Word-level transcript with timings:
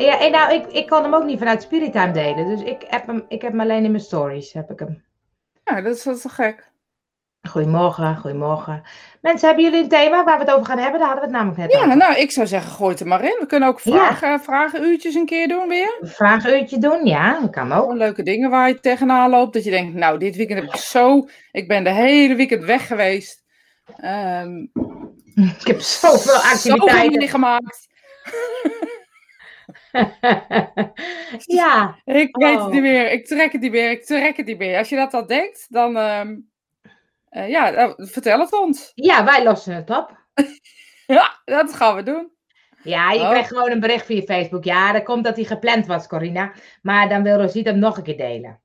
Ja, 0.00 0.20
en 0.20 0.30
nou, 0.30 0.52
ik, 0.54 0.66
ik 0.66 0.86
kan 0.86 1.02
hem 1.02 1.14
ook 1.14 1.24
niet 1.24 1.38
vanuit 1.38 1.62
Spirit 1.62 1.92
delen. 1.92 2.48
Dus 2.48 2.62
ik 2.62 2.84
heb 2.86 3.06
hem, 3.06 3.24
ik 3.28 3.42
heb 3.42 3.50
hem 3.50 3.60
alleen 3.60 3.84
in 3.84 3.90
mijn 3.90 4.02
stories, 4.02 4.52
heb 4.52 4.70
ik 4.70 4.78
hem. 4.78 5.04
Ja, 5.64 5.80
dat 5.80 5.96
is, 5.96 6.02
dat 6.02 6.16
is 6.16 6.22
toch 6.22 6.34
gek? 6.34 6.68
Goedemorgen, 7.48 8.16
goedemorgen. 8.16 8.82
Mensen, 9.20 9.46
hebben 9.46 9.64
jullie 9.64 9.82
een 9.82 9.88
thema 9.88 10.24
waar 10.24 10.38
we 10.38 10.44
het 10.44 10.52
over 10.52 10.66
gaan 10.66 10.78
hebben? 10.78 10.98
Daar 11.00 11.08
hadden 11.08 11.28
we 11.28 11.36
het 11.36 11.44
namelijk 11.44 11.58
net 11.72 11.80
Ja, 11.80 11.84
over. 11.86 11.96
nou, 11.96 12.16
ik 12.16 12.30
zou 12.30 12.46
zeggen, 12.46 12.70
gooi 12.72 12.90
het 12.90 13.00
er 13.00 13.06
maar 13.06 13.24
in. 13.24 13.36
We 13.40 13.46
kunnen 13.46 13.68
ook 13.68 13.80
Ja. 13.80 13.92
vragen, 13.92 14.40
vragenuurtjes 14.40 15.14
een 15.14 15.26
keer 15.26 15.48
doen 15.48 15.68
weer. 15.68 15.98
Vraaguurtje 16.00 16.78
doen, 16.78 17.06
ja, 17.06 17.40
dat 17.40 17.50
kan 17.50 17.72
ook. 17.72 17.80
Gewoon 17.80 17.96
leuke 17.96 18.22
dingen 18.22 18.50
waar 18.50 18.68
je 18.68 18.80
tegenaan 18.80 19.30
loopt. 19.30 19.52
Dat 19.52 19.64
je 19.64 19.70
denkt, 19.70 19.94
nou, 19.94 20.18
dit 20.18 20.36
weekend 20.36 20.60
heb 20.60 20.68
ik 20.74 20.76
zo... 20.80 21.28
Ik 21.52 21.68
ben 21.68 21.84
de 21.84 21.90
hele 21.90 22.34
weekend 22.34 22.64
weg 22.64 22.86
geweest. 22.86 23.44
Ehm 23.96 24.66
Ik 25.60 25.66
heb 25.66 25.80
zoveel 25.80 26.18
zoveel 26.20 26.34
activiteiten. 26.50 27.18
ja, 31.60 32.00
Ik 32.04 32.36
weet 32.36 32.56
Oh. 32.56 32.62
het 32.64 32.72
niet 32.72 32.82
meer. 32.82 33.10
Ik 33.12 33.26
trek 33.26 33.52
het 33.52 33.60
niet 33.60 33.70
meer. 33.70 33.90
Ik 33.90 34.04
trek 34.04 34.36
het 34.36 34.46
niet 34.46 34.58
meer. 34.58 34.78
Als 34.78 34.88
je 34.88 34.96
dat 34.96 35.14
al 35.14 35.26
denkt, 35.26 35.66
dan... 35.68 35.96
ehm, 35.96 36.36
eh, 37.28 37.48
ja, 37.48 37.70
nou, 37.70 38.06
vertel 38.06 38.40
het 38.40 38.52
ons. 38.60 38.92
ja, 38.94 39.24
wij 39.24 39.42
lossen 39.44 39.74
het 39.74 39.90
op. 39.90 40.18
Ja, 41.06 41.40
dat 41.44 41.74
gaan 41.74 41.96
we 41.96 42.02
doen. 42.02 42.30
Ja, 42.82 43.10
je 43.12 43.20
Oh. 43.20 43.28
krijgt 43.30 43.48
gewoon 43.48 43.70
een 43.70 43.80
bericht 43.80 44.06
via 44.06 44.22
Facebook. 44.22 44.64
Ja, 44.64 44.92
dat 44.92 45.02
komt 45.02 45.24
dat 45.24 45.36
hij 45.36 45.44
gepland 45.44 45.86
was, 45.86 46.06
Corina. 46.06 46.52
Maar 46.82 47.08
dan 47.08 47.22
wil 47.22 47.36
Rosita 47.36 47.70
hem 47.70 47.78
nog 47.78 47.96
een 47.96 48.02
keer 48.02 48.16
delen. 48.16 48.60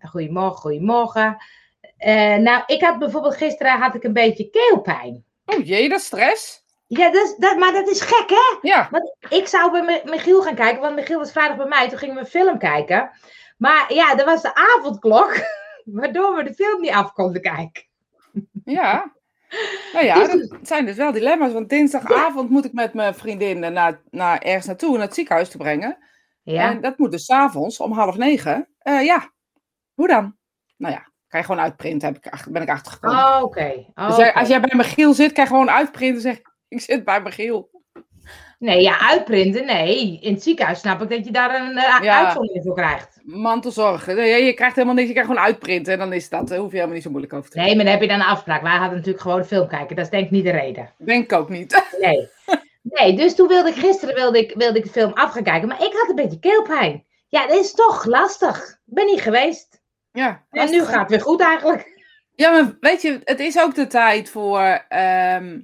Goedemorgen, 0.00 0.56
goedemorgen. 0.58 1.36
Eh, 1.96 2.36
nou, 2.36 2.62
ik 2.66 2.80
had 2.82 2.98
bijvoorbeeld 2.98 3.36
gisteren 3.36 3.78
had 3.80 3.94
ik 3.94 4.04
een 4.04 4.12
beetje 4.12 4.50
keelpijn. 4.50 5.24
Oh 5.44 5.66
jee, 5.66 5.88
dat 5.88 5.98
is 5.98 6.04
stress. 6.06 6.64
Ja, 6.88 7.12
is, 7.12 7.34
dat, 7.38 7.56
maar 7.58 7.72
dat 7.72 7.88
is 7.88 8.00
gek, 8.00 8.28
hè? 8.30 8.58
Ja, 8.68 8.90
Ik 9.28 9.46
zou 9.46 9.70
bij 9.70 9.82
Mi- 9.82 10.10
Michiel 10.10 10.42
gaan 10.42 10.54
kijken, 10.54 10.80
want 10.80 10.94
Michiel 10.94 11.18
was 11.18 11.32
vrijdag 11.32 11.56
bij 11.56 11.66
mij. 11.66 11.88
Toen 11.88 11.98
gingen 11.98 12.14
we 12.14 12.20
een 12.20 12.26
film 12.26 12.58
kijken. 12.58 13.10
Maar 13.58 13.92
ja, 13.92 14.14
dat 14.14 14.26
was 14.26 14.42
de 14.42 14.54
avondklok, 14.54 15.34
waardoor 15.84 16.36
we 16.36 16.42
de 16.44 16.54
film 16.54 16.80
niet 16.80 16.90
af 16.90 17.12
konden 17.12 17.42
kijken. 17.42 17.86
ja. 18.64 19.12
Nou 19.92 20.04
ja, 20.04 20.24
Dus- 20.26 20.48
dat 20.48 20.58
zijn 20.62 20.86
dus 20.86 20.96
wel 20.96 21.12
dilemma's. 21.12 21.52
Want 21.52 21.68
dinsdagavond 21.68 22.50
moet 22.50 22.64
ik 22.64 22.72
met 22.72 22.94
mijn 22.94 23.14
vriendin 23.14 23.58
naar, 23.72 24.00
naar 24.10 24.38
ergens 24.38 24.66
naartoe, 24.66 24.92
naar 24.96 25.06
het 25.06 25.14
ziekenhuis 25.14 25.48
te 25.48 25.56
brengen. 25.56 25.98
Ja, 26.42 26.70
En 26.70 26.80
dat 26.80 26.98
moet 26.98 27.10
dus 27.10 27.24
's 27.24 27.30
avonds 27.30 27.78
om 27.80 27.92
half 27.92 28.16
negen. 28.16 28.68
Eh, 28.78 29.04
ja, 29.04 29.30
hoe 29.94 30.08
dan? 30.08 30.36
Nou 30.76 30.92
ja, 30.94 31.08
kan 31.28 31.40
je 31.40 31.46
gewoon 31.46 31.60
uitprinten, 31.62 32.08
heb 32.14 32.24
ik, 32.24 32.52
ben 32.52 32.62
ik 32.62 32.68
achtergekomen. 32.68 33.18
oh, 33.18 33.42
oké. 33.42 33.84
Oh, 33.94 34.16
dus 34.16 34.34
als 34.34 34.48
jij 34.48 34.60
bij 34.60 34.76
Michiel 34.76 35.14
zit, 35.14 35.32
kan 35.32 35.44
je 35.44 35.50
gewoon 35.50 35.70
uitprinten 35.70 36.16
en 36.16 36.20
zeggen, 36.22 36.52
ik 36.68 36.80
zit 36.80 37.04
bij 37.04 37.20
Michiel. 37.20 37.70
Nee, 38.58 38.82
ja, 38.82 39.00
uitprinten, 39.00 39.66
nee. 39.66 40.18
In 40.20 40.32
het 40.32 40.42
ziekenhuis 40.42 40.78
snap 40.80 41.02
ik 41.02 41.08
dat 41.10 41.24
je 41.24 41.30
daar 41.32 41.54
een 41.60 41.76
eh, 41.76 41.98
Ja. 42.02 42.24
uitzondering 42.24 42.64
voor 42.64 42.74
krijgt. 42.74 43.20
Mantelzorgen. 43.22 44.16
Nee, 44.16 44.44
je 44.44 44.52
krijgt 44.52 44.74
helemaal 44.74 44.96
niks, 44.96 45.08
je 45.08 45.14
kan 45.14 45.24
gewoon 45.24 45.40
uitprinten 45.42 45.92
en 45.92 45.98
dan 45.98 46.12
is 46.12 46.28
dat. 46.28 46.48
Daar 46.48 46.58
hoef 46.58 46.68
je 46.68 46.74
helemaal 46.74 46.94
niet 46.94 47.04
zo 47.04 47.10
moeilijk 47.10 47.32
over 47.32 47.50
te 47.50 47.56
doen. 47.56 47.66
Nee, 47.66 47.74
maar 47.76 47.84
dan 47.84 47.92
heb 47.92 48.02
je 48.02 48.08
dan 48.08 48.20
een 48.20 48.26
afspraak. 48.26 48.62
Wij 48.62 48.70
hadden 48.76 48.96
natuurlijk 48.96 49.22
gewoon 49.22 49.38
een 49.38 49.44
film 49.44 49.68
kijken. 49.68 49.96
Dat 49.96 50.04
is 50.04 50.10
denk 50.10 50.24
ik 50.24 50.30
niet 50.30 50.44
de 50.44 50.50
reden. 50.50 50.92
Denk 50.98 51.24
ik 51.24 51.32
ook 51.38 51.48
niet. 51.48 51.84
Nee. 52.00 52.28
Nee, 52.82 53.16
dus 53.16 53.34
toen 53.34 53.48
wilde 53.48 53.68
ik 53.68 53.74
gisteren 53.74 54.14
wilde 54.14 54.38
ik, 54.38 54.52
wilde 54.56 54.78
ik 54.78 54.84
de 54.84 54.90
film 54.90 55.12
af 55.12 55.32
gaan 55.32 55.42
kijken. 55.42 55.68
Maar 55.68 55.82
ik 55.82 55.92
had 55.92 56.08
een 56.08 56.14
beetje 56.14 56.38
keelpijn. 56.38 57.04
Ja, 57.28 57.46
dat 57.46 57.58
is 57.58 57.72
toch 57.72 58.04
lastig. 58.04 58.68
Ik 58.86 58.94
ben 58.94 59.06
niet 59.06 59.20
geweest. 59.20 59.80
Ja, 60.12 60.44
En 60.50 60.70
nu 60.70 60.84
gaat 60.84 61.00
het 61.00 61.10
weer 61.10 61.20
goed 61.20 61.40
eigenlijk. 61.40 61.96
Ja, 62.34 62.50
maar 62.50 62.76
weet 62.80 63.02
je, 63.02 63.20
het 63.24 63.40
is 63.40 63.58
ook 63.60 63.74
de 63.74 63.86
tijd 63.86 64.30
voor. 64.30 64.84
ehm, 64.88 65.60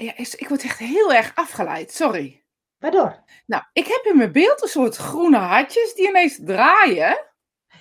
Ja, 0.00 0.16
is- 0.16 0.34
ik 0.34 0.48
word 0.48 0.62
echt 0.62 0.78
heel 0.78 1.12
erg 1.12 1.32
afgeleid, 1.34 1.92
sorry. 1.92 2.44
Waardoor? 2.78 3.24
Nou, 3.46 3.62
ik 3.72 3.86
heb 3.86 4.04
in 4.04 4.16
mijn 4.16 4.32
beeld 4.32 4.62
een 4.62 4.68
soort 4.68 4.96
groene 4.96 5.36
hartjes 5.36 5.94
die 5.94 6.08
ineens 6.08 6.38
draaien. 6.44 7.24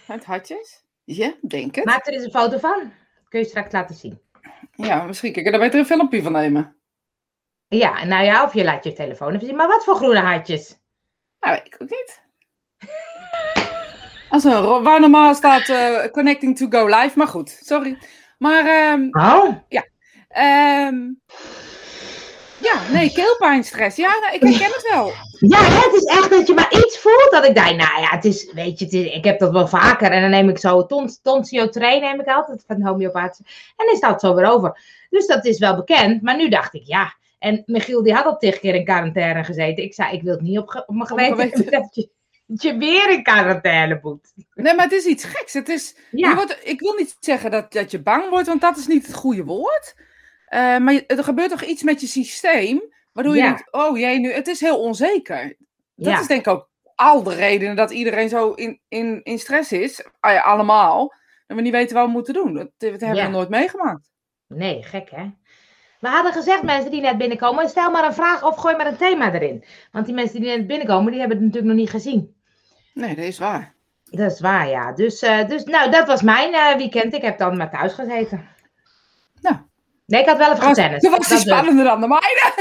Het 0.06 0.26
hartjes? 0.26 0.84
Ja, 1.04 1.33
denk 1.48 1.76
het. 1.76 1.86
Maak 1.86 2.08
er 2.08 2.14
eens 2.14 2.23
een 2.23 2.32
foto 2.32 2.58
van. 2.58 2.94
Kun 3.30 3.39
je 3.39 3.45
straks 3.45 3.73
laten 3.73 3.95
zien. 3.95 4.21
Ja, 4.76 5.04
misschien 5.04 5.33
kan 5.33 5.44
ik 5.45 5.54
er 5.54 5.60
beter 5.60 5.80
een 5.80 5.86
filmpje 5.86 6.21
van 6.21 6.32
nemen. 6.32 6.76
Ja, 7.67 8.05
nou 8.05 8.23
ja, 8.26 8.44
of 8.44 8.54
je 8.54 8.64
laat 8.64 8.83
je 8.83 8.94
telefoon 8.94 9.33
even 9.33 9.45
zien. 9.48 9.55
Maar 9.55 9.67
wat 9.67 9.83
voor 9.83 9.95
groene 9.95 10.20
hartjes? 10.20 10.77
Nou, 11.39 11.55
ik 11.64 11.76
ook 11.80 11.89
niet. 11.89 12.21
Als 14.30 14.44
een, 14.44 14.83
waar 14.83 14.99
normaal 14.99 15.36
staat 15.36 15.70
eh, 15.70 16.05
connecting 16.11 16.58
to 16.58 16.67
go 16.70 16.86
live, 16.86 17.17
maar 17.17 17.27
goed, 17.27 17.49
sorry. 17.49 17.98
Maar 18.38 18.65
ehm, 18.65 19.08
Oh, 19.11 19.55
ehm, 20.27 21.11
ja, 22.61 22.92
nee, 22.92 23.11
keelpijnstress. 23.11 23.95
Ja, 23.97 24.20
nou, 24.21 24.33
ik 24.33 24.42
herken 24.42 24.71
het 24.75 24.89
wel. 24.92 25.11
Ja, 25.39 25.59
het 25.61 25.93
is 25.93 26.03
echt 26.03 26.30
dat 26.30 26.47
je 26.47 26.53
maar 26.53 26.71
iets 26.86 26.97
voelt 26.97 27.27
dat 27.31 27.45
ik 27.45 27.53
denk, 27.53 27.67
nou 27.81 28.02
ja, 28.02 28.09
het 28.09 28.25
is, 28.25 28.52
weet 28.53 28.80
je, 28.80 28.86
het 28.86 28.93
is- 28.93 29.14
ik 29.14 29.23
heb 29.23 29.39
dat 29.39 29.52
wel 29.52 29.67
vaker. 29.67 30.11
En 30.11 30.21
dan 30.21 30.30
neem 30.30 30.49
ik 30.49 30.58
zo 30.58 30.86
tons, 30.86 31.20
Tonsio-train 31.21 32.02
neem 32.02 32.20
ik 32.20 32.27
altijd 32.27 32.64
van 32.67 32.81
homeopaat. 32.83 33.39
En 33.77 33.86
dan 33.86 33.95
staat 33.95 34.11
het 34.11 34.21
zo 34.21 34.36
weer 34.36 34.52
over. 34.52 34.80
Dus 35.09 35.25
dat 35.27 35.45
is 35.45 35.59
wel 35.59 35.75
bekend. 35.75 36.21
Maar 36.21 36.36
nu 36.36 36.49
dacht 36.49 36.73
ik, 36.73 36.83
ja. 36.86 37.14
En 37.39 37.64
Michiel 37.65 38.03
die 38.03 38.14
had 38.14 38.25
al 38.25 38.37
tig 38.37 38.59
keer 38.59 38.76
in 38.76 38.86
quarantaine 38.86 39.43
gezeten. 39.43 39.83
Ik 39.83 39.93
zei, 39.93 40.14
ik 40.15 40.21
wil 40.21 40.31
het 40.33 40.41
niet 40.41 40.58
op, 40.59 40.83
op 40.87 40.95
mijn 40.95 41.08
geweten 41.08 41.71
dat 41.71 41.87
je, 41.95 42.09
dat 42.45 42.61
je 42.61 42.77
weer 42.77 43.09
in 43.11 43.23
quarantaine 43.23 43.99
moet. 44.02 44.33
Nee, 44.53 44.76
maar 44.76 44.83
het 44.86 44.93
is 44.93 45.05
iets 45.05 45.23
geks. 45.23 45.53
Het 45.53 45.70
is, 45.70 45.95
je 46.11 46.17
Ja, 46.17 46.36
wordt, 46.36 46.58
ik 46.64 46.80
wil 46.80 46.93
niet 46.93 47.17
zeggen 47.20 47.52
dat, 47.52 47.71
dat 47.73 47.91
je 47.91 48.02
bang 48.02 48.30
wordt, 48.30 48.47
want 48.47 48.61
dat 48.61 48.77
is 48.77 48.87
niet 48.87 49.05
het 49.08 49.15
goede 49.15 49.43
woord. 49.43 49.95
Eh, 50.49 50.77
maar 50.77 51.04
er 51.08 51.23
gebeurt 51.23 51.49
toch 51.49 51.64
iets 51.64 51.83
met 51.83 52.02
je 52.02 52.08
systeem, 52.08 52.82
waardoor 53.11 53.36
je 53.36 53.42
denkt, 53.42 53.71
oh 53.71 53.98
jee, 53.98 54.20
nu, 54.20 54.32
het 54.32 54.48
is 54.48 54.60
heel 54.60 54.80
onzeker. 54.80 55.55
Dat 55.95 56.14
ja. 56.14 56.20
is 56.20 56.27
denk 56.27 56.39
ik 56.39 56.48
ook 56.48 56.70
al 56.95 57.23
de 57.23 57.36
redenen 57.36 57.76
dat 57.76 57.92
iedereen 57.92 58.30
zo 58.30 58.52
in, 58.52 58.80
in, 58.88 59.23
in 59.23 59.39
stress 59.39 59.71
is, 59.71 60.05
Ah 60.20 60.45
allemaal, 60.45 61.14
en 61.48 61.55
we 61.55 61.61
niet 61.61 61.71
weten 61.71 61.95
wat 61.95 62.05
we 62.05 62.11
moeten 62.11 62.33
doen. 62.33 62.54
Dat, 62.54 62.70
dat 62.77 62.89
hebben 62.89 63.15
Ja. 63.15 63.26
we 63.26 63.32
nooit 63.32 63.49
meegemaakt. 63.49 64.09
Nee, 64.48 64.83
gek 64.83 65.09
hè. 65.11 65.26
We 65.99 66.08
hadden 66.08 66.33
gezegd, 66.33 66.64
mensen 66.64 66.92
die 66.92 67.02
net 67.02 67.17
binnenkomen, 67.17 67.70
stel 67.70 67.92
maar 67.92 68.05
een 68.05 68.14
vraag 68.14 68.43
of 68.43 68.55
gooi 68.55 68.76
maar 68.76 68.88
een 68.88 68.98
thema 68.98 69.33
erin. 69.33 69.64
Want 69.92 70.05
die 70.05 70.15
mensen 70.15 70.42
die 70.42 70.58
net 70.58 70.67
binnenkomen, 70.67 71.11
die 71.11 71.20
hebben 71.20 71.38
het 71.38 71.45
natuurlijk 71.45 71.73
nog 71.73 71.82
niet 71.82 71.89
gezien. 71.89 72.36
Nee, 72.93 73.15
dat 73.15 73.26
is 73.26 73.38
waar. 73.38 73.73
Dat 74.04 74.32
is 74.32 74.39
waar, 74.39 74.67
ja. 74.70 74.93
Dus, 74.93 75.21
eh, 75.21 75.48
dus 75.48 75.64
nou, 75.64 75.92
dat 75.92 76.08
was 76.08 76.21
mijn 76.21 76.54
eh, 76.54 76.76
weekend. 76.76 77.14
Ik 77.14 77.21
heb 77.21 77.38
dan 77.38 77.58
maar 77.58 77.70
thuis 77.71 77.93
gezeten. 77.93 78.48
Nee, 80.09 80.21
ik 80.21 80.27
had 80.27 80.37
wel 80.37 80.52
even 80.52 80.64
was, 80.64 80.75
tennis. 80.75 81.02
dat 81.02 81.17
was 81.17 81.27
die 81.27 81.37
spannender 81.37 81.86
dan 81.86 82.02
de 82.02 82.08
mijne. 82.08 82.53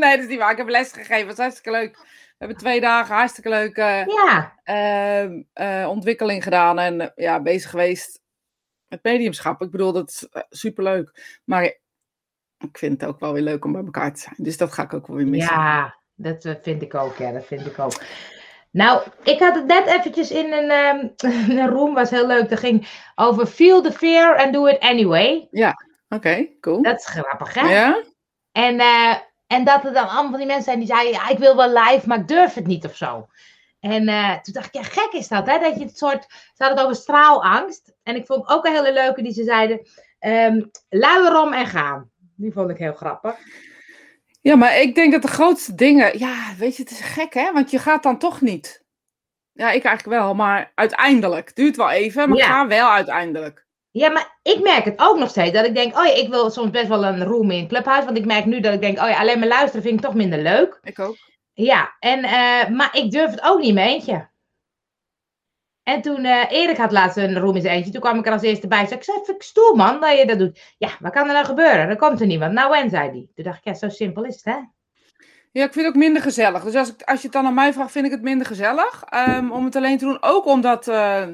nee, 0.00 0.16
dat 0.16 0.24
is 0.24 0.30
niet 0.30 0.38
waar. 0.38 0.50
Ik 0.50 0.56
heb 0.56 0.68
les 0.68 0.92
gegeven. 0.92 1.26
Dat 1.26 1.38
is 1.38 1.38
hartstikke 1.38 1.70
leuk. 1.70 1.96
We 1.98 2.48
hebben 2.48 2.56
twee 2.56 2.80
dagen 2.80 3.14
hartstikke 3.14 3.48
leuk 3.48 3.76
eh, 3.76 4.06
Ja, 4.06 4.58
ehm, 4.64 5.42
eh, 5.52 5.88
ontwikkeling 5.88 6.42
gedaan 6.42 6.78
en 6.78 7.12
ja, 7.14 7.40
bezig 7.40 7.70
geweest 7.70 8.20
met 8.88 9.02
mediumschap. 9.02 9.62
Ik 9.62 9.70
bedoel, 9.70 9.92
dat 9.92 10.08
is 10.08 10.28
eh, 10.28 10.42
superleuk. 10.48 11.40
Maar 11.44 11.64
ik 12.58 12.78
vind 12.78 13.00
het 13.00 13.10
ook 13.10 13.20
wel 13.20 13.32
weer 13.32 13.42
leuk 13.42 13.64
om 13.64 13.72
bij 13.72 13.84
elkaar 13.84 14.14
te 14.14 14.20
zijn. 14.20 14.34
Dus 14.38 14.56
dat 14.56 14.72
ga 14.72 14.82
ik 14.82 14.94
ook 14.94 15.06
wel 15.06 15.16
weer 15.16 15.26
missen. 15.26 15.54
ja, 15.56 15.96
dat 16.14 16.56
vind 16.62 16.82
ik 16.82 16.94
ook. 16.94 17.16
Ja, 17.16 17.32
dat 17.32 17.44
vind 17.44 17.66
ik 17.66 17.78
ook. 17.78 18.02
Nou, 18.70 19.02
ik 19.22 19.38
had 19.38 19.54
het 19.54 19.66
net 19.66 19.86
eventjes 19.86 20.30
in 20.30 20.52
een, 20.52 20.70
ehm 20.70 21.08
een 21.58 21.68
room, 21.68 21.94
was 21.94 22.10
heel 22.10 22.26
leuk. 22.26 22.48
Dat 22.48 22.58
ging 22.58 22.88
over 23.14 23.46
feel 23.46 23.82
the 23.82 23.92
fear 23.92 24.36
and 24.36 24.52
do 24.52 24.66
it 24.66 24.78
anyway. 24.78 25.48
Oké, 26.14 26.48
cool. 26.60 26.82
Dat 26.82 26.98
is 26.98 27.06
grappig, 27.06 27.54
hè? 27.54 27.68
Ja? 27.68 28.02
En, 28.52 28.80
eh, 28.80 29.16
en 29.46 29.64
dat 29.64 29.84
er 29.84 29.92
dan 29.92 30.08
allemaal 30.08 30.30
van 30.30 30.38
die 30.38 30.46
mensen 30.46 30.64
zijn 30.64 30.78
die 30.78 30.86
zeiden, 30.88 31.12
ja, 31.12 31.28
ik 31.28 31.38
wil 31.38 31.56
wel 31.56 31.72
live, 31.72 32.08
maar 32.08 32.18
ik 32.18 32.28
durf 32.28 32.54
het 32.54 32.66
niet 32.66 32.84
of 32.84 32.96
zo. 32.96 33.26
En 33.80 34.08
eh, 34.08 34.38
toen 34.40 34.54
dacht 34.54 34.66
ik, 34.66 34.74
ja, 34.74 34.82
gek 34.82 35.12
is 35.12 35.28
dat, 35.28 35.46
hè? 35.46 35.58
Dat 35.58 35.74
je 35.78 35.84
het 35.84 35.98
soort, 35.98 36.26
ze 36.30 36.64
hadden 36.64 36.76
het 36.78 36.86
over 36.86 37.02
straalangst. 37.02 37.94
En 38.02 38.16
ik 38.16 38.26
vond 38.26 38.48
ook 38.48 38.64
een 38.66 38.72
hele 38.72 38.92
leuke 38.92 39.22
die 39.22 39.32
ze 39.32 39.44
zeiden, 39.44 39.86
ehm 40.18 40.60
luier 40.88 41.40
om 41.40 41.52
en 41.52 41.66
gaan. 41.66 42.10
Die 42.36 42.52
vond 42.52 42.70
ik 42.70 42.78
heel 42.78 42.92
grappig. 42.94 43.34
ja, 44.40 44.56
maar 44.56 44.80
ik 44.80 44.94
denk 44.94 45.12
dat 45.12 45.22
de 45.22 45.28
grootste 45.28 45.74
dingen... 45.74 46.18
Ja, 46.18 46.54
weet 46.58 46.76
je, 46.76 46.82
het 46.82 46.92
is 46.92 47.00
gek 47.00 47.34
hè, 47.34 47.52
want 47.52 47.70
je 47.70 47.78
gaat 47.78 48.02
dan 48.02 48.18
toch 48.18 48.40
niet. 48.40 48.84
Ja, 49.52 49.70
ik 49.70 49.84
eigenlijk 49.84 50.18
wel, 50.18 50.34
maar 50.34 50.72
uiteindelijk. 50.74 51.54
Duurt 51.56 51.76
wel 51.76 51.90
even, 51.90 52.28
maar 52.28 52.38
Ja. 52.38 52.46
ga 52.46 52.66
wel 52.66 52.90
uiteindelijk. 52.90 53.66
Ja, 53.92 54.10
maar 54.10 54.38
ik 54.42 54.62
merk 54.62 54.84
het 54.84 54.98
ook 55.00 55.18
nog 55.18 55.28
steeds. 55.28 55.52
Dat 55.52 55.66
ik 55.66 55.74
denk, 55.74 55.96
oh 55.98 56.06
ja, 56.06 56.14
ik 56.14 56.28
wil 56.28 56.50
soms 56.50 56.70
best 56.70 56.88
wel 56.88 57.04
een 57.04 57.24
room 57.24 57.50
in 57.50 57.68
clubhuis. 57.68 58.04
Want 58.04 58.18
ik 58.18 58.24
merk 58.24 58.44
nu 58.44 58.60
dat 58.60 58.74
ik 58.74 58.80
denk, 58.80 58.98
oh 58.98 59.08
ja, 59.08 59.18
alleen 59.18 59.38
maar 59.38 59.48
luisteren 59.48 59.82
vind 59.82 59.94
ik 59.94 60.04
toch 60.04 60.14
minder 60.14 60.42
leuk. 60.42 60.78
Ik 60.82 60.98
ook. 60.98 61.16
Ja, 61.52 61.96
en, 61.98 62.24
eh, 62.24 62.68
maar 62.68 62.96
ik 62.96 63.10
durf 63.10 63.30
het 63.30 63.42
ook 63.42 63.60
niet 63.60 63.74
mijn 63.74 63.88
eentje. 63.88 64.30
En 65.82 66.02
toen 66.02 66.24
eh, 66.24 66.50
Erik 66.50 66.76
had 66.76 66.92
laatst 66.92 67.16
een 67.16 67.38
room 67.38 67.56
in 67.56 67.62
zijn 67.62 67.76
eentje, 67.76 67.92
toen 67.92 68.00
kwam 68.00 68.18
ik 68.18 68.26
er 68.26 68.32
als 68.32 68.42
eerste 68.42 68.68
bij. 68.68 68.86
Zei, 68.86 68.98
ik 68.98 69.04
zei, 69.04 69.18
ik 69.26 69.42
stoel 69.42 69.74
man, 69.74 70.00
dat 70.00 70.18
je 70.18 70.26
dat 70.26 70.38
doet. 70.38 70.74
Ja, 70.78 70.88
wat 71.00 71.12
kan 71.12 71.26
er 71.26 71.32
nou 71.32 71.44
gebeuren? 71.44 71.88
Er 71.88 71.96
komt 71.96 72.20
er 72.20 72.26
niemand. 72.26 72.52
Nou 72.52 72.76
en, 72.76 72.90
zei 72.90 73.08
hij. 73.10 73.28
Toen 73.34 73.44
dacht 73.44 73.58
ik, 73.58 73.64
ja, 73.64 73.74
zo 73.74 73.88
simpel 73.88 74.24
is 74.24 74.34
het, 74.34 74.44
hè? 74.44 74.58
Ja, 75.52 75.64
ik 75.64 75.72
vind 75.72 75.86
het 75.86 75.94
ook 75.94 76.00
minder 76.00 76.22
gezellig. 76.22 76.64
Dus 76.64 76.74
als, 76.74 76.92
ik, 76.92 77.02
als 77.02 77.18
je 77.18 77.24
het 77.24 77.32
dan 77.32 77.46
aan 77.46 77.54
mij 77.54 77.72
vraagt, 77.72 77.92
vind 77.92 78.06
ik 78.06 78.10
het 78.10 78.22
minder 78.22 78.46
gezellig. 78.46 79.04
ehm, 79.08 79.50
om 79.50 79.64
het 79.64 79.76
alleen 79.76 79.98
te 79.98 80.04
doen. 80.04 80.22
Ook 80.22 80.46
omdat 80.46 80.88
eh, 80.88 81.26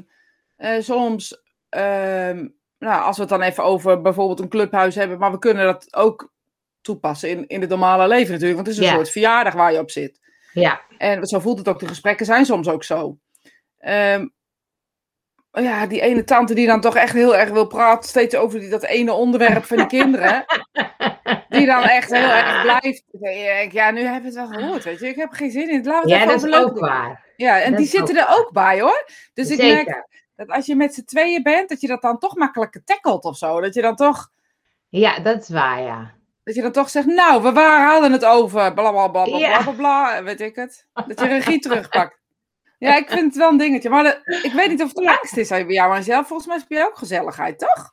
soms, 0.78 1.42
ehm, 1.68 2.48
nou, 2.78 3.02
als 3.02 3.16
we 3.16 3.22
het 3.22 3.30
dan 3.30 3.42
even 3.42 3.64
over 3.64 4.00
bijvoorbeeld 4.02 4.40
een 4.40 4.48
clubhuis 4.48 4.94
hebben, 4.94 5.18
maar 5.18 5.30
we 5.32 5.38
kunnen 5.38 5.64
dat 5.64 5.94
ook 5.94 6.32
toepassen 6.80 7.28
in, 7.28 7.46
in 7.46 7.60
het 7.60 7.70
normale 7.70 8.08
leven 8.08 8.32
natuurlijk. 8.32 8.54
Want 8.56 8.66
het 8.66 8.76
is 8.76 8.82
een 8.82 8.88
Ja. 8.90 8.94
soort 8.96 9.10
verjaardag 9.10 9.54
waar 9.54 9.72
je 9.72 9.78
op 9.78 9.90
zit. 9.90 10.20
Ja. 10.52 10.80
En 10.98 11.26
zo 11.26 11.38
voelt 11.40 11.58
het 11.58 11.68
ook, 11.68 11.78
de 11.78 11.88
gesprekken 11.88 12.26
zijn 12.26 12.44
soms 12.46 12.68
ook 12.68 12.84
zo. 12.84 13.18
Ehm, 13.78 14.26
ja, 15.52 15.86
die 15.86 16.00
ene 16.00 16.24
tante 16.24 16.54
die 16.54 16.66
dan 16.66 16.80
toch 16.80 16.96
echt 16.96 17.12
heel 17.12 17.36
erg 17.36 17.50
wil 17.50 17.66
praten, 17.66 18.08
steeds 18.08 18.34
over 18.34 18.60
die, 18.60 18.68
dat 18.68 18.84
ene 18.84 19.12
onderwerp 19.12 19.64
van 19.64 19.76
die 19.76 19.86
kinderen. 19.86 20.44
Die 21.48 21.66
dan 21.66 21.82
echt 21.82 22.10
heel 22.12 22.30
erg 22.30 22.62
blijft. 22.62 23.04
Ja, 23.72 23.90
nu 23.90 24.00
heb 24.00 24.20
je 24.20 24.26
het 24.26 24.34
wel 24.34 24.46
gehoord, 24.46 24.84
weet 24.84 25.00
je. 25.00 25.08
Ik 25.08 25.16
heb 25.16 25.32
geen 25.32 25.50
zin 25.50 25.70
in. 25.70 25.84
Laat 25.84 26.02
het 26.02 26.10
Ja, 26.10 26.16
even 26.16 26.28
dat 26.28 26.36
over 26.36 26.48
is 26.48 26.64
ook 26.64 26.78
waar. 26.78 27.24
Ja, 27.36 27.60
en 27.60 27.70
Dat 27.70 27.80
die 27.80 27.88
zitten 27.88 28.16
er 28.16 28.26
ook 28.38 28.52
bij 28.52 28.80
hoor. 28.80 29.08
Dus 29.34 29.50
ik 29.50 29.58
merk 29.58 29.76
Zeker. 29.76 30.06
Dat 30.38 30.48
als 30.56 30.66
je 30.66 30.76
met 30.76 30.94
z'n 30.94 31.04
tweeën 31.04 31.42
bent, 31.42 31.68
dat 31.68 31.80
je 31.80 31.86
dat 31.86 32.02
dan 32.02 32.18
toch 32.18 32.36
makkelijker 32.36 32.84
tackelt 32.84 33.24
of 33.24 33.36
zo. 33.36 33.60
Dat 33.60 33.74
je 33.74 33.82
dan 33.82 33.96
toch, 33.96 34.30
Ja, 34.88 35.18
dat 35.20 35.42
is 35.42 35.48
waar, 35.48 35.80
ja. 35.82 36.10
dat 36.44 36.54
je 36.54 36.62
dan 36.62 36.72
toch 36.72 36.90
zegt, 36.90 37.06
nou, 37.06 37.42
we 37.42 37.52
waren, 37.52 37.90
hadden 37.90 38.12
het 38.12 38.24
over 38.24 38.74
bla 38.74 38.90
bla 38.90 39.08
bla 39.08 39.24
bla 39.24 39.38
Ja. 39.38 39.48
bla 39.52 39.62
bla 39.62 39.72
bla, 39.72 40.16
en 40.16 40.24
weet 40.24 40.40
ik 40.40 40.56
het. 40.56 40.86
Dat 41.06 41.20
je 41.20 41.26
regie 41.26 41.58
terugpakt. 41.58 42.16
Ja, 42.78 42.96
ik 42.96 43.08
vind 43.10 43.24
het 43.24 43.36
wel 43.36 43.50
een 43.50 43.56
dingetje. 43.56 43.90
Maar 43.90 44.04
ik 44.42 44.52
weet 44.54 44.68
niet 44.68 44.82
of 44.82 44.88
het 44.88 45.06
angst 45.06 45.36
is 45.36 45.48
bij 45.48 45.64
jou 45.66 45.96
en 45.96 46.02
zelf. 46.04 46.26
Volgens 46.26 46.48
mij 46.48 46.56
heb 46.58 46.68
je 46.68 46.86
ook 46.86 46.98
gezelligheid, 46.98 47.58
toch? 47.58 47.92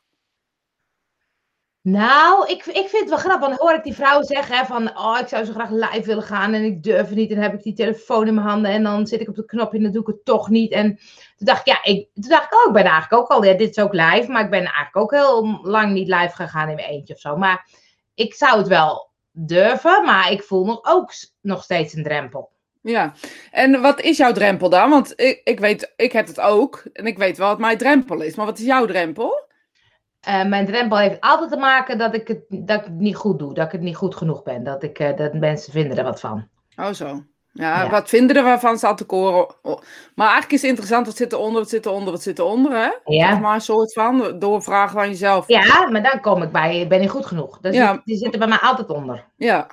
Nou, 1.88 2.46
ik, 2.50 2.66
ik 2.66 2.88
vind 2.88 2.92
het 2.92 3.08
wel 3.08 3.18
grappig. 3.18 3.48
Dan 3.48 3.58
hoor 3.58 3.74
ik 3.74 3.82
die 3.82 3.94
vrouwen 3.94 4.26
zeggen 4.26 4.56
hè, 4.56 4.64
van, 4.64 4.98
oh, 4.98 5.18
ik 5.20 5.28
zou 5.28 5.44
zo 5.44 5.52
graag 5.52 5.70
live 5.70 6.02
willen 6.02 6.22
gaan 6.22 6.52
en 6.52 6.64
ik 6.64 6.82
durf 6.82 7.08
het 7.08 7.16
niet. 7.16 7.28
En 7.28 7.34
dan 7.34 7.44
heb 7.44 7.54
ik 7.54 7.62
die 7.62 7.74
telefoon 7.74 8.26
in 8.26 8.34
mijn 8.34 8.46
handen 8.46 8.70
en 8.70 8.82
dan 8.82 9.06
zit 9.06 9.20
ik 9.20 9.28
op 9.28 9.34
de 9.34 9.44
knopje 9.44 9.76
en 9.76 9.82
dan 9.82 9.92
doe 9.92 10.00
ik 10.00 10.06
het 10.06 10.24
toch 10.24 10.48
niet. 10.48 10.72
En 10.72 10.96
toen 11.36 11.46
dacht 11.46 11.60
ik, 11.60 11.66
ja, 11.66 11.84
ik, 11.84 12.08
toen 12.14 12.30
dacht 12.30 12.44
ik 12.44 12.54
ook, 12.54 12.66
ik 12.66 12.72
ben 12.72 12.84
eigenlijk 12.84 13.12
ook 13.12 13.28
al, 13.28 13.44
ja, 13.44 13.52
dit 13.52 13.70
is 13.70 13.82
ook 13.82 13.92
live, 13.92 14.30
maar 14.30 14.44
ik 14.44 14.50
ben 14.50 14.64
eigenlijk 14.64 14.96
ook 14.96 15.10
heel 15.10 15.60
lang 15.62 15.92
niet 15.92 16.08
live 16.08 16.34
gegaan 16.34 16.68
in 16.68 16.74
mijn 16.74 16.88
eentje 16.88 17.14
of 17.14 17.20
zo. 17.20 17.36
Maar 17.36 17.68
ik 18.14 18.34
zou 18.34 18.58
het 18.58 18.68
wel 18.68 19.10
durven, 19.32 20.04
maar 20.04 20.32
ik 20.32 20.42
voel 20.42 20.64
nog 20.64 20.80
ook 20.82 21.10
nog 21.40 21.62
steeds 21.62 21.94
een 21.94 22.02
drempel. 22.02 22.50
Ja. 22.80 23.12
En 23.50 23.80
wat 23.80 24.00
is 24.00 24.16
jouw 24.16 24.32
drempel 24.32 24.68
dan? 24.68 24.90
Want 24.90 25.12
ik, 25.16 25.40
ik 25.44 25.60
weet, 25.60 25.92
ik 25.96 26.12
heb 26.12 26.26
het 26.26 26.40
ook. 26.40 26.84
En 26.92 27.06
ik 27.06 27.18
weet 27.18 27.38
wel 27.38 27.48
wat 27.48 27.58
mijn 27.58 27.78
drempel 27.78 28.20
is. 28.20 28.34
Maar 28.34 28.46
wat 28.46 28.58
is 28.58 28.64
jouw 28.64 28.86
drempel? 28.86 29.44
Eh, 30.26 30.44
mijn 30.44 30.66
drempel 30.66 30.98
heeft 30.98 31.20
altijd 31.20 31.50
te 31.50 31.56
maken 31.56 31.98
dat 31.98 32.14
ik, 32.14 32.28
het, 32.28 32.40
dat 32.48 32.78
ik 32.78 32.84
het 32.84 32.98
niet 32.98 33.16
goed 33.16 33.38
doe, 33.38 33.54
dat 33.54 33.66
ik 33.66 33.72
het 33.72 33.80
niet 33.80 33.96
goed 33.96 34.14
genoeg 34.14 34.42
ben. 34.42 34.64
Dat, 34.64 34.82
ik, 34.82 34.98
eh, 34.98 35.16
dat 35.16 35.32
mensen 35.34 35.72
vinden 35.72 35.98
er 35.98 36.04
wat 36.04 36.20
van. 36.20 36.48
Oh 36.76 36.90
zo. 36.92 37.22
Ja, 37.52 37.82
Ja. 37.82 37.90
wat 37.90 38.08
vinden 38.08 38.36
er 38.36 38.42
waarvan 38.42 38.78
staat 38.78 38.98
te 38.98 39.04
koren? 39.04 39.46
Oh, 39.62 39.80
Maar 40.14 40.26
eigenlijk 40.26 40.52
is 40.52 40.60
het 40.60 40.70
interessant, 40.70 41.06
wat 41.06 41.16
zit 41.16 41.32
eronder, 41.32 41.60
wat 41.60 41.70
zit 41.70 41.86
eronder, 41.86 42.12
wat 42.12 42.22
zit 42.22 42.38
eronder, 42.38 42.72
hè? 42.72 42.88
Ja. 43.14 43.28
Zeg 43.30 43.40
maar 43.40 43.54
een 43.54 43.60
soort 43.60 43.92
van, 43.92 44.38
doorvragen 44.38 45.00
aan 45.00 45.08
jezelf. 45.08 45.48
Ja, 45.48 45.88
maar 45.90 46.02
dan 46.02 46.20
kom 46.20 46.42
ik 46.42 46.52
bij, 46.52 46.86
ben 46.88 47.02
ik 47.02 47.08
goed 47.10 47.26
genoeg. 47.26 47.58
Dus 47.60 47.74
Ja. 47.74 47.92
die, 47.92 48.00
die 48.04 48.16
zitten 48.16 48.38
bij 48.38 48.48
mij 48.48 48.58
altijd 48.58 48.90
onder. 48.90 49.24
Ja. 49.36 49.66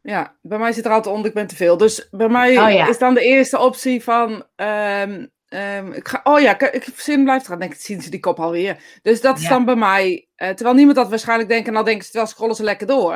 Ja, 0.00 0.36
bij 0.42 0.58
mij 0.58 0.72
zit 0.72 0.84
er 0.84 0.92
altijd 0.92 1.14
onder, 1.14 1.28
ik 1.28 1.34
ben 1.34 1.46
te 1.46 1.56
veel. 1.56 1.76
Dus 1.76 2.08
bij 2.10 2.28
mij 2.28 2.58
Oh 2.64 2.70
ja. 2.72 2.88
is 2.88 2.98
dan 2.98 3.14
de 3.14 3.20
eerste 3.24 3.58
optie 3.58 4.02
van... 4.02 4.44
ehm, 4.56 5.26
ehm, 5.48 5.92
ik 5.92 6.08
ga, 6.08 6.20
oh 6.24 6.40
ja, 6.40 6.60
ik, 6.60 6.88
zin 6.96 7.24
blijft 7.24 7.46
gaan. 7.46 7.58
denk 7.58 7.72
ik, 7.74 7.80
zien 7.80 8.02
ze 8.02 8.10
die 8.10 8.20
kop 8.20 8.40
alweer. 8.40 8.98
Dus 9.02 9.20
dat 9.20 9.36
is 9.36 9.42
Ja. 9.42 9.48
dan 9.48 9.64
bij 9.64 9.76
mij... 9.76 10.28
eh, 10.34 10.48
terwijl 10.48 10.76
niemand 10.76 10.96
dat 10.96 11.08
waarschijnlijk 11.08 11.48
denkt, 11.48 11.68
en 11.68 11.74
dan 11.74 11.84
denken 11.84 12.04
ze, 12.06 12.10
wel 12.12 12.26
scrollen 12.26 12.56
ze 12.56 12.62
lekker 12.62 12.86
door. 12.86 13.14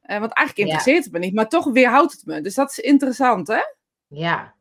Eh, 0.00 0.18
want 0.18 0.32
eigenlijk 0.32 0.56
Ja. 0.56 0.62
interesseert 0.64 1.04
het 1.04 1.12
me 1.12 1.18
niet, 1.18 1.34
maar 1.34 1.48
toch 1.48 1.64
weerhoudt 1.72 2.12
het 2.12 2.26
me. 2.26 2.40
Dus 2.40 2.54
dat 2.54 2.70
is 2.70 2.78
interessant, 2.78 3.48
hè? 3.48 3.60
Ja. 4.06 4.54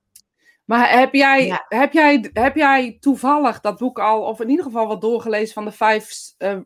Maar 0.70 1.00
heb 1.00 1.14
jij, 1.14 1.46
Ja. 1.46 1.66
heb, 1.68 1.94
jij, 1.94 2.30
heb 2.34 2.56
jij 2.56 2.98
toevallig 3.00 3.60
dat 3.60 3.78
boek 3.78 4.00
al, 4.00 4.22
of 4.22 4.40
in 4.42 4.50
ieder 4.50 4.66
geval 4.66 4.88
wat 4.88 5.02
doorgelezen 5.02 5.54
van 5.54 5.66
de 5.66 5.72
5 5.72 6.08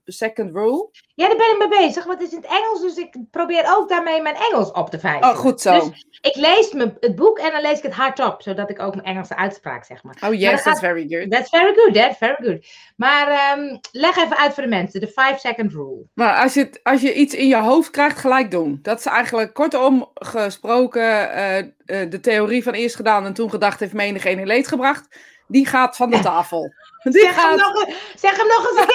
second 0.05 0.51
rule? 0.55 0.89
ja, 1.15 1.27
daar 1.27 1.37
ben 1.37 1.51
ik 1.51 1.57
mee 1.57 1.87
bezig. 1.87 2.05
Want 2.05 2.19
het 2.19 2.27
is 2.27 2.33
in 2.37 2.41
het 2.41 2.51
Engels, 2.51 2.81
dus 2.81 2.95
ik 2.95 3.15
probeer 3.31 3.63
ook 3.77 3.89
daarmee 3.89 4.21
mijn 4.21 4.35
Engels 4.35 4.71
op 4.71 4.89
te 4.89 4.99
vijzelen. 4.99 5.29
Oh, 5.29 5.35
goed 5.35 5.61
zo. 5.61 5.89
Dus 5.89 6.05
ik 6.21 6.35
lees 6.35 6.71
me 6.73 6.93
het 6.99 7.15
boek 7.15 7.39
en 7.39 7.51
dan 7.51 7.61
lees 7.61 7.77
ik 7.77 7.83
het 7.83 7.93
hardop, 7.93 8.41
zodat 8.41 8.69
ik 8.69 8.81
ook 8.81 8.95
mijn 8.95 9.07
Engelse 9.07 9.35
uitspraak 9.35 9.85
zeg 9.85 10.03
maar. 10.03 10.17
oh 10.25 10.33
yes, 10.33 10.63
that's 10.63 10.79
very 10.79 11.07
good. 11.09 11.31
That's 11.31 11.49
very 11.49 11.73
good, 11.75 11.93
that 11.93 12.17
very 12.17 12.37
good. 12.39 12.65
Maar 12.95 13.27
ehm, 13.27 13.77
leg 13.91 14.17
even 14.17 14.37
uit 14.37 14.53
voor 14.53 14.63
de 14.63 14.69
mensen, 14.69 14.99
de 14.99 15.07
5 15.07 15.39
second 15.39 15.71
rule. 15.71 16.05
Maar 16.13 16.35
als 16.35 16.53
je, 16.53 16.79
als 16.83 17.01
je 17.01 17.13
iets 17.13 17.33
in 17.33 17.47
je 17.47 17.57
hoofd 17.57 17.89
krijgt, 17.89 18.17
gelijk 18.17 18.51
doen. 18.51 18.79
Dat 18.81 18.99
is 18.99 19.05
eigenlijk 19.05 19.53
kortom 19.53 20.11
gesproken 20.13 21.31
eh, 21.33 21.63
eh, 21.85 22.09
de 22.09 22.19
theorie 22.19 22.63
van 22.63 22.73
eerst 22.73 22.95
gedaan 22.95 23.25
en 23.25 23.33
toen 23.33 23.49
gedacht 23.49 23.79
heeft 23.79 23.93
menig 23.93 24.25
een 24.25 24.39
in 24.39 24.47
leed 24.47 24.67
gebracht. 24.67 25.17
Die 25.47 25.65
gaat 25.65 25.95
van 25.95 26.09
de 26.09 26.19
tafel. 26.19 26.73
Die 27.03 27.19
Zeg 27.21 27.35
hem, 27.35 27.57
nog, 27.57 27.87
een- 27.87 27.93
zeg 28.15 28.37
hem 28.37 28.47
nog 28.47 28.69
eens 28.69 28.79
een 28.79 28.85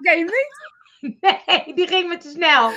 keer. 0.00 0.16
Niet? 0.24 0.74
Nee, 1.20 1.74
die 1.74 1.86
ging 1.86 2.08
me 2.08 2.16
te 2.16 2.28
snel. 2.28 2.70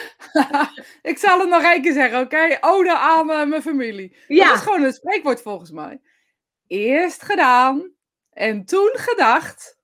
Ik 1.12 1.18
zal 1.18 1.40
het 1.40 1.50
nog 1.50 1.64
één 1.64 1.82
keer 1.82 1.94
zeggen, 1.94 2.20
oké? 2.20 2.58
Ode 2.62 2.98
aan 2.98 3.32
eh, 3.32 3.46
mijn 3.46 3.62
familie. 3.62 4.18
Dat 4.28 4.54
is 4.54 4.60
gewoon 4.62 4.84
een 4.84 4.94
spreekwoord 4.94 5.42
volgens 5.42 5.72
mij. 5.72 6.02
Eerst 6.68 7.22
gedaan 7.24 7.92
en 8.34 8.66
toen 8.66 8.90
gedacht, 8.94 9.78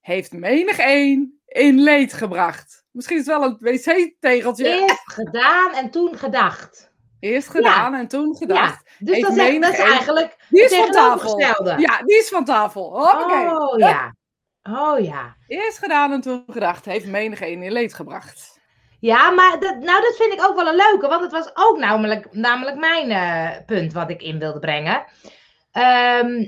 heeft 0.00 0.32
menig 0.32 0.78
een 0.78 1.40
in 1.46 1.80
leed 1.82 2.12
gebracht. 2.12 2.84
Misschien 2.90 3.18
is 3.18 3.26
het 3.26 3.38
wel 3.38 3.44
een 3.48 3.56
wc-tegeltje. 3.60 4.68
eerst 4.68 5.02
gedaan 5.12 5.72
en 5.72 5.90
toen 5.90 6.18
gedacht. 6.18 6.89
Eerst 7.20 7.48
gedaan 7.48 7.94
en 7.94 8.08
toen 8.08 8.36
gedacht. 8.36 8.82
Ja, 8.84 8.92
dus 8.98 9.14
Heeft 9.14 9.36
dat 9.36 9.46
is, 9.46 9.60
dat 9.60 9.74
eigenlijk 9.74 10.36
Die 10.48 10.64
is 10.64 10.76
van 10.76 10.90
tafel. 10.90 11.38
Ja, 11.78 12.02
die 12.04 12.18
is 12.18 12.28
van 12.28 12.44
tafel. 12.44 12.82
Hoppakee. 12.82 13.50
Oh 13.50 13.78
ja. 13.78 14.14
Oh 14.62 14.98
ja. 14.98 15.36
Eerst 15.46 15.78
gedaan 15.78 16.12
en 16.12 16.20
toen 16.20 16.44
gedacht, 16.46 16.84
heeft 16.84 17.06
menig 17.06 17.40
een 17.40 17.62
in 17.62 17.72
leed 17.72 17.94
gebracht. 17.94 18.60
Ja, 19.00 19.30
maar 19.30 19.60
dat, 19.60 19.78
nou, 19.78 20.02
dat 20.02 20.16
vind 20.16 20.32
ik 20.32 20.42
ook 20.42 20.56
wel 20.56 20.66
een 20.68 20.76
leuke, 20.90 21.08
want 21.08 21.22
het 21.22 21.32
was 21.32 21.50
ook 21.54 21.78
namelijk, 21.78 22.32
namelijk 22.32 22.76
mijn 22.76 23.10
eh, 23.10 23.64
punt 23.66 23.92
wat 23.92 24.10
ik 24.10 24.22
in 24.22 24.38
wilde 24.38 24.58
brengen. 24.58 25.04
Ehm, 25.72 26.46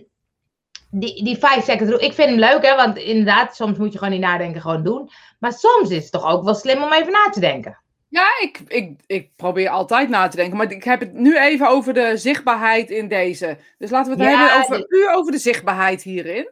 die, 0.90 1.24
die 1.24 1.38
5 1.38 1.64
second 1.64 1.88
rule, 1.88 2.04
ik 2.04 2.12
vind 2.12 2.28
hem 2.28 2.38
leuk, 2.38 2.66
hè, 2.66 2.76
want 2.76 2.96
inderdaad, 2.96 3.56
soms 3.56 3.78
moet 3.78 3.92
je 3.92 3.98
gewoon 3.98 4.12
niet 4.12 4.22
nadenken, 4.22 4.60
gewoon 4.60 4.82
doen. 4.82 5.10
Maar 5.38 5.52
soms 5.52 5.90
is 5.90 6.02
het 6.02 6.12
toch 6.12 6.24
ook 6.24 6.44
wel 6.44 6.54
slim 6.54 6.82
om 6.82 6.92
even 6.92 7.12
na 7.12 7.28
te 7.30 7.40
denken. 7.40 7.81
Ja, 8.12 8.26
ik, 8.40 8.60
ik, 8.68 9.00
ik 9.06 9.36
probeer 9.36 9.68
altijd 9.68 10.08
na 10.08 10.28
te 10.28 10.36
denken. 10.36 10.56
Maar 10.56 10.70
ik 10.70 10.84
heb 10.84 11.00
het 11.00 11.12
nu 11.12 11.38
even 11.38 11.68
over 11.68 11.94
de 11.94 12.16
zichtbaarheid 12.16 12.90
in 12.90 13.08
deze. 13.08 13.58
Dus 13.78 13.90
laten 13.90 14.16
we 14.16 14.22
het 14.22 14.32
Ja, 14.32 14.38
hebben 14.38 14.58
over, 14.58 14.86
puur 14.86 15.14
over 15.14 15.32
de 15.32 15.38
zichtbaarheid 15.38 16.02
hierin. 16.02 16.50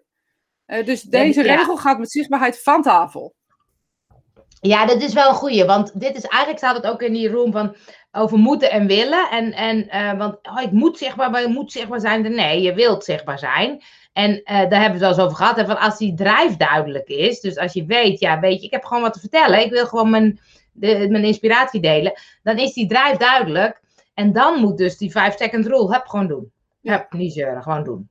Eh, 0.66 0.84
dus 0.84 1.02
deze 1.02 1.44
ja. 1.44 1.56
regel 1.56 1.76
gaat 1.76 1.98
met 1.98 2.10
zichtbaarheid 2.10 2.62
van 2.62 2.82
tafel. 2.82 3.34
Ja, 4.60 4.86
dat 4.86 5.02
is 5.02 5.12
wel 5.12 5.28
een 5.28 5.34
goeie, 5.34 5.64
want 5.64 6.00
dit 6.00 6.16
is 6.16 6.24
eigenlijk 6.24 6.58
staat 6.58 6.76
het 6.76 6.86
ook 6.86 7.02
in 7.02 7.12
die 7.12 7.30
room 7.30 7.52
van 7.52 7.76
over 8.12 8.38
moeten 8.38 8.70
en 8.70 8.86
willen. 8.86 9.30
En, 9.30 9.52
en 9.52 9.88
eh, 9.88 10.18
want 10.18 10.38
oh, 10.42 10.62
ik 10.62 10.70
moet 10.70 10.99
zichtbaar, 10.99 11.30
maar 11.30 11.40
je 11.40 11.49
moet 11.49 11.73
zichtbaar 11.73 12.00
zijn. 12.00 12.35
Nee, 12.35 12.62
je 12.62 12.75
wilt 12.75 13.04
zichtbaar 13.04 13.38
zijn. 13.38 13.82
En 14.12 14.42
eh, 14.42 14.54
daar 14.54 14.80
hebben 14.80 14.80
we 14.80 14.90
het 14.90 15.00
wel 15.00 15.08
eens 15.08 15.18
over 15.18 15.37
gehad. 15.37 15.56
Hè, 15.56 15.66
van 15.66 15.78
als 15.78 15.99
die 15.99 16.14
drijf 16.14 16.56
duidelijk 16.56 17.08
is, 17.08 17.40
dus 17.40 17.56
als 17.56 17.73
je 17.73 17.85
weet, 17.85 18.20
ja, 18.20 18.40
weet 18.40 18.61
je, 18.61 18.66
ik 18.66 18.73
heb 18.73 18.85
gewoon 18.85 19.02
wat 19.02 19.12
te 19.12 19.20
vertellen. 19.20 19.64
Ik 19.64 19.70
wil 19.70 19.87
gewoon 19.87 20.11
mijn, 20.11 20.40
de, 20.80 21.06
mijn 21.10 21.25
inspiratie 21.25 21.80
delen. 21.80 22.12
Dan 22.42 22.58
is 22.58 22.72
die 22.72 22.88
drijf 22.88 23.16
duidelijk. 23.16 23.80
En 24.14 24.32
dan 24.32 24.60
moet 24.60 24.78
dus 24.78 24.99
die 24.99 25.10
5 25.10 25.37
second 25.37 25.66
rule, 25.66 25.92
heb 25.92 26.06
gewoon 26.06 26.26
doen. 26.26 26.52
Ja. 26.80 26.92
Heb 26.92 27.12
niet 27.12 27.32
zeuren, 27.32 27.62
gewoon 27.62 27.84
doen. 27.84 28.10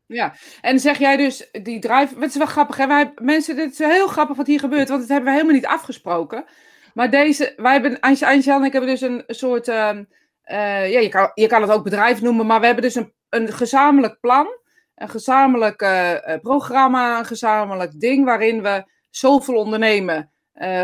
En 0.61 0.79
zeg 0.79 0.97
jij 0.97 1.17
dus, 1.17 1.49
die 1.51 1.79
drive... 1.79 2.15
Het 2.19 2.29
is 2.29 2.38
wel 2.38 2.47
grappig, 2.47 2.77
hè? 2.77 2.88
Wij, 2.88 3.13
mensen, 3.15 3.55
dit 3.55 3.71
is 3.71 3.77
heel 3.77 4.07
grappig 4.07 4.38
wat 4.38 4.47
hier 4.47 4.59
gebeurt. 4.59 4.89
Want 4.89 4.99
dat 4.99 5.09
hebben 5.09 5.27
we 5.27 5.35
helemaal 5.35 5.55
niet 5.55 5.65
afgesproken. 5.65 6.45
Maar 6.93 7.09
deze... 7.09 7.53
Wij 7.57 7.71
hebben, 7.71 7.99
Antje 7.99 8.25
en 8.25 8.63
ik 8.63 8.71
hebben 8.71 8.89
dus 8.89 9.01
een 9.01 9.23
soort... 9.27 9.67
ehm, 9.67 10.03
eh, 10.41 10.91
ja, 10.91 10.99
je 10.99 11.09
kan, 11.09 11.31
je 11.33 11.47
kan 11.47 11.61
het 11.61 11.71
ook 11.71 11.83
bedrijf 11.83 12.21
noemen. 12.21 12.45
Maar 12.45 12.59
we 12.59 12.65
hebben 12.65 12.83
dus 12.83 12.95
een, 12.95 13.13
een 13.29 13.47
gezamenlijk 13.47 14.19
plan. 14.19 14.47
Een 14.95 15.09
gezamenlijk 15.09 15.81
eh, 15.81 16.33
eh, 16.33 16.41
programma. 16.41 17.19
Een 17.19 17.25
gezamenlijk 17.25 17.99
ding 17.99 18.25
waarin 18.25 18.61
we 18.61 18.83
zoveel 19.09 19.55
ondernemen 19.55 20.31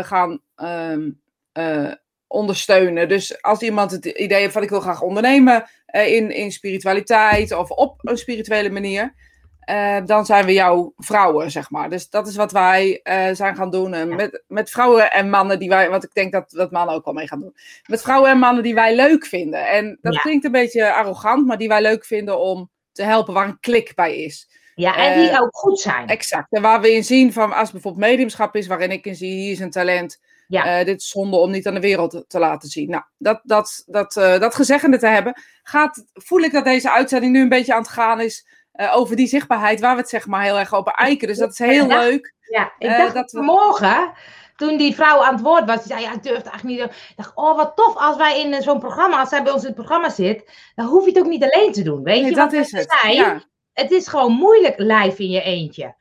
gaan 0.02 0.40
ehm, 0.54 1.10
eh, 1.56 1.92
ondersteunen. 2.26 3.08
Dus 3.08 3.42
als 3.42 3.60
iemand 3.60 3.90
het 3.90 4.04
idee 4.04 4.40
heeft 4.40 4.52
van 4.52 4.62
ik 4.62 4.68
wil 4.68 4.80
graag 4.80 5.00
ondernemen 5.02 5.64
eh, 5.86 6.14
in, 6.14 6.30
in 6.30 6.52
spiritualiteit 6.52 7.52
of 7.52 7.70
op 7.70 7.98
een 8.02 8.18
spirituele 8.18 8.70
manier, 8.70 9.14
eh, 9.60 9.98
dan 10.04 10.26
zijn 10.26 10.44
we 10.44 10.52
jouw 10.52 10.92
vrouwen, 10.96 11.50
zeg 11.50 11.70
maar. 11.70 11.90
Dus 11.90 12.08
dat 12.10 12.28
is 12.28 12.36
wat 12.36 12.52
wij 12.52 13.00
zijn 13.32 13.56
gaan 13.56 13.70
doen. 13.70 14.14
Met, 14.16 14.42
met 14.48 14.70
vrouwen 14.70 15.12
en 15.12 15.30
mannen 15.30 15.58
die 15.58 15.68
wij, 15.68 15.90
want 15.90 16.04
ik 16.04 16.14
denk 16.14 16.32
dat, 16.32 16.50
dat 16.50 16.70
mannen 16.70 16.94
ook 16.94 17.04
wel 17.04 17.14
mee 17.14 17.28
gaan 17.28 17.40
doen. 17.40 17.56
Met 17.86 18.02
vrouwen 18.02 18.30
en 18.30 18.38
mannen 18.38 18.62
die 18.62 18.74
wij 18.74 18.94
leuk 18.94 19.26
vinden. 19.26 19.66
En 19.68 19.98
dat 20.00 20.14
Ja. 20.14 20.20
klinkt 20.20 20.44
een 20.44 20.52
beetje 20.52 20.92
arrogant, 20.92 21.46
maar 21.46 21.58
die 21.58 21.68
wij 21.68 21.82
leuk 21.82 22.04
vinden 22.04 22.40
om 22.40 22.70
te 22.92 23.02
helpen 23.02 23.34
waar 23.34 23.48
een 23.48 23.60
klik 23.60 23.92
bij 23.94 24.16
is. 24.16 24.48
Ja, 24.74 24.96
en 24.96 25.20
die 25.20 25.40
ook 25.40 25.56
goed 25.56 25.80
zijn. 25.80 26.08
Exact. 26.08 26.52
En 26.52 26.62
waar 26.62 26.80
we 26.80 26.94
in 26.94 27.04
zien 27.04 27.32
van 27.32 27.52
als 27.52 27.70
bijvoorbeeld 27.70 28.06
mediumschap 28.06 28.56
is, 28.56 28.66
waarin 28.66 28.90
ik 28.90 29.06
in 29.06 29.14
zie, 29.16 29.32
hier 29.32 29.52
is 29.52 29.60
een 29.60 29.70
talent. 29.70 30.20
Ja. 30.48 30.78
Eh, 30.78 30.84
dit 30.84 31.00
is 31.00 31.08
zonde 31.08 31.36
om 31.36 31.50
niet 31.50 31.66
aan 31.66 31.74
de 31.74 31.80
wereld 31.80 32.10
te, 32.10 32.24
te 32.26 32.38
laten 32.38 32.68
zien. 32.68 32.90
Nou, 32.90 33.02
dat, 33.18 33.40
dat, 33.42 33.82
dat, 33.86 34.16
eh, 34.16 34.38
dat 34.40 34.54
gezeggende 34.54 34.98
te 34.98 35.06
hebben, 35.06 35.34
gaat, 35.62 36.04
voel 36.12 36.40
ik 36.40 36.52
dat 36.52 36.64
deze 36.64 36.90
uitzending 36.90 37.32
nu 37.32 37.40
een 37.40 37.48
beetje 37.48 37.72
aan 37.74 37.80
het 37.82 37.88
gaan 37.90 38.20
is 38.20 38.46
eh, 38.72 38.96
over 38.96 39.16
die 39.16 39.26
zichtbaarheid, 39.26 39.80
waar 39.80 39.94
we 39.94 40.00
het 40.00 40.10
zeg 40.10 40.26
maar 40.26 40.42
heel 40.42 40.58
erg 40.58 40.74
over 40.74 40.92
eiken. 40.92 41.28
Dus 41.28 41.38
dat 41.38 41.50
is 41.50 41.58
heel 41.58 41.86
leuk. 41.86 42.34
Ja, 42.40 42.72
ik 42.78 42.88
dacht 42.88 43.14
dat 43.14 43.30
we- 43.32 43.36
vanmorgen 43.38 44.12
toen 44.56 44.76
die 44.76 44.94
vrouw 44.94 45.22
aan 45.22 45.32
het 45.34 45.42
woord 45.42 45.64
was, 45.64 45.76
die 45.84 45.92
zei, 45.92 46.00
ja, 46.00 46.12
ik 46.12 46.22
durf 46.22 46.36
het 46.36 46.46
eigenlijk 46.46 46.80
niet. 46.80 46.90
Ik 46.90 47.12
dacht, 47.16 47.32
oh, 47.34 47.56
wat 47.56 47.72
tof 47.76 47.96
als 47.96 48.16
wij 48.16 48.40
in 48.40 48.62
zo'n 48.62 48.78
programma, 48.78 49.20
als 49.20 49.28
zij 49.28 49.42
bij 49.42 49.52
ons 49.52 49.60
in 49.62 49.66
het 49.66 49.76
programma 49.76 50.08
zit, 50.10 50.50
dan 50.74 50.86
hoef 50.86 51.04
je 51.04 51.10
het 51.10 51.18
ook 51.18 51.26
niet 51.26 51.42
alleen 51.44 51.72
te 51.72 51.82
doen, 51.82 52.02
weet 52.02 52.20
Nee, 52.20 52.30
je? 52.30 52.36
dat 52.36 52.38
Want 52.52 52.52
is 52.64 52.72
het. 52.72 52.96
zei, 53.02 53.14
Ja. 53.14 53.42
het 53.72 53.90
is 53.90 54.08
gewoon 54.08 54.32
moeilijk 54.32 54.74
live 54.78 55.22
in 55.22 55.30
je 55.30 55.42
eentje. 55.42 55.94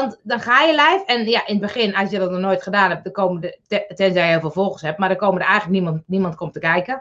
Want 0.00 0.18
dan 0.22 0.40
ga 0.40 0.62
je 0.62 0.72
live 0.72 1.02
en 1.06 1.28
ja, 1.28 1.46
in 1.46 1.52
het 1.52 1.60
begin, 1.62 1.94
als 1.96 2.10
je 2.10 2.18
dat 2.18 2.30
nog 2.30 2.40
nooit 2.40 2.62
gedaan 2.62 2.90
hebt, 2.90 3.04
dan 3.04 3.12
komen 3.12 3.40
de, 3.40 3.58
te- 3.66 3.84
tenzij 3.94 4.22
je 4.24 4.30
heel 4.30 4.40
veel 4.40 4.50
volgers 4.50 4.82
hebt, 4.82 4.98
maar 4.98 5.08
dan 5.08 5.16
komen 5.18 5.40
er 5.40 5.46
eigenlijk 5.46 5.80
niemand, 5.80 6.02
niemand 6.06 6.34
komt 6.34 6.52
te 6.52 6.58
kijken. 6.58 7.00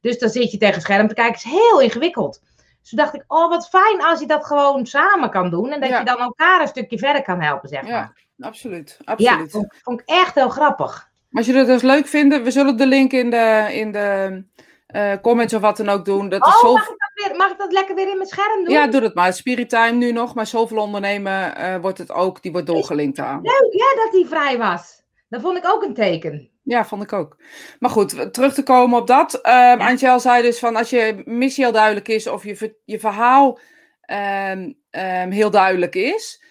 Dus 0.00 0.18
dan 0.18 0.28
zit 0.28 0.50
je 0.50 0.58
tegen 0.58 0.74
het 0.74 0.82
scherm 0.82 1.08
te 1.08 1.14
kijken. 1.14 1.34
Het 1.34 1.44
is 1.44 1.50
heel 1.50 1.80
ingewikkeld. 1.80 2.40
Dus 2.80 2.88
toen 2.90 2.98
dacht 2.98 3.14
ik, 3.14 3.24
oh 3.26 3.48
wat 3.48 3.68
fijn 3.68 4.02
als 4.02 4.20
je 4.20 4.26
dat 4.26 4.46
gewoon 4.46 4.86
samen 4.86 5.30
kan 5.30 5.50
doen. 5.50 5.70
En 5.72 5.80
dat 5.80 5.88
Ja. 5.88 5.98
je 5.98 6.04
dan 6.04 6.18
elkaar 6.18 6.60
een 6.60 6.68
stukje 6.68 6.98
verder 6.98 7.22
kan 7.22 7.40
helpen, 7.40 7.68
zeg 7.68 7.82
maar. 7.82 7.90
Ja, 8.36 8.46
absoluut. 8.46 8.96
Ja, 8.98 9.12
absoluut. 9.12 9.50
vond, 9.50 9.74
vond 9.82 10.00
ik 10.00 10.08
echt 10.08 10.34
heel 10.34 10.48
grappig. 10.48 11.10
Als 11.32 11.46
jullie 11.46 11.60
het 11.60 11.70
dus 11.70 11.82
leuk 11.82 12.06
vinden, 12.06 12.42
we 12.42 12.50
zullen 12.50 12.76
de 12.76 12.86
link 12.86 13.12
in 13.12 13.30
de, 13.30 13.68
in 13.72 13.92
de 13.92 14.44
eh, 14.92 15.12
comments 15.22 15.54
of 15.54 15.60
wat 15.60 15.76
dan 15.76 15.88
ook 15.88 16.04
doen. 16.04 16.28
Dat 16.28 16.46
is 16.46 16.54
Oh, 16.54 16.60
zo... 16.60 16.72
mag 16.72 16.82
ik, 16.88 16.88
dat 16.98 17.26
weer, 17.26 17.36
mag 17.36 17.50
ik 17.50 17.58
dat 17.58 17.72
lekker 17.72 17.94
weer 17.94 18.10
in 18.10 18.16
mijn 18.16 18.28
scherm 18.28 18.64
doen? 18.64 18.74
Ja, 18.74 18.86
doe 18.86 19.00
dat 19.00 19.14
maar. 19.14 19.32
Spirit 19.32 19.68
Time 19.68 19.92
nu 19.92 20.12
nog, 20.12 20.34
maar 20.34 20.46
zoveel 20.46 20.78
ondernemen 20.78 21.56
eh, 21.56 21.76
wordt 21.76 21.98
het 21.98 22.12
ook, 22.12 22.42
die 22.42 22.52
wordt 22.52 22.66
doorgelinkt 22.66 23.18
aan. 23.18 23.40
Leuk, 23.42 23.72
ja, 23.72 24.02
dat 24.02 24.12
die 24.12 24.26
vrij 24.26 24.58
was. 24.58 25.02
Dat 25.28 25.40
vond 25.40 25.56
ik 25.56 25.66
ook 25.66 25.82
een 25.82 25.94
teken. 25.94 26.50
Ja, 26.62 26.84
vond 26.84 27.02
ik 27.02 27.12
ook. 27.12 27.36
Maar 27.78 27.90
goed, 27.90 28.32
terug 28.32 28.54
te 28.54 28.62
komen 28.62 28.98
op 28.98 29.06
dat. 29.06 29.34
Um, 29.34 29.80
Angel 29.80 30.20
zei 30.20 30.42
dus 30.42 30.58
van 30.58 30.76
als 30.76 30.90
je 30.90 31.22
missie 31.24 31.64
heel 31.64 31.72
duidelijk 31.72 32.08
is 32.08 32.26
of 32.26 32.44
je, 32.44 32.56
ver- 32.56 32.76
je 32.84 32.98
verhaal 32.98 33.58
ehm, 34.00 34.72
ehm, 34.90 35.30
heel 35.30 35.50
duidelijk 35.50 35.94
is, 35.94 36.42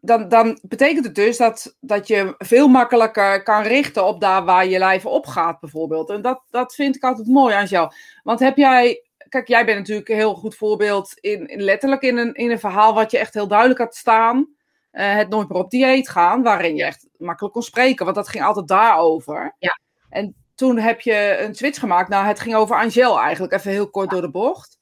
dan, 0.00 0.28
dan 0.28 0.58
betekent 0.62 1.04
het 1.04 1.14
dus 1.14 1.36
dat, 1.36 1.76
dat 1.80 2.06
je 2.06 2.34
veel 2.38 2.68
makkelijker 2.68 3.42
kan 3.42 3.62
richten 3.62 4.06
op 4.06 4.20
daar 4.20 4.44
waar 4.44 4.66
je 4.66 4.78
lijf 4.78 5.06
op 5.06 5.26
gaat, 5.26 5.60
bijvoorbeeld. 5.60 6.10
En 6.10 6.22
dat, 6.22 6.42
dat 6.50 6.74
vind 6.74 6.96
ik 6.96 7.02
altijd 7.02 7.26
mooi, 7.26 7.54
Angel. 7.54 7.92
Want 8.22 8.40
heb 8.40 8.56
jij. 8.56 9.02
Kijk, 9.28 9.48
jij 9.48 9.64
bent 9.64 9.78
natuurlijk 9.78 10.08
een 10.08 10.16
heel 10.16 10.34
goed 10.34 10.54
voorbeeld 10.54 11.12
in, 11.20 11.46
in 11.46 11.62
letterlijk 11.62 12.02
in 12.02 12.16
een, 12.16 12.34
in 12.34 12.50
een 12.50 12.58
verhaal 12.58 12.94
wat 12.94 13.10
je 13.10 13.18
echt 13.18 13.34
heel 13.34 13.48
duidelijk 13.48 13.78
had 13.78 13.94
staan. 13.94 14.48
Eh, 14.90 15.14
het 15.14 15.28
nooit 15.28 15.48
meer 15.48 15.58
op 15.58 15.70
dieet 15.70 16.08
gaan, 16.08 16.42
waarin 16.42 16.76
je 16.76 16.84
echt 16.84 17.06
makkelijk 17.16 17.54
kon 17.54 17.62
spreken, 17.62 18.04
want 18.04 18.16
dat 18.16 18.28
ging 18.28 18.44
altijd 18.44 18.68
daarover. 18.68 19.56
Ja. 19.58 19.80
En 20.08 20.34
toen 20.54 20.78
heb 20.78 21.00
je 21.00 21.38
een 21.40 21.54
switch 21.54 21.78
gemaakt. 21.78 22.08
Nou, 22.08 22.26
het 22.26 22.40
ging 22.40 22.54
over 22.54 22.76
Angel 22.76 23.20
eigenlijk, 23.20 23.52
even 23.52 23.70
heel 23.70 23.90
kort 23.90 24.10
door 24.10 24.20
de 24.20 24.30
bocht. 24.30 24.78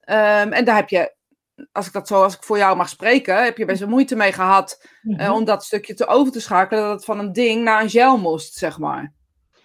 Ehm, 0.00 0.52
en 0.52 0.64
daar 0.64 0.76
heb 0.76 0.88
je, 0.88 1.14
als 1.72 1.86
ik 1.86 1.92
dat 1.92 2.08
zo, 2.08 2.22
als 2.22 2.34
ik 2.36 2.42
voor 2.42 2.56
jou 2.58 2.76
mag 2.76 2.88
spreken, 2.88 3.44
heb 3.44 3.56
je 3.56 3.64
best 3.64 3.80
wel 3.80 3.88
moeite 3.88 4.16
mee 4.16 4.32
gehad 4.32 4.86
eh, 5.16 5.32
om 5.32 5.44
dat 5.44 5.64
stukje 5.64 5.94
te 5.94 6.06
over 6.06 6.32
te 6.32 6.40
schakelen, 6.40 6.82
dat 6.82 6.92
het 6.92 7.04
van 7.04 7.18
een 7.18 7.32
ding 7.32 7.62
naar 7.62 7.80
Angel 7.80 8.18
moest, 8.18 8.54
zeg 8.54 8.78
maar. 8.78 9.12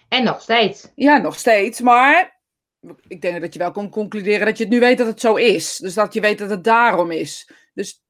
En 0.08 0.24
nog 0.24 0.40
steeds. 0.40 0.92
Ja, 0.94 1.16
nog 1.16 1.38
steeds, 1.38 1.80
maar 1.80 2.40
ik 3.08 3.20
denk 3.20 3.40
dat 3.40 3.52
je 3.52 3.58
wel 3.58 3.70
kon 3.70 3.90
concluderen 3.90 4.46
dat 4.46 4.56
je 4.56 4.64
het 4.64 4.72
nu 4.72 4.80
weet 4.80 4.98
dat 4.98 5.06
het 5.06 5.20
zo 5.20 5.34
is. 5.34 5.76
Dus 5.76 5.94
dat 5.94 6.14
je 6.14 6.20
weet 6.20 6.38
dat 6.38 6.50
het 6.50 6.64
daarom 6.64 7.10
is. 7.10 7.50
Dus, 7.74 8.02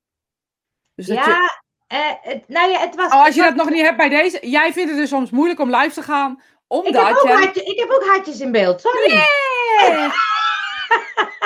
dus 0.94 1.06
dat 1.06 1.24
je, 1.24 1.30
Ja, 1.30 1.62
eh, 1.86 2.32
het, 2.32 2.48
nou 2.48 2.70
ja, 2.70 2.78
het 2.80 2.94
was... 2.94 3.12
Oh, 3.12 3.24
als 3.24 3.34
je 3.34 3.42
dat 3.42 3.54
nog 3.54 3.70
niet 3.70 3.82
hebt 3.82 3.96
bij 3.96 4.08
deze. 4.08 4.48
Jij 4.48 4.72
vindt 4.72 4.90
het 4.90 4.98
dus 4.98 5.08
soms 5.08 5.30
moeilijk 5.30 5.60
om 5.60 5.76
live 5.76 5.94
te 5.94 6.02
gaan. 6.02 6.32
ik, 6.32 6.42
Omdat 6.66 7.06
heb 7.06 7.16
ook 7.16 7.22
je. 7.22 7.28
hartje, 7.32 7.64
ik 7.64 7.78
heb 7.78 7.90
ook 7.90 8.04
hartjes 8.04 8.40
in 8.40 8.52
beeld, 8.52 8.80
sorry. 8.80 9.12
Nee! 9.12 10.08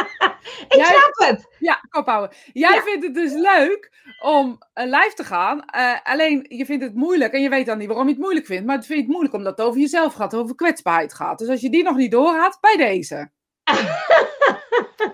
Ik 0.72 0.78
Jij- 0.78 0.84
snap 0.86 1.28
het. 1.28 1.56
Ja, 1.58 1.80
kop 1.88 2.06
houden. 2.06 2.36
Jij 2.52 2.74
Ja. 2.74 2.82
vindt 2.82 3.04
het 3.04 3.14
dus 3.14 3.32
leuk 3.32 3.90
om 4.22 4.58
eh, 4.72 4.84
live 4.84 5.12
te 5.14 5.24
gaan. 5.24 5.64
eh, 5.64 5.98
alleen 6.02 6.44
je 6.48 6.64
vindt 6.66 6.84
het 6.84 6.94
moeilijk. 6.94 7.32
En 7.32 7.40
je 7.40 7.48
weet 7.48 7.66
dan 7.66 7.78
niet 7.78 7.86
waarom 7.86 8.06
je 8.06 8.12
het 8.12 8.22
moeilijk 8.22 8.46
vindt. 8.46 8.66
Maar 8.66 8.76
het 8.76 8.86
vind 8.86 8.98
je 8.98 9.04
het 9.04 9.12
moeilijk 9.12 9.34
omdat 9.34 9.56
het 9.58 9.66
over 9.66 9.80
jezelf 9.80 10.14
gaat. 10.14 10.34
Over 10.34 10.54
kwetsbaarheid 10.54 11.14
gaat. 11.14 11.38
Dus 11.38 11.48
als 11.48 11.60
je 11.60 11.70
die 11.70 11.82
nog 11.82 11.96
niet 11.96 12.10
door 12.10 12.34
had, 12.36 12.58
bij 12.60 12.76
deze. 12.76 13.30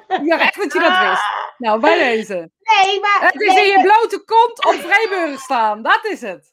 Ik 0.09 0.29
dacht 0.29 0.43
echt 0.43 0.57
dat 0.57 0.73
je 0.73 0.79
dat 0.79 0.99
wist. 1.09 1.23
Nou, 1.59 1.81
bij 1.81 1.99
deze. 1.99 2.35
Nee, 2.61 3.01
maar... 3.01 3.19
Het 3.21 3.41
is 3.41 3.55
nee, 3.55 3.65
in 3.73 3.79
je 3.79 3.83
blote 3.83 4.23
kont 4.25 4.65
op 4.67 4.75
Vreeburg 4.91 5.41
staan. 5.41 5.83
Dat 5.83 6.05
is 6.05 6.21
het. 6.21 6.53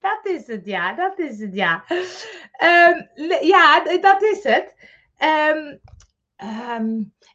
Dat 0.00 0.20
is 0.26 0.46
het, 0.46 0.64
ja. 0.66 0.92
Dat 0.94 1.18
is 1.18 1.40
het, 1.40 1.54
ja. 1.54 1.84
Ehm, 2.52 3.02
ja, 3.42 3.80
dat 4.00 4.22
is 4.22 4.42
het. 4.42 4.74
Ehm, 5.16 5.76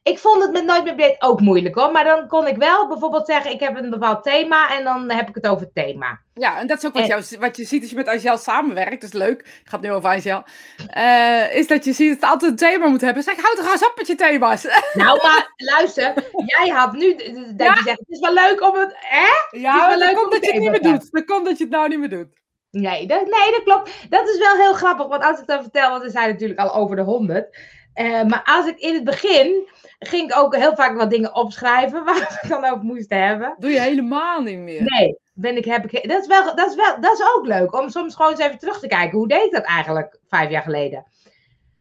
ik 0.03 0.19
vond 0.19 0.41
het 0.41 0.51
met 0.51 0.65
Nooit 0.65 0.83
meer 0.83 0.95
breed 0.95 1.15
ook 1.22 1.39
moeilijk 1.39 1.75
hoor. 1.75 1.91
Maar 1.91 2.03
dan 2.03 2.27
kon 2.27 2.48
ik 2.48 2.57
wel 2.57 2.88
bijvoorbeeld 2.88 3.25
zeggen, 3.25 3.51
ik 3.51 3.60
heb 3.60 3.77
een 3.77 3.89
bepaald 3.89 4.24
thema 4.24 4.77
en 4.77 4.83
dan 4.83 5.12
heb 5.12 5.29
ik 5.29 5.36
het 5.36 5.48
over 5.48 5.62
het 5.65 5.75
thema. 5.75 6.19
Ja, 6.33 6.60
en 6.60 6.67
dat 6.67 6.77
is 6.77 6.86
ook 6.86 6.93
wat, 6.93 7.01
En- 7.01 7.07
jou, 7.07 7.24
wat 7.39 7.57
je 7.57 7.65
ziet 7.65 7.81
als 7.81 7.89
je 7.89 7.95
met 7.95 8.07
Angel 8.07 8.38
samenwerkt. 8.38 9.01
Dat 9.01 9.13
is 9.13 9.19
leuk. 9.19 9.39
Ik 9.41 9.62
ga 9.63 9.77
het 9.77 9.86
nu 9.86 9.91
over 9.91 10.10
Angel. 10.10 10.43
Eh, 10.89 11.55
is 11.55 11.67
dat 11.67 11.86
je 11.86 11.93
ziet 11.93 12.10
dat 12.10 12.19
het 12.22 12.29
altijd 12.29 12.51
een 12.51 12.57
thema 12.57 12.88
moet 12.88 13.01
hebben. 13.01 13.24
Zeg, 13.24 13.36
houd 13.41 13.55
toch 13.57 13.72
eens 13.72 13.86
op 13.88 13.93
met 13.95 14.07
je 14.07 14.15
thema's. 14.15 14.63
Nou, 14.93 15.19
maar 15.22 15.53
luister, 15.55 16.13
jij 16.45 16.69
had 16.69 16.93
nu 16.93 17.15
dat 17.15 17.67
Ja. 17.67 17.74
je 17.74 17.81
zegt, 17.83 18.00
het 18.00 18.10
is 18.10 18.19
wel 18.19 18.33
leuk 18.33 18.62
om 18.62 18.75
het... 18.79 18.93
Hè? 19.00 19.57
ja, 19.60 19.74
wel 19.75 19.81
maar 19.88 19.89
dat 19.89 20.00
leuk 20.00 20.15
komt 20.15 20.25
om 20.25 20.31
dat 20.31 20.45
je 20.45 20.51
het 20.51 20.62
niet 20.62 20.72
meer 20.72 20.81
doet. 20.91 21.12
Dat 21.12 21.25
komt 21.25 21.45
dat 21.45 21.57
je 21.57 21.63
het 21.63 21.74
nou 21.74 21.88
niet 21.88 22.00
meer 22.00 22.10
doet. 22.10 22.27
Nee 22.72 23.07
dat, 23.07 23.22
nee, 23.22 23.51
dat 23.51 23.63
klopt. 23.63 23.91
Dat 24.10 24.29
is 24.29 24.38
wel 24.38 24.55
heel 24.55 24.74
grappig, 24.74 25.07
want 25.07 25.24
als 25.24 25.39
ik 25.39 25.45
dat 25.48 25.62
vertel, 25.62 25.89
want 25.89 26.03
er 26.03 26.10
zijn 26.10 26.29
natuurlijk 26.29 26.60
al 26.60 26.74
over 26.74 26.95
de 26.95 27.01
honderd. 27.01 27.57
Eh, 27.93 28.24
maar 28.24 28.41
als 28.45 28.67
ik 28.67 28.79
in 28.79 28.93
het 28.93 29.03
begin, 29.03 29.67
ging 30.07 30.31
ik 30.31 30.38
ook 30.38 30.55
heel 30.55 30.75
vaak 30.75 30.98
wat 30.98 31.10
dingen 31.10 31.36
opschrijven 31.36 32.03
waar 32.05 32.39
het 32.39 32.50
dan 32.50 32.65
over 32.65 32.83
moesten 32.83 33.25
hebben. 33.25 33.55
doe 33.57 33.72
je 33.72 33.79
helemaal 33.79 34.41
niet 34.41 34.57
meer. 34.57 34.83
Nee, 34.83 35.17
ben 35.33 35.57
ik, 35.57 35.65
heb 35.65 35.86
ik, 35.86 36.10
dat, 36.10 36.22
is 36.22 36.27
wel, 36.27 36.55
dat, 36.55 36.69
is 36.69 36.75
wel, 36.75 37.01
dat 37.01 37.19
is 37.19 37.25
ook 37.36 37.45
leuk, 37.45 37.75
om 37.75 37.89
soms 37.89 38.15
gewoon 38.15 38.31
eens 38.31 38.39
even 38.39 38.57
terug 38.57 38.79
te 38.79 38.88
kijken. 38.88 39.17
Hoe 39.17 39.27
deed 39.27 39.45
ik 39.45 39.51
dat 39.51 39.63
eigenlijk 39.63 40.19
vijf 40.27 40.50
jaar 40.50 40.62
geleden? 40.62 41.05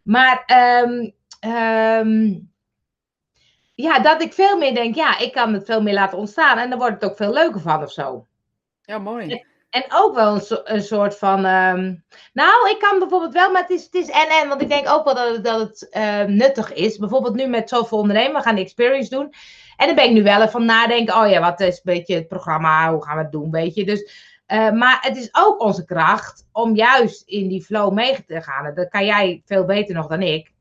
Maar 0.02 0.42
ehm, 0.46 1.10
ehm, 1.40 2.38
ja, 3.74 3.98
dat 3.98 4.22
ik 4.22 4.32
veel 4.32 4.58
meer 4.58 4.74
denk, 4.74 4.94
ja, 4.94 5.18
ik 5.18 5.32
kan 5.32 5.54
het 5.54 5.64
veel 5.64 5.82
meer 5.82 5.94
laten 5.94 6.18
ontstaan. 6.18 6.58
En 6.58 6.70
dan 6.70 6.78
wordt 6.78 7.00
het 7.00 7.10
ook 7.10 7.16
veel 7.16 7.32
leuker 7.32 7.60
van 7.60 7.82
of 7.82 7.92
zo. 7.92 8.26
Ja, 8.82 8.98
mooi. 8.98 9.44
En 9.72 9.84
ook 9.92 10.14
wel 10.14 10.34
een, 10.34 10.40
so- 10.40 10.60
een 10.64 10.82
soort 10.82 11.18
van. 11.18 11.44
ehm, 11.44 11.94
nou, 12.32 12.70
ik 12.70 12.76
kan 12.78 12.98
bijvoorbeeld 12.98 13.32
wel, 13.32 13.50
maar 13.50 13.60
het 13.60 13.70
is, 13.70 13.84
het 13.84 13.94
is 13.94 14.08
en 14.10 14.28
en. 14.28 14.48
Want 14.48 14.62
ik 14.62 14.68
denk 14.68 14.88
ook 14.88 15.04
wel 15.04 15.14
dat 15.14 15.28
het, 15.34 15.44
dat 15.44 15.60
het 15.60 15.88
ehm, 15.90 16.36
nuttig 16.36 16.72
is. 16.72 16.98
Bijvoorbeeld 16.98 17.34
nu 17.34 17.46
met 17.46 17.68
zoveel 17.68 17.98
ondernemen, 17.98 18.36
we 18.36 18.42
gaan 18.42 18.54
de 18.54 18.60
experience 18.60 19.10
doen. 19.10 19.34
En 19.76 19.86
dan 19.86 19.94
ben 19.94 20.04
ik 20.04 20.12
nu 20.12 20.22
wel 20.22 20.48
van 20.48 20.64
nadenken. 20.64 21.16
Oh 21.16 21.28
ja, 21.28 21.40
wat 21.40 21.60
is 21.60 21.74
een 21.74 21.80
beetje 21.82 22.14
het 22.14 22.28
programma? 22.28 22.92
Hoe 22.92 23.04
gaan 23.04 23.16
we 23.16 23.22
het 23.22 23.32
doen? 23.32 23.50
Weet 23.50 23.74
je. 23.74 23.84
Dus, 23.84 24.10
eh, 24.46 24.70
maar 24.70 24.98
het 25.00 25.16
is 25.16 25.28
ook 25.32 25.60
onze 25.62 25.84
kracht 25.84 26.48
om 26.52 26.74
juist 26.74 27.22
in 27.26 27.48
die 27.48 27.64
flow 27.64 27.92
mee 27.92 28.24
te 28.24 28.42
gaan. 28.42 28.74
Dat 28.74 28.88
kan 28.88 29.04
jij 29.04 29.42
veel 29.46 29.64
beter 29.64 29.94
nog 29.94 30.06
dan 30.06 30.22
ik. 30.22 30.51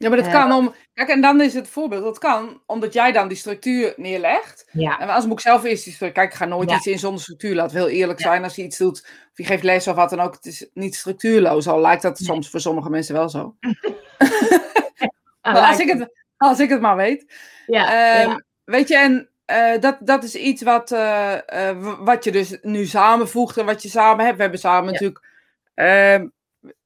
Ja, 0.00 0.08
maar 0.08 0.18
dat 0.18 0.26
Eh, 0.26 0.32
kan 0.32 0.52
om... 0.52 0.74
Kijk, 0.94 1.08
en 1.08 1.20
dan 1.20 1.40
is 1.40 1.54
het 1.54 1.68
voorbeeld. 1.68 2.02
Dat 2.04 2.18
kan 2.18 2.62
omdat 2.66 2.92
jij 2.92 3.12
dan 3.12 3.28
die 3.28 3.36
structuur 3.36 3.92
neerlegt. 3.96 4.68
Ja, 4.72 4.98
En 5.00 5.08
als 5.08 5.24
moet 5.24 5.32
ik 5.32 5.40
zelf 5.40 5.64
eerst. 5.64 5.98
Kijk, 5.98 6.16
ik 6.16 6.34
ga 6.34 6.44
nooit 6.44 6.70
Ja. 6.70 6.76
iets 6.76 6.86
in 6.86 6.98
zonder 6.98 7.20
structuur. 7.20 7.54
Laten 7.54 7.76
we 7.76 7.82
heel 7.82 7.90
eerlijk 7.90 8.20
zijn. 8.20 8.44
Als 8.44 8.54
je 8.56 8.62
iets 8.62 8.78
doet, 8.78 9.00
of 9.30 9.36
je 9.38 9.44
geeft 9.44 9.62
les 9.62 9.86
of 9.88 9.94
wat 9.94 10.10
dan 10.10 10.20
ook. 10.20 10.34
Het 10.34 10.46
is 10.46 10.68
niet 10.74 10.94
structuurloos. 10.94 11.68
Al 11.68 11.80
lijkt 11.80 12.02
dat 12.02 12.18
Nee. 12.18 12.28
soms 12.28 12.50
voor 12.50 12.60
sommige 12.60 12.90
mensen 12.90 13.14
wel 13.14 13.28
zo. 13.28 13.56
Als 15.42 15.78
ik 15.78 15.88
het, 15.88 16.12
als 16.36 16.60
ik 16.60 16.68
het 16.70 16.80
maar 16.80 16.96
weet. 16.96 17.24
Ja, 17.66 18.22
Ehm. 18.24 18.36
Weet 18.64 18.88
je, 18.88 18.96
en 18.96 19.28
eh, 19.44 19.80
dat, 19.80 19.96
dat 20.00 20.24
is 20.24 20.34
iets 20.34 20.62
wat, 20.62 20.92
eh, 20.92 21.96
wat 22.00 22.24
je 22.24 22.32
dus 22.32 22.58
nu 22.62 22.86
samenvoegt 22.86 23.56
en 23.56 23.66
wat 23.66 23.82
je 23.82 23.88
samen 23.88 24.24
hebt. 24.24 24.36
We 24.36 24.42
hebben 24.42 24.60
samen 24.60 24.92
natuurlijk, 24.92 25.26
ehm, 25.74 26.26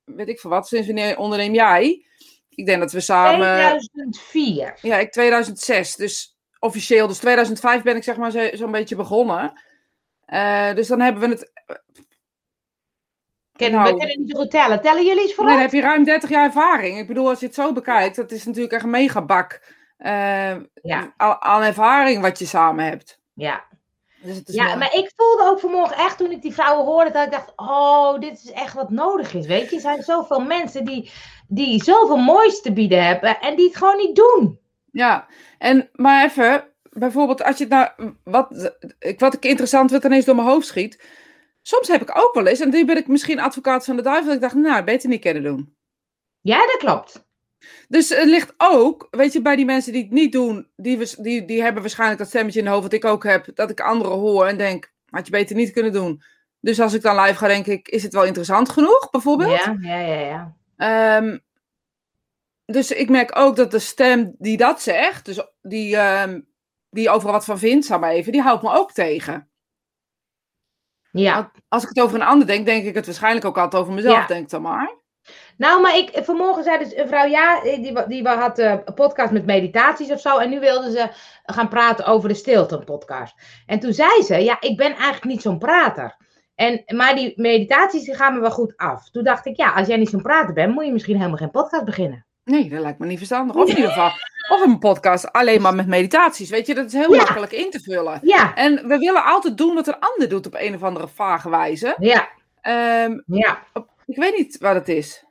weet 0.05 0.29
ik 0.29 0.41
veel 0.41 0.51
wat, 0.51 0.69
sinds 0.69 0.87
wanneer 0.87 1.19
onderneem 1.19 1.55
jij? 1.55 2.07
Ik 2.55 2.67
denk 2.67 2.81
dat 2.81 2.93
we 2.93 3.01
samen, 3.01 3.57
2004. 3.79 4.79
ja, 4.83 4.97
ik 4.97 5.13
2006, 5.13 5.97
dus 5.97 6.37
officieel, 6.59 7.07
dus 7.07 7.19
2005 7.19 7.83
ben 7.83 7.97
ik 7.97 8.03
zeg 8.03 8.17
maar 8.17 8.31
zo- 8.31 8.51
zo'n 8.57 8.71
beetje 8.71 8.97
begonnen. 8.97 9.61
Eh, 10.27 10.75
dus 10.75 10.89
dan 10.89 11.01
hebben 11.01 11.23
we 11.23 11.29
het, 11.29 11.53
Nou. 13.57 13.93
We 13.93 13.99
kunnen 13.99 14.19
niet 14.21 14.31
zo 14.31 14.39
goed 14.41 14.51
tellen. 14.51 14.81
Tellen 14.81 15.05
jullie 15.07 15.23
eens 15.23 15.35
voor 15.35 15.45
nee, 15.45 15.53
dan 15.55 15.63
heb 15.63 15.73
je 15.73 15.81
ruim 15.81 16.05
30 16.05 16.31
jaar 16.31 16.45
ervaring. 16.45 16.99
Ik 16.99 17.07
bedoel, 17.07 17.29
als 17.29 17.41
je 17.41 17.47
het 17.47 17.55
zo 17.55 17.73
bekijkt, 17.73 18.17
dat 18.17 18.31
is 18.31 18.45
natuurlijk 18.45 18.73
echt 18.75 18.83
een 18.85 18.91
megabak 18.91 19.73
eh, 19.97 20.57
Ja, 20.83 21.15
aan 21.39 21.63
ervaring 21.63 22.23
wat 22.23 22.39
je 22.39 22.47
samen 22.47 22.85
hebt. 22.85 23.21
ja. 23.35 23.65
Dus 24.23 24.37
het 24.37 24.49
is 24.49 24.55
Ja, 24.55 24.65
mooi. 24.65 24.77
maar 24.77 24.95
ik 24.95 25.13
voelde 25.17 25.43
ook 25.51 25.61
vanmorgen 25.61 25.97
echt 25.97 26.19
toen 26.19 26.31
ik 26.31 26.43
die 26.43 26.53
vrouwen 26.55 26.85
hoorde, 26.85 27.11
dat 27.11 27.25
ik 27.27 27.33
dacht, 27.33 27.53
oh, 27.57 28.19
dit 28.21 28.33
is 28.45 28.51
echt 28.51 28.75
wat 28.75 28.91
nodig 28.91 29.35
is, 29.35 29.47
weet 29.47 29.69
je. 29.71 29.75
Er 29.75 29.81
zijn 29.83 30.03
zoveel 30.03 30.41
mensen 30.41 30.85
die, 30.85 31.11
die 31.49 31.85
zoveel 31.85 32.17
moois 32.17 32.61
te 32.61 32.73
bieden 32.73 33.05
hebben 33.07 33.41
en 33.41 33.57
die 33.57 33.67
het 33.67 33.77
gewoon 33.77 33.97
niet 33.97 34.17
doen. 34.17 34.59
Ja, 34.93 35.27
en 35.59 35.89
maar 35.93 36.25
even, 36.25 36.65
bijvoorbeeld 36.91 37.43
als 37.43 37.59
je 37.59 37.65
het 37.65 37.73
nou, 37.73 38.13
wat, 38.25 38.75
ik- 38.99 39.21
wat 39.21 39.35
ik 39.35 39.45
interessant 39.45 39.91
wat 39.91 40.05
ineens 40.05 40.25
door 40.25 40.35
mijn 40.35 40.49
hoofd 40.49 40.67
schiet. 40.67 41.03
Soms 41.63 41.89
heb 41.89 42.03
ik 42.03 42.19
ook 42.19 42.35
wel 42.35 42.47
eens, 42.47 42.61
en 42.61 42.71
nu 42.71 42.85
ben 42.85 42.97
ik 42.97 43.07
misschien 43.07 43.41
advocaat 43.41 43.85
van 43.85 43.97
de 43.97 44.03
duivel, 44.03 44.25
dat 44.27 44.35
ik 44.35 44.41
dacht, 44.41 44.55
nou, 44.55 44.85
beter 44.85 45.09
niet 45.09 45.21
kunnen 45.21 45.43
doen. 45.43 45.75
Ja, 46.41 46.59
dat 46.59 46.77
klopt. 46.77 47.25
Dus 47.89 48.09
het 48.09 48.25
ligt 48.29 48.55
ook, 48.57 49.09
weet 49.11 49.33
je, 49.33 49.43
bij 49.43 49.57
die 49.57 49.65
mensen 49.65 49.93
die 49.93 50.03
het 50.03 50.11
niet 50.13 50.33
doen, 50.33 50.69
die, 50.77 50.99
die, 51.19 51.45
die 51.45 51.63
hebben 51.63 51.83
waarschijnlijk 51.83 52.19
dat 52.19 52.29
stemmetje 52.29 52.59
in 52.59 52.65
de 52.65 52.71
hoofd 52.71 52.83
wat 52.83 52.93
ik 52.93 53.05
ook 53.05 53.25
heb, 53.25 53.47
dat 53.55 53.71
ik 53.71 53.81
anderen 53.81 54.19
hoor 54.19 54.47
en 54.47 54.57
denk, 54.57 54.93
had 55.11 55.27
je 55.27 55.33
beter 55.33 55.57
niet 55.57 55.73
kunnen 55.73 55.93
doen. 55.93 56.23
Dus 56.61 56.81
als 56.81 56.93
ik 56.95 57.03
dan 57.03 57.21
live 57.21 57.35
ga, 57.39 57.47
denk 57.49 57.67
ik, 57.67 57.89
is 57.89 58.03
het 58.03 58.13
wel 58.13 58.25
interessant 58.25 58.69
genoeg, 58.69 59.11
bijvoorbeeld? 59.11 59.51
Ja, 59.65 59.77
ja, 59.81 59.99
ja, 59.99 60.21
ja. 60.21 60.55
Ehm, 60.77 61.39
dus 62.65 62.91
ik 62.91 63.09
merk 63.09 63.39
ook 63.39 63.57
dat 63.57 63.71
de 63.71 63.79
stem 63.79 64.35
die 64.39 64.57
dat 64.57 64.83
zegt, 64.83 65.25
dus 65.25 65.47
die, 65.63 65.97
ehm, 65.97 66.41
die 66.91 67.11
overal 67.11 67.33
wat 67.33 67.45
van 67.45 67.59
vindt, 67.59 67.87
zou 67.87 68.01
maar 68.01 68.11
even, 68.11 68.33
die 68.33 68.43
houdt 68.43 68.63
me 68.63 68.71
ook 68.73 68.93
tegen. 68.93 69.49
Ja. 71.11 71.51
Als 71.69 71.83
ik 71.83 71.89
het 71.89 72.01
over 72.01 72.21
een 72.21 72.27
ander 72.27 72.47
denk, 72.47 72.67
denk 72.67 72.85
ik 72.85 72.95
het 72.95 73.07
waarschijnlijk 73.07 73.45
ook 73.47 73.59
altijd 73.59 73.83
over 73.83 73.95
mezelf, 73.95 74.17
Ja. 74.17 74.27
denk 74.27 74.51
dan 74.51 74.63
maar. 74.63 74.95
Nou, 75.57 75.81
maar 75.81 75.97
ik, 75.97 76.11
vanmorgen 76.25 76.65
zei 76.65 76.79
dus 76.79 76.97
een 76.97 77.09
vrouw, 77.09 77.27
ja, 77.27 77.61
die, 77.63 77.93
wa- 77.93 78.07
die 78.07 78.23
wa- 78.23 78.39
had 78.39 78.59
eh, 78.59 78.71
een 78.85 78.95
podcast 78.95 79.33
met 79.33 79.47
meditaties 79.47 80.11
of 80.11 80.21
zo. 80.21 80.39
En 80.39 80.51
nu 80.51 80.61
wilde 80.61 80.91
ze 80.91 81.09
gaan 81.45 81.69
praten 81.69 82.05
over 82.07 82.29
de 82.29 82.35
stilte 82.35 82.79
podcast. 82.79 83.35
En 83.67 83.79
toen 83.81 83.93
zei 83.93 84.23
ze, 84.23 84.37
ja, 84.39 84.61
ik 84.61 84.77
ben 84.77 84.93
eigenlijk 84.93 85.25
niet 85.25 85.43
zo'n 85.43 85.59
prater. 85.59 86.17
En, 86.55 86.83
maar 86.87 87.15
die 87.15 87.33
meditaties 87.37 88.05
die 88.05 88.15
gaan 88.15 88.35
me 88.35 88.41
wel 88.41 88.51
goed 88.51 88.73
af. 88.77 89.11
Toen 89.11 89.25
dacht 89.25 89.47
ik, 89.47 89.57
ja, 89.57 89.73
als 89.73 89.87
jij 89.87 89.97
niet 89.97 90.09
zo'n 90.09 90.23
prater 90.23 90.55
bent, 90.55 90.75
moet 90.75 90.85
je 90.87 90.93
misschien 90.93 91.17
helemaal 91.17 91.37
geen 91.37 91.51
podcast 91.51 91.85
beginnen. 91.85 92.27
Nee, 92.45 92.69
dat 92.69 92.81
lijkt 92.81 92.99
me 92.99 93.07
niet 93.07 93.17
verstandig. 93.19 93.57
Of 93.57 93.69
in 93.71 93.77
ieder 93.77 93.91
geval, 93.91 94.11
of 94.49 94.61
een 94.65 94.79
podcast 94.79 95.33
alleen 95.33 95.63
maar 95.63 95.75
met 95.75 95.87
meditaties. 95.87 96.51
Weet 96.51 96.67
je, 96.67 96.75
dat 96.75 96.87
is 96.87 96.93
heel 96.93 97.15
Ja. 97.15 97.23
makkelijk 97.23 97.53
in 97.53 97.71
te 97.71 97.81
vullen. 97.81 98.19
Ja, 98.23 98.55
En 98.55 98.75
we 98.89 98.99
willen 98.99 99.25
altijd 99.25 99.57
doen 99.59 99.75
wat 99.75 99.87
een 99.87 99.99
ander 99.99 100.29
doet 100.29 100.47
op 100.47 100.55
een 100.55 100.75
of 100.75 100.83
andere 100.83 101.09
vage 101.09 101.51
wijze. 101.51 101.97
ja, 101.99 102.29
Ehm, 102.61 103.21
ja. 103.27 103.59
ik 104.07 104.17
weet 104.17 104.37
niet 104.37 104.59
wat 104.59 104.75
het 104.75 104.89
is. 104.89 105.25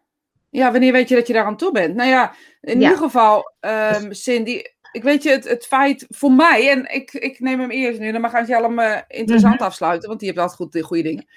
Ja, 0.49 0.71
wanneer 0.71 0.91
weet 0.91 1.09
je 1.09 1.15
dat 1.15 1.27
je 1.27 1.33
daar 1.33 1.45
aan 1.45 1.57
toe 1.57 1.71
bent? 1.71 1.95
Nou 1.95 2.09
ja, 2.09 2.33
in 2.61 2.79
Ja. 2.79 2.89
ieder 2.89 3.03
geval, 3.03 3.53
ehm, 3.59 4.11
Cindy, 4.11 4.61
ik 4.93 5.03
weet 5.03 5.23
je, 5.23 5.29
het, 5.29 5.43
het 5.43 5.65
feit 5.65 6.05
voor 6.09 6.31
mij, 6.31 6.69
en 6.71 6.91
ik, 6.93 7.13
ik 7.13 7.39
neem 7.39 7.59
hem 7.59 7.71
eerst 7.71 7.99
nu, 7.99 8.11
dan 8.11 8.21
mag 8.21 8.33
Angela 8.33 8.67
hem 8.67 8.79
eh, 8.79 9.01
interessant 9.07 9.53
Mhm. 9.55 9.63
afsluiten, 9.63 10.07
want 10.07 10.19
die 10.19 10.27
heeft 10.29 10.39
altijd 10.41 10.59
goed 10.59 10.71
de 10.71 10.81
goede 10.81 11.03
dingen. 11.03 11.27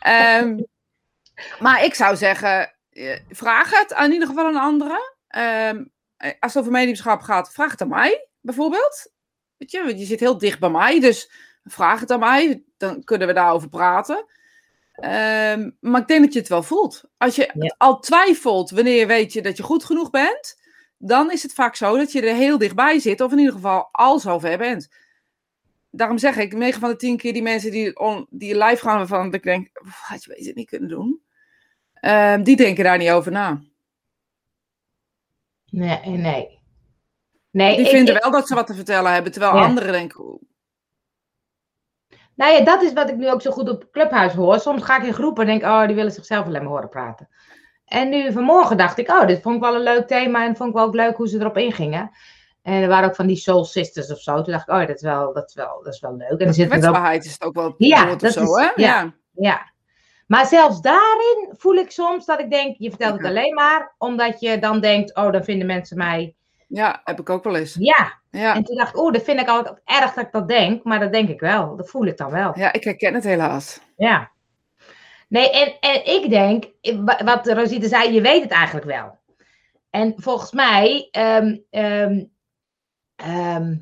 Ehm, 0.00 0.58
maar 1.64 1.84
ik 1.84 1.94
zou 1.94 2.16
zeggen, 2.16 2.74
eh, 2.90 3.18
vraag 3.28 3.78
het 3.80 3.94
aan 3.94 4.06
in 4.06 4.12
ieder 4.12 4.28
geval 4.28 4.46
een 4.48 4.56
andere. 4.56 5.14
Ehm, 5.28 5.84
eh, 6.16 6.30
als 6.40 6.52
het 6.54 6.62
over 6.62 6.72
mediumschap 6.72 7.20
gaat, 7.20 7.52
vraag 7.52 7.70
het 7.70 7.80
aan 7.80 7.88
mij, 7.88 8.26
bijvoorbeeld. 8.40 9.12
Weet 9.56 9.70
je, 9.70 9.84
want 9.84 9.98
je 9.98 10.04
zit 10.06 10.20
heel 10.20 10.38
dicht 10.38 10.58
bij 10.60 10.70
mij, 10.70 11.00
dus 11.00 11.30
vraag 11.64 12.00
het 12.00 12.10
aan 12.10 12.18
mij, 12.20 12.62
dan 12.76 13.04
kunnen 13.04 13.26
we 13.28 13.32
daarover 13.34 13.68
praten. 13.68 14.24
Ehm, 14.94 15.70
maar 15.80 16.00
ik 16.00 16.06
denk 16.06 16.24
dat 16.24 16.32
je 16.32 16.38
het 16.38 16.48
wel 16.48 16.62
voelt. 16.62 17.04
Als 17.16 17.36
je 17.36 17.50
Ja. 17.54 17.74
al 17.78 17.98
twijfelt 18.00 18.70
wanneer 18.70 18.98
je 18.98 19.06
weet 19.06 19.32
je 19.32 19.42
dat 19.42 19.56
je 19.56 19.62
goed 19.62 19.84
genoeg 19.84 20.10
bent, 20.10 20.59
dan 21.02 21.30
is 21.30 21.42
het 21.42 21.52
vaak 21.52 21.74
zo 21.76 21.96
dat 21.96 22.12
je 22.12 22.20
er 22.28 22.34
heel 22.34 22.58
dichtbij 22.58 22.98
zit, 22.98 23.20
of 23.20 23.32
in 23.32 23.38
ieder 23.38 23.54
geval 23.54 23.88
al 23.92 24.18
zover 24.18 24.58
bent. 24.58 24.88
Daarom 25.90 26.18
zeg 26.18 26.36
ik, 26.36 26.52
9 26.54 26.80
van 26.80 26.90
de 26.90 26.96
10 26.96 27.16
keer 27.16 27.32
die 27.32 27.42
mensen 27.42 27.70
die, 27.70 27.98
on, 28.00 28.26
die 28.30 28.56
live 28.64 28.82
gaan, 28.82 28.96
waarvan 28.96 29.34
ik 29.34 29.42
denk, 29.42 29.68
"Pff, 29.82 30.00
had 30.00 30.24
je 30.24 30.32
het 30.46 30.54
niet 30.54 30.68
kunnen 30.68 30.88
doen, 30.88 31.22
Ehm, 31.94 32.42
die 32.42 32.56
denken 32.56 32.84
daar 32.84 32.98
niet 32.98 33.10
over 33.10 33.32
na. 33.32 33.60
Nee, 35.70 36.00
nee. 36.06 36.58
Nee, 37.50 37.76
Die 37.76 37.84
ik- 37.84 37.90
vinden 37.90 38.14
ik- 38.16 38.22
wel 38.22 38.30
dat 38.30 38.48
ze 38.48 38.54
wat 38.54 38.66
te 38.66 38.74
vertellen 38.74 39.12
hebben, 39.12 39.32
terwijl 39.32 39.56
Ja. 39.56 39.64
anderen 39.64 39.92
denken, 39.92 40.24
"Oeh, 40.24 40.42
Nou 42.34 42.52
ja, 42.52 42.64
dat 42.64 42.82
is 42.82 42.92
wat 42.92 43.08
ik 43.08 43.16
nu 43.16 43.30
ook 43.30 43.42
zo 43.42 43.50
goed 43.50 43.68
op 43.68 43.88
Clubhuis 43.90 44.32
hoor. 44.32 44.60
Soms 44.60 44.82
ga 44.82 44.96
ik 44.98 45.02
in 45.06 45.12
groepen 45.12 45.42
en 45.48 45.58
denk, 45.58 45.72
oh, 45.72 45.86
die 45.86 45.94
willen 45.96 46.12
zichzelf 46.12 46.46
alleen 46.46 46.62
maar 46.62 46.70
horen 46.72 46.88
praten. 46.88 47.28
En 47.90 48.08
nu 48.08 48.32
vanmorgen 48.32 48.76
dacht 48.76 48.98
ik, 48.98 49.08
oh, 49.10 49.26
dit 49.26 49.42
vond 49.42 49.54
ik 49.56 49.62
wel 49.62 49.74
een 49.74 49.82
leuk 49.82 50.06
thema 50.06 50.44
en 50.46 50.56
vond 50.56 50.68
ik 50.70 50.74
wel 50.74 50.84
ook 50.84 50.94
leuk 50.94 51.16
hoe 51.16 51.28
ze 51.28 51.38
erop 51.40 51.56
ingingen. 51.56 52.10
En 52.62 52.72
er 52.82 52.88
waren 52.88 53.08
ook 53.08 53.14
van 53.14 53.26
die 53.26 53.36
Soul 53.36 53.64
Sisters 53.64 54.12
of 54.12 54.18
zo. 54.20 54.34
Toen 54.42 54.52
dacht 54.52 54.68
ik, 54.68 54.74
oh, 54.74 54.80
dat 54.86 54.96
is 54.96 55.02
wel, 55.02 55.32
dat 55.32 55.48
is 55.48 55.54
wel, 55.54 55.80
dat 55.82 55.94
is 55.94 56.00
wel 56.00 56.16
leuk. 56.16 56.30
En 56.30 56.36
dan 56.38 56.46
er 56.54 56.60
ook 56.62 56.68
kwetsbaarheid 56.68 57.24
is 57.24 57.32
het 57.32 57.44
ook 57.44 57.54
wel 57.54 57.74
Ja, 57.76 58.02
woord 58.02 58.14
of 58.14 58.20
dat 58.20 58.32
zo, 58.32 58.42
is- 58.42 58.56
hè? 58.56 58.62
ja. 58.62 58.72
ja. 59.00 59.12
Ja. 59.34 59.68
Maar 60.26 60.46
zelfs 60.46 60.80
daarin 60.80 61.48
voel 61.56 61.74
ik 61.74 61.90
soms 61.90 62.26
dat 62.26 62.40
ik 62.40 62.50
denk, 62.50 62.76
je 62.78 62.88
vertelt 62.88 63.12
het 63.12 63.22
Ja. 63.22 63.28
alleen 63.28 63.54
maar 63.54 63.94
omdat 63.98 64.40
je 64.40 64.58
dan 64.58 64.80
denkt, 64.80 65.14
oh, 65.16 65.32
dan 65.32 65.44
vinden 65.44 65.66
mensen 65.66 65.96
mij. 65.96 66.34
Ja, 66.68 67.00
heb 67.04 67.20
ik 67.20 67.30
ook 67.30 67.44
wel 67.44 67.56
eens. 67.56 67.76
Ja. 67.78 68.18
Ja, 68.30 68.54
En 68.54 68.64
toen 68.64 68.76
dacht 68.76 68.90
ik, 68.94 69.00
oh, 69.00 69.12
dat 69.12 69.22
vind 69.22 69.40
ik 69.40 69.48
altijd 69.48 69.80
erg 69.84 70.12
dat 70.14 70.24
ik 70.24 70.32
dat 70.32 70.48
denk. 70.48 70.84
Maar 70.84 71.00
dat 71.00 71.12
denk 71.12 71.28
ik 71.28 71.40
wel. 71.40 71.76
Dat 71.76 71.90
voel 71.90 72.04
ik 72.06 72.16
dan 72.16 72.30
wel. 72.30 72.52
ja 72.58 72.72
ik 72.72 72.84
herken 72.84 73.14
het 73.14 73.24
helaas. 73.24 73.80
Ja. 73.96 74.30
Nee, 75.30 75.50
en, 75.50 75.74
en 75.80 76.06
ik 76.06 76.30
denk, 76.30 76.64
wa- 77.04 77.24
wat 77.24 77.46
Rosita 77.46 77.88
zei, 77.88 78.12
je 78.12 78.20
weet 78.20 78.42
het 78.42 78.50
eigenlijk 78.50 78.86
wel. 78.86 79.18
En 79.90 80.14
volgens 80.16 80.52
mij, 80.52 81.08
ehm, 81.10 81.56
ehm, 81.70 82.24
ehm, 83.16 83.76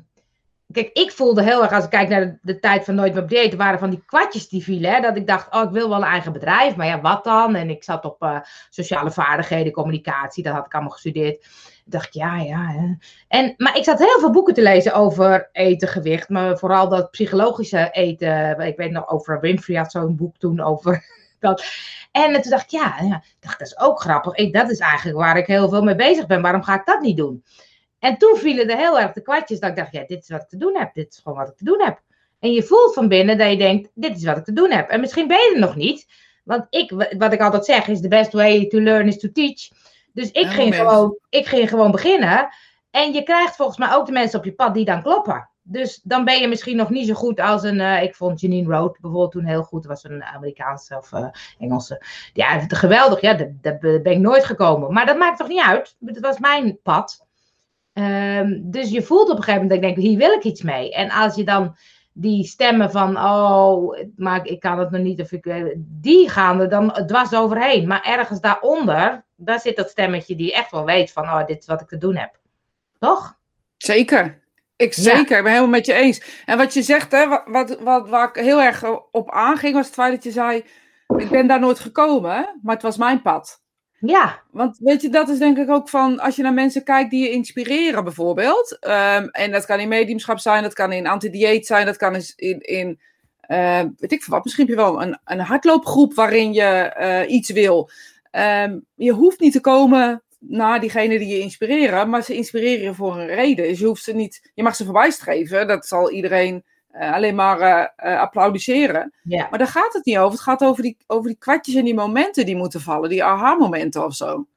kijk, 0.71 0.89
ik 0.93 1.11
voelde 1.11 1.43
heel 1.43 1.61
erg, 1.61 1.71
als 1.71 1.83
ik 1.83 1.89
kijk 1.89 2.09
naar 2.09 2.39
de, 2.41 2.59
tijd 2.59 2.85
van 2.85 2.95
Nooit 2.95 3.13
meer 3.29 3.51
er 3.51 3.57
waren 3.57 3.79
van 3.79 3.89
die 3.89 4.03
kwartjes 4.05 4.49
die 4.49 4.63
vielen, 4.63 4.91
hè, 4.91 5.01
dat 5.01 5.15
ik 5.17 5.27
dacht, 5.27 5.53
oh, 5.55 5.63
ik 5.63 5.69
wil 5.69 5.89
wel 5.89 5.97
een 5.97 6.03
eigen 6.03 6.31
bedrijf, 6.31 6.75
maar 6.75 6.87
ja, 6.87 7.01
wat 7.01 7.23
dan? 7.23 7.55
En 7.55 7.69
ik 7.69 7.83
zat 7.83 8.05
op 8.05 8.21
eh, 8.21 8.39
sociale 8.69 9.11
vaardigheden, 9.11 9.71
communicatie, 9.73 10.43
dat 10.43 10.53
had 10.53 10.65
ik 10.65 10.73
allemaal 10.73 10.91
gestudeerd. 10.91 11.35
Ik 11.85 11.91
dacht, 11.95 12.13
ja, 12.13 12.37
ja. 12.37 12.65
Hè. 12.65 12.93
En, 13.27 13.53
maar 13.57 13.77
ik 13.77 13.83
zat 13.83 13.99
heel 13.99 14.19
veel 14.19 14.31
boeken 14.31 14.53
te 14.53 14.61
lezen 14.61 14.93
over 14.93 15.49
eten, 15.51 15.87
gewicht, 15.87 16.29
maar 16.29 16.57
vooral 16.57 16.89
dat 16.89 17.11
psychologische 17.11 17.89
eten. 17.91 18.59
Ik 18.59 18.77
weet 18.77 18.91
nog, 18.91 19.09
over 19.09 19.39
Winfrey 19.39 19.77
had 19.77 19.91
zo'n 19.91 20.15
boek 20.15 20.37
toen 20.37 20.61
over 20.61 21.17
dat. 21.41 21.65
En 22.11 22.41
toen 22.41 22.51
dacht 22.51 22.63
ik, 22.63 22.69
ja, 22.69 22.95
ja 23.01 23.23
dacht, 23.39 23.59
dat 23.59 23.67
is 23.67 23.79
ook 23.79 24.01
grappig. 24.01 24.35
Ik, 24.35 24.53
dat 24.53 24.69
is 24.69 24.79
eigenlijk 24.79 25.17
waar 25.17 25.37
ik 25.37 25.47
heel 25.47 25.69
veel 25.69 25.83
mee 25.83 25.95
bezig 25.95 26.27
ben. 26.27 26.41
Waarom 26.41 26.63
ga 26.63 26.75
ik 26.75 26.85
dat 26.85 27.01
niet 27.01 27.17
doen? 27.17 27.43
En 27.99 28.17
toen 28.17 28.37
vielen 28.37 28.69
er 28.69 28.77
heel 28.77 28.99
erg 28.99 29.13
de 29.13 29.21
kwartjes 29.21 29.59
dat 29.59 29.69
ik 29.69 29.75
dacht, 29.75 29.91
ja, 29.91 30.03
dit 30.07 30.21
is 30.21 30.29
wat 30.29 30.41
ik 30.41 30.49
te 30.49 30.57
doen 30.57 30.77
heb. 30.77 30.93
Dit 30.93 31.13
is 31.13 31.19
gewoon 31.23 31.37
wat 31.37 31.49
ik 31.49 31.57
te 31.57 31.63
doen 31.63 31.81
heb. 31.81 32.01
En 32.39 32.51
je 32.51 32.63
voelt 32.63 32.93
van 32.93 33.07
binnen 33.07 33.37
dat 33.37 33.49
je 33.49 33.57
denkt, 33.57 33.89
dit 33.93 34.15
is 34.15 34.23
wat 34.23 34.37
ik 34.37 34.43
te 34.43 34.53
doen 34.53 34.71
heb. 34.71 34.89
En 34.89 34.99
misschien 34.99 35.27
ben 35.27 35.37
je 35.37 35.51
er 35.53 35.59
nog 35.59 35.75
niet. 35.75 36.07
Want 36.43 36.65
ik, 36.69 36.91
wat 37.17 37.33
ik 37.33 37.41
altijd 37.41 37.65
zeg, 37.65 37.87
is 37.87 38.01
the 38.01 38.07
best 38.07 38.33
way 38.33 38.67
to 38.67 38.79
learn 38.79 39.07
is 39.07 39.19
to 39.19 39.31
teach. 39.31 39.67
Dus 40.13 40.31
ik, 40.31 40.43
Ja, 40.43 40.49
ging 40.49 40.75
gewoon, 40.75 41.17
ik 41.29 41.45
ging 41.45 41.69
gewoon 41.69 41.91
beginnen. 41.91 42.49
En 42.91 43.13
je 43.13 43.23
krijgt 43.23 43.55
volgens 43.55 43.77
mij 43.77 43.93
ook 43.93 44.05
de 44.05 44.11
mensen 44.11 44.39
op 44.39 44.45
je 44.45 44.53
pad 44.53 44.73
die 44.73 44.85
dan 44.85 45.01
kloppen. 45.01 45.49
Dus 45.71 46.01
dan 46.03 46.25
ben 46.25 46.39
je 46.39 46.47
misschien 46.47 46.75
nog 46.75 46.89
niet 46.89 47.07
zo 47.07 47.13
goed 47.13 47.39
als 47.39 47.63
een. 47.63 47.79
eh, 47.79 48.03
ik 48.03 48.15
vond 48.15 48.39
Janine 48.41 48.75
Road 48.75 48.97
bijvoorbeeld 48.99 49.31
toen 49.31 49.45
heel 49.45 49.63
goed. 49.63 49.85
Was 49.85 50.03
een 50.03 50.23
Amerikaanse 50.23 50.97
of 50.97 51.13
eh, 51.13 51.27
Engelse. 51.59 52.05
Ja, 52.33 52.59
geweldig. 52.67 53.21
Ja, 53.21 53.33
daar 53.61 53.77
ben 53.79 54.05
ik 54.05 54.19
nooit 54.19 54.45
gekomen. 54.45 54.93
Maar 54.93 55.05
dat 55.05 55.17
maakt 55.17 55.37
toch 55.37 55.47
niet 55.47 55.63
uit? 55.63 55.95
Dat 55.99 56.19
was 56.19 56.39
mijn 56.39 56.79
pad. 56.83 57.25
Ehm, 57.93 58.59
dus 58.61 58.89
je 58.89 59.01
voelt 59.01 59.29
op 59.29 59.37
een 59.37 59.43
gegeven 59.43 59.61
moment 59.61 59.83
ik 59.83 59.95
denk, 59.95 60.07
hier 60.07 60.17
wil 60.17 60.31
ik 60.31 60.43
iets 60.43 60.61
mee. 60.61 60.93
En 60.93 61.09
als 61.09 61.35
je 61.35 61.43
dan 61.43 61.75
die 62.13 62.43
stemmen 62.45 62.91
van, 62.91 63.17
oh, 63.17 63.99
maar 64.15 64.45
ik 64.45 64.59
kan 64.59 64.79
het 64.79 64.91
nog 64.91 65.01
niet, 65.01 65.21
of 65.21 65.31
ik, 65.31 65.45
eh, 65.45 65.63
die 65.77 66.29
gaan 66.29 66.59
er 66.59 66.69
dan 66.69 67.05
dwars 67.05 67.33
overheen. 67.33 67.87
Maar 67.87 68.03
ergens 68.03 68.41
daaronder, 68.41 69.25
daar 69.35 69.59
zit 69.59 69.75
dat 69.75 69.89
stemmetje 69.89 70.35
die 70.35 70.53
echt 70.53 70.71
wel 70.71 70.85
weet 70.85 71.11
van, 71.11 71.23
oh, 71.23 71.45
dit 71.45 71.59
is 71.59 71.65
wat 71.65 71.81
ik 71.81 71.87
te 71.87 71.97
doen 71.97 72.15
heb. 72.15 72.39
Toch? 72.99 73.37
Zeker. 73.77 74.47
Ik 74.79 74.93
Ja. 74.93 75.01
zeker, 75.01 75.37
ik 75.37 75.43
ben 75.43 75.51
helemaal 75.51 75.67
met 75.67 75.85
je 75.85 75.93
eens. 75.93 76.21
En 76.45 76.57
wat 76.57 76.73
je 76.73 76.81
zegt, 76.81 77.11
hè, 77.11 77.27
wat, 77.27 77.43
wat, 77.45 77.79
wat, 77.79 78.09
waar 78.09 78.29
ik 78.29 78.43
heel 78.43 78.61
erg 78.61 78.83
op 79.11 79.31
aanging, 79.31 79.73
was 79.73 79.85
het 79.85 79.95
feit 79.95 80.11
dat 80.13 80.23
je 80.23 80.31
zei: 80.31 80.63
Ik 81.17 81.29
ben 81.29 81.47
daar 81.47 81.59
nooit 81.59 81.79
gekomen, 81.79 82.59
maar 82.61 82.73
het 82.73 82.83
was 82.83 82.97
mijn 82.97 83.21
pad. 83.21 83.61
Ja, 83.99 84.41
Want 84.51 84.77
weet 84.77 85.01
je, 85.01 85.09
dat 85.09 85.29
is 85.29 85.37
denk 85.37 85.57
ik 85.57 85.69
ook 85.69 85.89
van 85.89 86.19
als 86.19 86.35
je 86.35 86.41
naar 86.41 86.53
mensen 86.53 86.83
kijkt 86.83 87.09
die 87.09 87.23
je 87.23 87.29
inspireren, 87.29 88.03
bijvoorbeeld. 88.03 88.77
Ehm, 88.79 89.27
en 89.27 89.51
dat 89.51 89.65
kan 89.65 89.79
in 89.79 89.87
mediumschap 89.87 90.39
zijn, 90.39 90.63
dat 90.63 90.73
kan 90.73 90.91
in 90.91 91.07
anti-dieet 91.07 91.65
zijn, 91.65 91.85
dat 91.85 91.97
kan 91.97 92.15
in, 92.35 92.59
in, 92.59 92.99
eh, 93.39 93.81
weet 93.97 94.11
ik 94.11 94.23
veel 94.23 94.33
wat, 94.33 94.43
misschien 94.43 94.65
heb 94.65 94.75
je 94.75 94.81
wel 94.81 95.01
een, 95.01 95.19
een 95.25 95.39
hardloopgroep 95.39 96.13
waarin 96.13 96.53
je 96.53 96.63
eh, 96.63 97.31
iets 97.31 97.49
wil. 97.49 97.89
Ehm, 98.31 98.79
je 98.95 99.11
hoeft 99.11 99.39
niet 99.39 99.53
te 99.53 99.61
komen 99.61 100.23
naar 100.39 100.79
diegene 100.79 101.19
die 101.19 101.27
je 101.27 101.39
inspireren, 101.39 102.09
maar 102.09 102.23
ze 102.23 102.35
inspireren 102.35 102.83
je 102.83 102.93
voor 102.93 103.17
een 103.17 103.27
reden. 103.27 103.67
Dus 103.67 103.79
je 103.79 103.85
hoeft 103.85 104.03
ze 104.03 104.13
niet, 104.13 104.51
je 104.53 104.63
mag 104.63 104.75
ze 104.75 104.85
voorbij 104.85 105.11
streven, 105.11 105.67
dat 105.67 105.85
zal 105.85 106.11
iedereen 106.11 106.63
eh, 106.91 107.13
alleen 107.13 107.35
maar 107.35 107.59
eh, 107.59 107.87
eh, 107.95 108.19
applaudisseren. 108.19 109.13
ja. 109.23 109.47
Maar 109.49 109.59
daar 109.59 109.67
gaat 109.67 109.93
het 109.93 110.05
niet 110.05 110.17
over. 110.17 110.31
Het 110.31 110.41
gaat 110.41 110.63
over 110.63 110.83
die, 110.83 110.97
over 111.07 111.27
die 111.27 111.37
kwartjes 111.37 111.75
en 111.75 111.85
die 111.85 111.93
momenten 111.93 112.45
die 112.45 112.55
moeten 112.55 112.81
vallen, 112.81 113.09
die 113.09 113.23
aha-momenten 113.23 114.05
of 114.05 114.15
zo. 114.15 114.47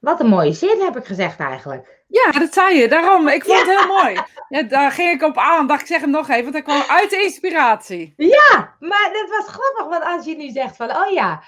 Wat 0.00 0.20
een 0.20 0.28
mooie 0.28 0.52
zin 0.52 0.80
heb 0.80 0.96
ik 0.96 1.04
gezegd 1.04 1.38
eigenlijk. 1.38 2.02
Ja, 2.08 2.30
dat 2.30 2.52
zei 2.52 2.76
je. 2.78 2.88
Daarom, 2.88 3.28
ik 3.28 3.44
vond 3.44 3.58
het 3.58 3.78
heel 3.78 3.86
mooi. 3.86 4.20
Ja, 4.48 4.62
daar 4.62 4.90
ging 4.90 5.10
ik 5.10 5.22
op 5.22 5.36
aan. 5.36 5.66
Dacht 5.66 5.80
ik 5.80 5.86
zeg 5.86 6.00
hem 6.00 6.10
nog 6.10 6.28
even, 6.28 6.42
want 6.42 6.54
hij 6.54 6.62
kwam 6.62 6.82
uit 6.88 7.10
de 7.10 7.22
inspiratie. 7.22 8.14
Ja, 8.16 8.74
maar 8.80 9.10
dat 9.12 9.28
was 9.28 9.54
grappig, 9.54 9.98
want 9.98 10.04
als 10.04 10.24
je 10.26 10.36
nu 10.36 10.50
zegt 10.50 10.76
van, 10.76 10.90
oh 10.90 11.12
ja, 11.12 11.42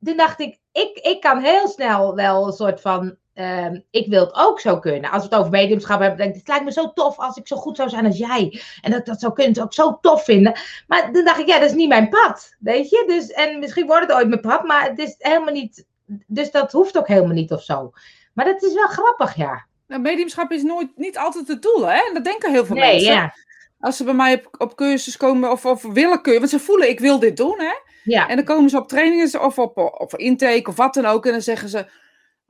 toen 0.00 0.16
dacht 0.16 0.40
ik, 0.40 0.58
ik, 0.72 0.98
ik 0.98 1.20
kan 1.20 1.38
heel 1.38 1.68
snel 1.68 2.14
wel 2.14 2.46
een 2.46 2.52
soort 2.52 2.80
van, 2.80 3.16
ehm, 3.38 3.80
ik 3.90 4.08
wil 4.08 4.20
het 4.20 4.34
ook 4.34 4.60
zo 4.60 4.78
kunnen. 4.78 5.10
Als 5.10 5.22
we 5.22 5.28
het 5.28 5.38
over 5.38 5.50
mediumschap 5.50 6.00
hebben, 6.00 6.18
denk 6.18 6.30
ik, 6.30 6.36
het 6.38 6.48
lijkt 6.48 6.64
me 6.64 6.72
zo 6.72 6.92
tof 6.92 7.18
als 7.18 7.36
ik 7.36 7.46
zo 7.46 7.56
goed 7.56 7.76
zou 7.76 7.88
zijn 7.88 8.06
als 8.06 8.18
jij. 8.18 8.60
En 8.80 8.90
dat 8.90 9.06
dat 9.06 9.20
zou 9.20 9.32
kunnen, 9.32 9.54
zou 9.54 9.66
ik 9.66 9.72
zo 9.72 9.98
tof 10.00 10.24
vinden. 10.24 10.58
Maar 10.86 11.12
toen 11.12 11.24
dacht 11.24 11.38
ik, 11.38 11.46
ja, 11.46 11.58
dat 11.58 11.68
is 11.68 11.76
niet 11.76 11.88
mijn 11.88 12.08
pad, 12.08 12.54
weet 12.58 12.90
je. 12.90 13.04
Dus, 13.06 13.30
en 13.30 13.58
misschien 13.58 13.86
wordt 13.86 14.06
het 14.06 14.16
ooit 14.16 14.28
mijn 14.28 14.40
pad, 14.40 14.64
maar 14.64 14.88
het 14.88 14.98
is 14.98 15.14
helemaal 15.18 15.52
niet, 15.52 15.86
dus 16.26 16.50
dat 16.50 16.72
hoeft 16.72 16.98
ook 16.98 17.08
helemaal 17.08 17.34
niet 17.34 17.52
of 17.52 17.62
zo. 17.62 17.90
Maar 18.34 18.44
dat 18.44 18.62
is 18.62 18.74
wel 18.74 18.86
grappig, 18.88 19.36
ja. 19.36 19.66
Nou, 19.86 20.02
mediumschap 20.02 20.50
is 20.52 20.62
nooit, 20.62 20.88
niet 20.96 21.18
altijd 21.18 21.48
het 21.48 21.62
doel, 21.62 21.86
hè? 21.86 22.00
En 22.08 22.14
dat 22.14 22.24
denken 22.24 22.50
heel 22.50 22.66
veel 22.66 22.76
Nee, 22.76 22.92
mensen. 22.92 23.12
ja. 23.12 23.34
Als 23.80 23.96
ze 23.96 24.04
bij 24.04 24.14
mij 24.14 24.34
op, 24.34 24.60
op 24.60 24.76
cursus 24.76 25.16
komen 25.16 25.50
of, 25.50 25.66
of 25.66 25.82
willen 25.82 26.22
kunnen, 26.22 26.40
want 26.40 26.52
ze 26.52 26.58
voelen, 26.58 26.88
ik 26.88 27.00
wil 27.00 27.18
dit 27.18 27.36
doen, 27.36 27.60
hè? 27.60 27.74
Ja. 28.04 28.28
En 28.28 28.36
dan 28.36 28.44
komen 28.44 28.70
ze 28.70 28.76
op 28.76 28.88
trainingen 28.88 29.42
of 29.42 29.58
op, 29.58 29.78
op 29.78 30.16
intake 30.16 30.68
of 30.68 30.76
wat 30.76 30.94
dan 30.94 31.06
ook. 31.06 31.26
En 31.26 31.32
dan 31.32 31.42
zeggen 31.42 31.68
ze. 31.68 31.86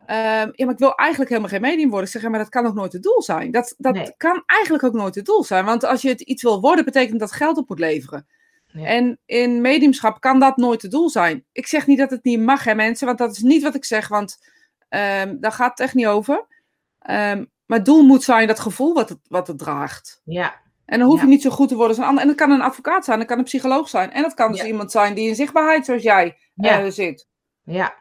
Ehm, 0.09 0.49
ja, 0.53 0.64
maar 0.64 0.75
ik 0.75 0.79
wil 0.79 0.94
eigenlijk 0.94 1.31
helemaal 1.31 1.51
geen 1.51 1.61
medium 1.61 1.88
worden. 1.88 2.07
Ik 2.07 2.12
zeg, 2.12 2.23
ja, 2.23 2.29
maar 2.29 2.38
dat 2.38 2.49
kan 2.49 2.66
ook 2.66 2.75
nooit 2.75 2.92
het 2.92 3.03
doel 3.03 3.23
zijn. 3.23 3.51
Dat, 3.51 3.75
dat 3.79 3.94
Nee. 3.94 4.14
kan 4.16 4.42
eigenlijk 4.47 4.85
ook 4.85 4.92
nooit 4.92 5.14
het 5.14 5.25
doel 5.25 5.44
zijn. 5.44 5.64
Want 5.64 5.85
als 5.85 6.03
je 6.03 6.09
het 6.09 6.21
iets 6.21 6.42
wil 6.42 6.61
worden, 6.61 6.85
betekent 6.85 7.21
dat 7.21 7.33
geld 7.33 7.57
op 7.57 7.68
moet 7.68 7.79
leveren. 7.79 8.27
Ja. 8.66 8.85
En 8.87 9.18
in 9.27 9.61
mediumschap 9.61 10.21
kan 10.21 10.40
dat 10.40 10.57
nooit 10.57 10.83
het 10.83 10.90
doel 10.90 11.11
zijn. 11.11 11.44
Ik 11.53 11.66
zeg 11.66 11.87
niet 11.87 11.99
dat 11.99 12.11
het 12.11 12.25
niet 12.25 12.40
mag, 12.40 12.64
hè 12.64 12.75
mensen. 12.75 13.07
Want 13.07 13.18
dat 13.18 13.31
is 13.31 13.42
niet 13.42 13.62
wat 13.62 13.75
ik 13.75 13.85
zeg. 13.85 14.09
Want 14.09 14.38
ehm, 14.88 15.37
daar 15.40 15.53
gaat 15.53 15.71
het 15.71 15.81
echt 15.81 15.94
niet 15.94 16.07
over. 16.07 16.47
Ehm, 16.99 17.44
maar 17.66 17.77
het 17.79 17.87
doel 17.87 18.03
moet 18.03 18.23
zijn 18.23 18.47
dat 18.47 18.61
gevoel 18.61 18.94
wat 18.94 19.09
het, 19.09 19.18
wat 19.29 19.47
het 19.47 19.59
draagt. 19.59 20.21
Ja. 20.25 20.55
En 20.85 20.99
dan 20.99 21.09
hoef 21.09 21.16
Ja. 21.18 21.25
je 21.25 21.31
niet 21.31 21.42
zo 21.42 21.51
goed 21.51 21.68
te 21.68 21.75
worden 21.75 21.92
als 21.97 22.03
een 22.05 22.09
ander. 22.09 22.23
En 22.23 22.29
dat 22.29 22.37
kan 22.37 22.51
een 22.51 22.61
advocaat 22.61 23.05
zijn, 23.05 23.18
dat 23.18 23.27
kan 23.29 23.38
een 23.38 23.44
psycholoog 23.44 23.88
zijn. 23.88 24.12
En 24.12 24.23
dat 24.23 24.35
kan 24.35 24.51
dus 24.53 24.61
Ja. 24.61 24.66
iemand 24.66 24.90
zijn 24.90 25.14
die 25.14 25.29
in 25.29 25.35
zichtbaarheid 25.35 25.85
zoals 25.85 26.03
jij 26.03 26.37
Ja. 26.55 26.81
eh, 26.85 26.90
zit. 26.90 27.27
Ja. 27.62 27.94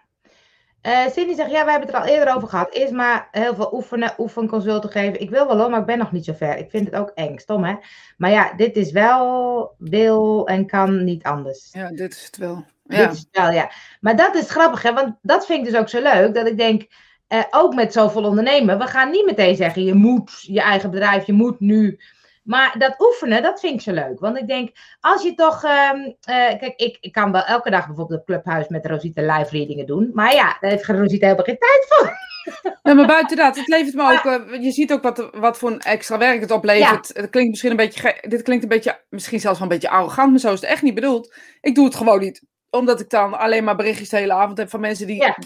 Eh 0.81 1.07
Cindy 1.07 1.33
zegt, 1.35 1.51
ja, 1.51 1.65
we 1.65 1.71
hebben 1.71 1.87
het 1.89 1.97
er 1.97 2.01
al 2.03 2.07
eerder 2.07 2.35
over 2.35 2.47
gehad. 2.47 2.73
Is 2.75 2.89
maar 2.91 3.27
heel 3.31 3.55
veel 3.55 3.69
oefenen, 3.73 4.13
oefenconsulten 4.17 4.89
geven. 4.91 5.21
Ik 5.21 5.29
wil 5.29 5.47
wel 5.47 5.57
hoor, 5.57 5.69
maar 5.69 5.79
ik 5.79 5.85
ben 5.85 5.97
nog 5.97 6.11
niet 6.11 6.25
zo 6.25 6.33
ver. 6.33 6.57
Ik 6.57 6.69
vind 6.69 6.85
het 6.85 6.95
ook 6.95 7.11
eng, 7.13 7.37
stom 7.37 7.63
hè. 7.63 7.75
Maar 8.17 8.29
ja, 8.31 8.53
dit 8.53 8.75
is 8.75 8.91
wel, 8.91 9.75
wil 9.77 10.47
en 10.47 10.65
kan 10.65 11.03
niet 11.03 11.23
anders. 11.23 11.69
Ja, 11.71 11.89
dit 11.89 12.13
is 12.13 12.25
het 12.25 12.37
wel. 12.37 12.65
Dit 12.83 12.97
Ja. 12.97 13.09
is 13.09 13.27
wel, 13.31 13.51
ja. 13.51 13.71
Maar 14.01 14.15
dat 14.15 14.35
is 14.35 14.49
grappig 14.49 14.81
hè, 14.81 14.93
want 14.93 15.15
dat 15.21 15.45
vind 15.45 15.59
ik 15.65 15.71
dus 15.71 15.79
ook 15.81 15.89
zo 15.89 16.01
leuk. 16.01 16.33
Dat 16.33 16.47
ik 16.47 16.57
denk, 16.57 16.87
eh, 17.27 17.43
ook 17.51 17.73
met 17.75 17.93
zoveel 17.93 18.23
ondernemen, 18.23 18.77
we 18.79 18.87
gaan 18.87 19.11
niet 19.11 19.25
meteen 19.25 19.55
zeggen, 19.55 19.83
je 19.83 19.93
moet 19.93 20.31
je 20.41 20.61
eigen 20.61 20.91
bedrijf, 20.91 21.25
je 21.25 21.33
moet 21.33 21.59
nu... 21.59 21.99
Maar 22.47 22.75
dat 22.77 22.95
oefenen, 22.99 23.41
dat 23.43 23.59
vind 23.59 23.73
ik 23.73 23.81
zo 23.81 23.91
leuk. 23.91 24.19
Want 24.19 24.37
ik 24.37 24.47
denk, 24.47 24.69
als 24.99 25.23
je 25.23 25.35
toch. 25.35 25.63
ehm, 25.63 25.99
eh, 26.21 26.59
kijk, 26.59 26.73
ik, 26.75 26.97
ik 26.99 27.11
kan 27.11 27.31
wel 27.31 27.43
elke 27.43 27.69
dag 27.69 27.87
bijvoorbeeld 27.87 28.19
op 28.19 28.25
Clubhuis 28.25 28.67
met 28.67 28.85
Rosita 28.85 29.37
live 29.37 29.49
readingen 29.57 29.85
doen. 29.85 30.09
Maar 30.13 30.33
ja, 30.33 30.57
daar 30.59 30.69
heeft 30.71 30.85
Rosita 30.85 31.25
helemaal 31.25 31.45
geen 31.45 31.57
tijd 31.57 31.85
voor. 31.87 32.15
Ja, 32.83 32.93
maar 32.93 33.07
buiten 33.07 33.37
dat, 33.37 33.55
het 33.55 33.67
levert 33.67 33.95
me 33.95 34.01
ook. 34.13 34.25
eh, 34.51 34.63
je 34.63 34.71
ziet 34.71 34.91
ook 34.91 35.03
wat, 35.03 35.29
wat 35.33 35.57
voor 35.57 35.71
een 35.71 35.79
extra 35.81 36.17
werk 36.17 36.39
het 36.41 36.51
oplevert. 36.51 37.07
Het 37.13 37.29
klinkt 37.29 37.49
misschien 37.49 37.71
een 37.71 37.77
beetje. 37.77 38.17
Dit 38.21 38.41
klinkt 38.41 38.63
een 38.63 38.69
beetje. 38.69 38.99
Misschien 39.09 39.39
zelfs 39.39 39.59
wel 39.59 39.67
een 39.67 39.73
beetje 39.73 39.89
arrogant, 39.89 40.29
maar 40.29 40.39
zo 40.39 40.53
is 40.53 40.61
het 40.61 40.69
echt 40.69 40.81
niet 40.81 40.93
bedoeld. 40.93 41.35
Ik 41.61 41.75
doe 41.75 41.85
het 41.85 41.95
gewoon 41.95 42.19
niet. 42.19 42.41
Omdat 42.69 42.99
ik 42.99 43.09
dan 43.09 43.37
alleen 43.39 43.63
maar 43.63 43.75
berichtjes 43.75 44.09
de 44.09 44.17
hele 44.17 44.33
avond 44.33 44.57
heb 44.57 44.69
van 44.69 44.79
mensen 44.79 45.07
die 45.07 45.21
Ja. 45.21 45.37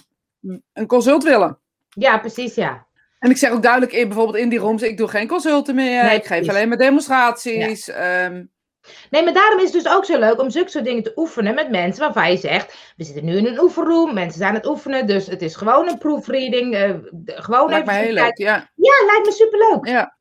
een 0.74 0.88
consult 0.88 1.24
willen. 1.24 1.58
Ja, 1.90 2.18
precies, 2.18 2.56
ja. 2.56 2.86
En 3.22 3.30
ik 3.30 3.38
zeg 3.38 3.52
ook 3.52 3.62
duidelijk 3.62 3.92
in, 3.94 4.08
bijvoorbeeld 4.08 4.38
in 4.38 4.50
die 4.50 4.60
rooms, 4.60 4.82
ik 4.82 4.98
doe 4.98 5.08
geen 5.08 5.28
consulten 5.28 5.76
meer. 5.76 6.04
Nee, 6.04 6.18
ik 6.18 6.26
geef 6.26 6.50
alleen 6.50 6.68
maar 6.68 6.78
demonstraties. 6.78 7.90
ehm, 7.90 8.44
Nee, 9.10 9.24
maar 9.24 9.34
daarom 9.34 9.60
is 9.60 9.74
het 9.74 9.84
dus 9.84 9.94
ook 9.94 10.06
zo 10.06 10.20
leuk 10.20 10.40
om 10.40 10.50
zulke 10.50 10.70
soort 10.70 10.86
dingen 10.86 11.04
te 11.04 11.12
oefenen 11.16 11.54
met 11.56 11.70
mensen 11.70 12.04
waarvan 12.04 12.32
je 12.32 12.38
zegt: 12.38 12.94
we 12.98 13.04
zitten 13.04 13.26
nu 13.26 13.38
in 13.38 13.46
een 13.46 13.60
oefenroom, 13.60 14.14
mensen 14.14 14.38
zijn 14.38 14.50
aan 14.50 14.56
het 14.56 14.66
oefenen, 14.68 15.08
dus 15.08 15.28
het 15.28 15.42
is 15.42 15.56
gewoon 15.56 15.88
een 15.88 15.98
proefreading. 15.98 16.76
eh, 16.76 16.90
gewoon 17.26 17.70
lijkt 17.70 17.86
me 17.86 17.92
even 17.92 18.04
heel 18.06 18.16
kijken. 18.16 18.46
leuk, 18.46 18.56
ja. 18.56 18.70
Ja, 18.76 19.06
lijkt 19.06 19.26
me 19.26 19.32
superleuk. 19.32 19.88
ja. 19.88 20.18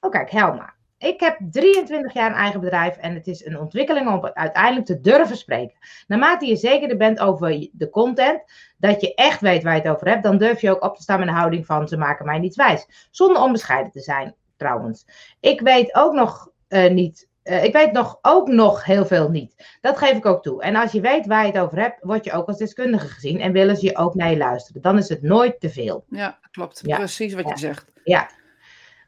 Oh, 0.00 0.10
kijk, 0.10 0.30
Helma. 0.30 0.74
Ik 1.00 1.20
heb 1.20 1.38
23 1.50 2.12
jaar 2.12 2.30
een 2.30 2.36
eigen 2.36 2.60
bedrijf 2.60 2.96
en 2.96 3.14
het 3.14 3.26
is 3.26 3.44
een 3.44 3.58
ontwikkeling 3.58 4.08
om 4.08 4.24
het 4.24 4.34
uiteindelijk 4.34 4.86
te 4.86 5.00
durven 5.00 5.36
spreken. 5.36 5.78
Naarmate 6.06 6.46
je 6.46 6.56
zekerder 6.56 6.96
bent 6.96 7.18
over 7.20 7.68
de 7.72 7.90
content, 7.90 8.42
dat 8.78 9.00
je 9.00 9.14
echt 9.14 9.40
weet 9.40 9.62
waar 9.62 9.74
je 9.74 9.80
het 9.82 9.90
over 9.90 10.08
hebt, 10.08 10.22
dan 10.22 10.38
durf 10.38 10.60
je 10.60 10.70
ook 10.70 10.84
op 10.84 10.96
te 10.96 11.02
staan 11.02 11.18
met 11.18 11.28
een 11.28 11.34
houding 11.34 11.66
van 11.66 11.88
ze 11.88 11.96
maken 11.96 12.26
mij 12.26 12.38
niets 12.38 12.56
wijs. 12.56 13.08
Zonder 13.10 13.42
onbescheiden 13.42 13.92
te 13.92 14.00
zijn, 14.00 14.34
trouwens. 14.56 15.06
Ik 15.40 15.60
weet 15.60 15.94
ook 15.94 16.12
nog 16.12 16.50
eh, 16.68 16.90
niet. 16.90 17.28
eh, 17.42 17.64
ik 17.64 17.72
weet 17.72 17.92
nog, 17.92 18.18
ook 18.22 18.48
nog 18.48 18.84
heel 18.84 19.06
veel 19.06 19.30
niet. 19.30 19.78
Dat 19.80 19.98
geef 19.98 20.12
ik 20.16 20.26
ook 20.26 20.42
toe. 20.42 20.62
En 20.62 20.76
als 20.76 20.92
je 20.92 21.00
weet 21.00 21.26
waar 21.26 21.46
je 21.46 21.52
het 21.52 21.60
over 21.62 21.78
hebt, 21.78 21.96
word 22.04 22.24
je 22.24 22.32
ook 22.32 22.46
als 22.46 22.58
deskundige 22.58 23.08
gezien 23.08 23.40
en 23.40 23.52
willen 23.52 23.76
ze 23.76 23.86
je 23.86 23.96
ook 23.96 24.14
naar 24.14 24.30
je 24.30 24.36
luisteren. 24.36 24.82
Dan 24.82 24.98
is 24.98 25.08
het 25.08 25.22
nooit 25.22 25.60
te 25.60 25.70
veel. 25.70 26.04
Ja, 26.08 26.38
klopt. 26.50 26.80
Ja. 26.84 26.96
Precies 26.96 27.34
wat 27.34 27.44
Ja. 27.44 27.50
je 27.50 27.58
zegt. 27.58 27.90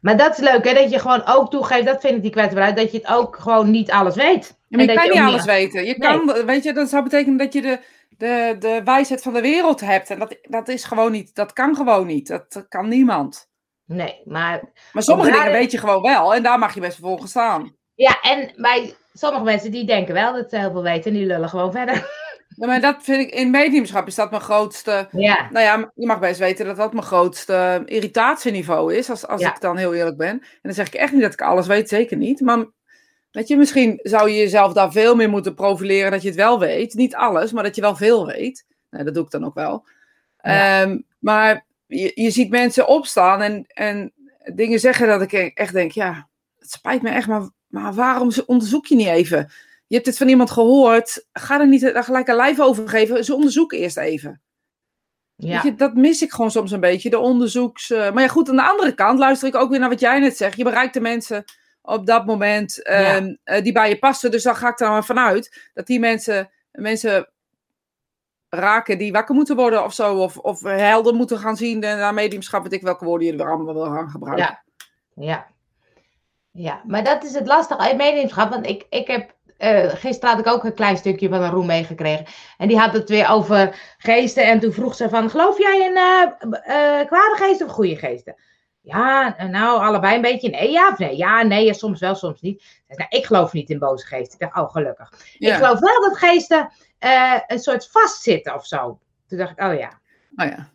Maar 0.02 0.16
dat 0.16 0.32
is 0.32 0.38
leuk, 0.38 0.64
hè? 0.64 0.74
Dat 0.74 0.90
je 0.90 0.98
gewoon 0.98 1.26
ook 1.26 1.50
toegeeft, 1.50 1.86
dat 1.86 2.00
vind 2.00 2.14
ik 2.16 2.22
die 2.22 2.30
kwetsbaarheid, 2.30 2.76
dat 2.76 2.92
je 2.92 2.98
het 2.98 3.06
ook 3.06 3.36
gewoon 3.36 3.70
niet 3.70 3.90
alles 3.90 4.14
weet. 4.14 4.58
Ja, 4.68 4.76
maar 4.76 4.86
je 4.86 4.94
kan 4.94 5.04
je 5.06 5.10
niet 5.12 5.20
alles 5.20 5.44
weten. 5.44 5.84
Je 5.84 5.98
kan, 5.98 6.44
weet 6.46 6.62
je, 6.62 6.72
dat 6.72 6.88
zou 6.88 7.02
betekenen 7.02 7.38
dat 7.38 7.52
je 7.52 7.60
de, 7.62 7.80
de, 8.18 8.56
de 8.58 8.80
wijsheid 8.84 9.22
van 9.22 9.32
de 9.32 9.40
wereld 9.40 9.80
hebt. 9.80 10.10
En 10.10 10.18
dat, 10.18 10.36
dat 10.42 10.68
is 10.68 10.84
gewoon 10.84 11.12
niet. 11.12 11.34
Dat 11.34 11.52
kan 11.52 11.76
gewoon 11.76 12.06
niet. 12.06 12.28
Dat 12.28 12.66
kan 12.68 12.88
niemand. 12.88 13.50
Nee, 13.86 14.20
maar 14.24 14.62
Maar 14.92 15.02
sommige 15.02 15.30
dingen 15.30 15.52
weet 15.52 15.70
je 15.70 15.78
gewoon 15.78 16.02
wel. 16.02 16.34
En 16.34 16.42
daar 16.42 16.58
mag 16.58 16.74
je 16.74 16.80
best 16.80 16.98
voor 16.98 17.18
gaan 17.18 17.28
staan. 17.28 17.76
ja, 17.94 18.20
en 18.20 18.52
bij 18.56 18.94
sommige 19.12 19.44
mensen 19.44 19.70
die 19.70 19.84
denken 19.86 20.14
wel 20.14 20.32
dat 20.32 20.50
ze 20.50 20.58
heel 20.58 20.70
veel 20.70 20.82
weten 20.82 21.10
en 21.10 21.16
die 21.16 21.26
lullen 21.26 21.48
gewoon 21.48 21.72
verder. 21.72 22.20
Ja, 22.56 22.66
maar 22.66 22.80
dat 22.80 22.96
vind 23.00 23.20
ik, 23.20 23.30
in 23.34 23.50
mediumschap 23.50 24.06
is 24.06 24.14
dat 24.14 24.30
mijn 24.30 24.42
grootste... 24.42 25.08
Ja, 25.12 25.48
Nou 25.50 25.64
ja, 25.64 25.92
je 25.94 26.06
mag 26.06 26.18
best 26.18 26.38
weten 26.38 26.66
dat 26.66 26.76
dat 26.76 26.92
mijn 26.92 27.04
grootste 27.04 27.82
irritatieniveau 27.84 28.94
is. 28.94 29.10
Als, 29.10 29.26
als 29.26 29.40
Ja. 29.40 29.54
ik 29.54 29.60
dan 29.60 29.76
heel 29.76 29.94
eerlijk 29.94 30.16
ben. 30.16 30.28
En 30.28 30.58
dan 30.62 30.72
zeg 30.74 30.86
ik 30.86 30.94
echt 30.94 31.12
niet 31.12 31.22
dat 31.22 31.32
ik 31.32 31.40
alles 31.42 31.66
weet. 31.66 31.88
Zeker 31.88 32.16
niet. 32.16 32.40
Maar 32.40 32.64
weet 33.30 33.48
je, 33.48 33.56
misschien 33.56 34.00
zou 34.02 34.30
je 34.30 34.36
jezelf 34.38 34.72
daar 34.72 34.92
veel 34.92 35.14
meer 35.14 35.28
moeten 35.30 35.54
profileren. 35.54 36.10
Dat 36.10 36.22
je 36.22 36.28
het 36.28 36.36
wel 36.36 36.58
weet. 36.58 36.94
Niet 36.94 37.14
alles, 37.14 37.52
maar 37.52 37.62
dat 37.62 37.74
je 37.74 37.80
wel 37.80 37.96
veel 37.96 38.26
weet. 38.26 38.64
Nou, 38.90 39.04
dat 39.04 39.14
doe 39.14 39.24
ik 39.24 39.30
dan 39.30 39.44
ook 39.44 39.54
wel. 39.54 39.86
Ja. 40.42 40.82
Ehm, 40.82 40.98
maar 41.18 41.64
je, 41.86 42.12
je 42.14 42.30
ziet 42.30 42.50
mensen 42.50 42.86
opstaan 42.88 43.40
en, 43.42 43.64
en 43.66 44.12
dingen 44.54 44.78
zeggen 44.80 45.06
dat 45.08 45.20
ik 45.22 45.32
echt 45.32 45.72
denk, 45.72 45.92
ja, 45.92 46.28
het 46.58 46.70
spijt 46.70 47.02
me 47.02 47.10
echt, 47.10 47.26
maar, 47.26 47.48
maar 47.66 47.94
waarom 47.94 48.30
onderzoek 48.46 48.86
je 48.86 48.94
niet 48.94 49.06
even? 49.06 49.50
Je 49.92 49.98
hebt 49.98 50.10
dit 50.10 50.18
van 50.18 50.28
iemand 50.28 50.50
gehoord, 50.50 51.26
ga 51.32 51.60
er 51.60 51.68
niet 51.68 51.82
er 51.82 52.04
gelijk 52.04 52.28
een 52.28 52.36
live 52.36 52.62
over 52.62 52.88
geven, 52.88 53.24
ze 53.24 53.34
onderzoeken 53.34 53.78
eerst 53.78 53.96
even. 53.96 54.42
ja, 55.36 55.60
je, 55.64 55.74
dat 55.74 55.94
mis 55.94 56.22
ik 56.22 56.30
gewoon 56.30 56.50
soms 56.50 56.70
een 56.70 56.80
beetje, 56.80 57.10
de 57.10 57.18
onderzoeks... 57.18 57.90
eh, 57.90 58.12
maar 58.12 58.22
ja, 58.22 58.28
goed, 58.28 58.48
aan 58.48 58.56
de 58.56 58.68
andere 58.70 58.94
kant 58.94 59.18
luister 59.18 59.48
ik 59.48 59.54
ook 59.54 59.70
weer 59.70 59.78
naar 59.78 59.88
wat 59.88 60.00
jij 60.00 60.18
net 60.18 60.36
zegt. 60.36 60.56
Je 60.56 60.64
bereikt 60.64 60.94
de 60.94 61.00
mensen 61.00 61.44
op 61.82 62.06
dat 62.06 62.26
moment 62.26 62.82
ehm, 62.82 63.34
eh, 63.44 63.62
die 63.62 63.72
bij 63.72 63.88
je 63.88 63.98
passen. 63.98 64.30
Dus 64.30 64.42
dan 64.42 64.56
ga 64.56 64.68
ik 64.68 64.80
er 64.80 64.88
maar 64.88 65.04
vanuit 65.04 65.70
dat 65.74 65.86
die 65.86 66.00
mensen, 66.00 66.50
mensen 66.70 67.30
raken 68.48 68.98
die 68.98 69.12
wakker 69.12 69.34
moeten 69.34 69.56
worden 69.56 69.84
of 69.84 69.94
zo. 69.94 70.16
Of, 70.16 70.36
of 70.36 70.60
helder 70.60 71.14
moeten 71.14 71.38
gaan 71.38 71.56
zien 71.56 71.82
en 71.82 71.98
naar 71.98 72.14
mediumschap, 72.14 72.62
weet 72.62 72.72
ik 72.72 72.82
welke 72.82 73.04
woorden 73.04 73.26
je 73.26 73.38
er 73.38 73.50
allemaal 73.50 73.74
wil 73.74 73.84
gaan 73.84 74.10
gebruiken. 74.10 74.44
ja, 74.44 74.62
ja. 75.24 75.50
Ja, 76.52 76.82
maar 76.86 77.04
dat 77.04 77.24
is 77.24 77.34
het 77.34 77.46
lastige 77.46 77.80
uit 77.80 77.96
mediumschap, 77.96 78.50
want 78.50 78.66
ik, 78.66 78.86
ik 78.88 79.06
heb... 79.06 79.34
eh, 79.62 79.94
gisteren 79.94 80.30
had 80.30 80.46
ik 80.46 80.52
ook 80.52 80.64
een 80.64 80.74
klein 80.74 80.96
stukje 80.96 81.28
van 81.28 81.42
een 81.42 81.50
roem 81.50 81.66
meegekregen. 81.66 82.26
En 82.58 82.68
die 82.68 82.78
had 82.78 82.92
het 82.92 83.08
weer 83.08 83.28
over 83.28 83.80
geesten. 83.98 84.44
En 84.44 84.60
toen 84.60 84.72
vroeg 84.72 84.94
ze 84.94 85.08
van, 85.08 85.30
geloof 85.30 85.58
jij 85.58 85.80
in 85.80 85.96
eh, 85.96 87.06
kwade 87.06 87.34
geesten 87.36 87.66
of 87.66 87.72
goede 87.72 87.96
geesten? 87.96 88.34
Ja, 88.80 89.36
nou, 89.50 89.80
allebei 89.80 90.14
een 90.14 90.20
beetje. 90.20 90.48
Nee, 90.48 90.70
ja 90.70 90.88
of 90.88 90.98
nee? 90.98 91.16
Ja, 91.16 91.42
nee, 91.42 91.64
ja, 91.64 91.72
soms 91.72 92.00
wel, 92.00 92.14
soms 92.14 92.40
niet. 92.40 92.64
Nou, 92.88 93.06
ik 93.08 93.26
geloof 93.26 93.52
niet 93.52 93.70
in 93.70 93.78
boze 93.78 94.06
geesten. 94.06 94.32
Ik 94.32 94.38
dacht, 94.38 94.66
oh, 94.66 94.72
gelukkig. 94.72 95.12
Ja. 95.38 95.48
Ik 95.48 95.54
geloof 95.54 95.78
wel 95.78 96.00
dat 96.00 96.18
geesten 96.18 96.72
een 97.46 97.58
soort 97.58 97.88
vastzitten 97.90 98.54
of 98.54 98.66
zo. 98.66 98.98
Toen 99.28 99.38
dacht 99.38 99.50
ik, 99.50 99.64
oh 99.64 99.78
ja. 99.78 100.00
Oh 100.36 100.46
ja. 100.46 100.68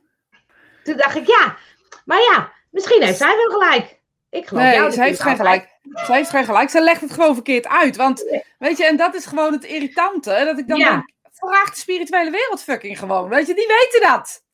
Toen 0.84 0.98
dacht 0.98 1.16
ik, 1.16 1.28
ja. 1.28 1.56
Maar 2.06 2.20
ja, 2.20 2.52
misschien 2.72 3.02
heeft 3.04 3.18
zij 3.18 3.36
wel 3.36 3.60
gelijk. 3.60 4.00
Ik 4.30 4.48
geloof 4.48 4.64
jou 4.64 4.82
Nee, 4.82 4.92
ze 4.92 5.02
heeft 5.02 5.22
geen 5.22 5.36
gelijk. 5.36 5.77
Ze 6.06 6.14
heeft 6.14 6.30
geen 6.30 6.46
gelijk. 6.46 6.70
Ze 6.70 6.82
legt 6.82 7.02
het 7.02 7.12
gewoon 7.14 7.34
verkeerd 7.34 7.68
uit. 7.68 7.96
Want, 7.96 8.42
weet 8.58 8.78
je, 8.78 8.86
en 8.86 8.98
dat 8.98 9.16
is 9.16 9.26
gewoon 9.26 9.54
het 9.54 9.64
irritante. 9.64 10.42
Dat 10.46 10.58
ik 10.60 10.68
dan 10.68 10.78
Ja. 10.80 10.90
denk, 10.92 11.12
vraag 11.32 11.70
de 11.70 11.80
spirituele 11.80 12.32
wereld 12.32 12.64
fucking 12.64 13.00
gewoon. 13.00 13.30
Weet 13.30 13.48
je, 13.48 13.54
die 13.54 13.68
weten 13.68 14.10
dat. 14.10 14.46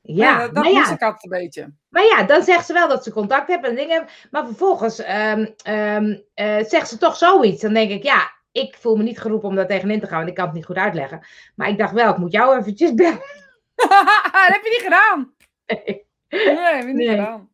Ja, 0.00 0.38
dat 0.38 0.52
maar, 0.52 0.62
mis 0.62 0.72
ja, 0.72 0.94
ik 0.94 1.02
altijd 1.02 1.24
een 1.24 1.30
beetje. 1.38 1.72
maar 1.88 2.04
ja, 2.04 2.22
dan 2.22 2.42
zegt 2.42 2.66
ze 2.66 2.72
wel 2.72 2.88
dat 2.88 3.04
ze 3.04 3.12
contact 3.12 3.48
hebben 3.48 3.70
en 3.70 3.76
dingen. 3.76 4.06
Maar 4.30 4.44
vervolgens 4.44 4.98
ehm, 4.98 5.46
ehm, 5.62 6.18
eh, 6.34 6.64
zegt 6.64 6.88
ze 6.88 6.98
toch 6.98 7.16
zoiets. 7.16 7.62
Dan 7.62 7.72
denk 7.74 7.90
ik, 7.90 8.02
ja, 8.02 8.30
ik 8.52 8.76
voel 8.80 8.96
me 8.96 9.02
niet 9.02 9.20
geroepen 9.20 9.48
om 9.48 9.54
daar 9.54 9.66
tegenin 9.66 10.00
te 10.00 10.06
gaan. 10.06 10.16
Want 10.16 10.28
ik 10.28 10.34
kan 10.34 10.44
het 10.44 10.54
niet 10.54 10.64
goed 10.64 10.76
uitleggen. 10.76 11.26
Maar 11.54 11.68
ik 11.68 11.78
dacht 11.78 11.92
wel, 11.92 12.10
ik 12.10 12.16
moet 12.16 12.32
jou 12.32 12.58
eventjes 12.58 12.94
bellen. 12.94 13.18
dat 13.74 14.46
heb 14.46 14.62
je 14.64 14.68
niet 14.70 14.82
gedaan. 14.82 15.34
Nee, 15.66 16.06
heb 16.74 16.86
je 16.86 16.92
niet 16.92 16.96
Nee. 16.96 17.08
gedaan. 17.08 17.50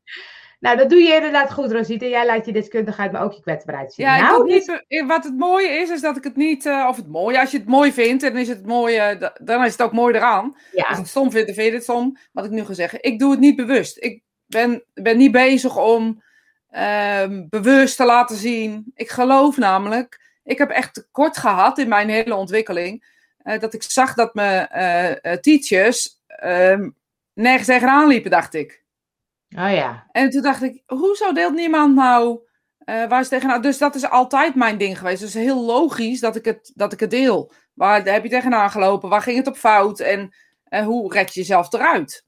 Nou, 0.64 0.77
dat 0.77 0.90
doe 0.90 0.98
je 0.98 1.14
inderdaad 1.14 1.53
goed, 1.53 1.72
Rosita. 1.72 2.07
Jij 2.07 2.27
laat 2.27 2.46
je 2.46 2.53
deskundigheid, 2.53 3.12
maar 3.12 3.22
ook 3.22 3.33
je 3.33 3.40
kwetsbaarheid 3.40 3.92
zien. 3.94 4.07
Ja, 4.07 4.16
ik 4.16 4.22
nou, 4.22 4.44
niet, 4.44 4.83
be- 4.88 5.05
wat 5.07 5.24
het 5.24 5.37
mooie 5.37 5.68
is, 5.68 5.90
is 5.90 6.00
dat 6.00 6.16
ik 6.16 6.24
het 6.24 6.37
niet, 6.37 6.66
eh, 6.66 6.87
of 6.88 6.96
het 6.96 7.09
mooie, 7.09 7.40
als 7.40 7.50
je 7.50 7.59
het 7.59 7.66
mooi 7.66 7.92
vindt, 7.92 8.22
dan 8.22 8.37
is 8.37 8.48
het 8.48 8.66
mooi, 8.66 8.96
eh, 8.96 9.20
da- 9.20 9.37
dan 9.42 9.64
is 9.64 9.72
het 9.72 9.83
ook 9.83 9.92
mooi 9.92 10.14
eraan. 10.14 10.44
Als 10.44 10.59
ja, 10.72 10.96
het 10.96 11.09
stom 11.09 11.31
vindt, 11.31 11.46
dan 11.46 11.55
vind 11.55 11.66
je 11.68 11.72
het 11.74 11.83
stom, 11.83 12.16
wat 12.33 12.44
ik 12.44 12.50
nu 12.50 12.64
ga 12.64 12.72
zeggen. 12.72 13.03
Ik 13.03 13.18
doe 13.18 13.31
het 13.31 13.40
niet 13.40 13.57
bewust. 13.57 13.96
Ik 14.00 14.22
ben, 14.46 14.85
ben 14.94 15.16
niet 15.16 15.33
bezig 15.33 15.77
om 15.79 16.22
ehm, 16.70 17.44
bewust 17.48 17.96
te 17.96 18.05
laten 18.05 18.37
zien. 18.37 18.92
Ik 18.94 19.11
geloof 19.11 19.57
namelijk, 19.57 20.20
ik 20.44 20.59
heb 20.59 20.70
echt 20.70 20.94
tekort 20.94 21.37
gehad 21.37 21.79
in 21.79 21.88
mijn 21.88 22.09
hele 22.09 22.35
ontwikkeling, 22.35 23.05
eh, 23.38 23.61
dat 23.61 23.74
ik 23.74 23.83
zag 23.83 24.14
dat 24.14 24.35
mijn 24.35 24.68
teachers 25.40 26.22
ehm, 26.27 26.88
nergens 27.35 27.66
tegenaan 27.66 28.09
liepen, 28.09 28.31
dacht 28.31 28.55
ik. 28.55 28.84
Oh 29.57 29.73
ja. 29.73 30.07
En 30.12 30.31
toen 30.31 30.43
dacht 30.43 30.62
ik, 30.62 30.83
hoezo 30.87 31.33
deelt 31.33 31.55
niemand 31.55 31.95
nou 31.95 32.40
eh, 32.79 33.09
waar 33.09 33.23
ze 33.23 33.31
tegenaan. 33.31 33.62
Dus 33.62 33.79
dat 33.79 33.95
is 33.95 34.11
altijd 34.11 34.55
mijn 34.55 34.79
ding 34.79 34.99
geweest. 34.99 35.21
Dus 35.21 35.35
heel 35.35 35.64
logisch 35.64 36.21
dat 36.21 36.37
ik 36.37 36.45
het, 36.45 36.73
dat 36.75 36.93
ik 36.93 37.01
het 37.01 37.11
deel. 37.11 37.53
Waar 37.75 38.05
heb 38.05 38.23
je 38.23 38.29
tegenaan 38.29 38.71
gelopen? 38.71 39.09
Waar 39.09 39.23
ging 39.23 39.37
het 39.37 39.47
op 39.47 39.57
fout? 39.57 40.01
En 40.01 40.35
uh, 40.69 40.85
hoe 40.85 41.12
red 41.12 41.35
je 41.35 41.40
jezelf 41.40 41.73
eruit? 41.73 42.25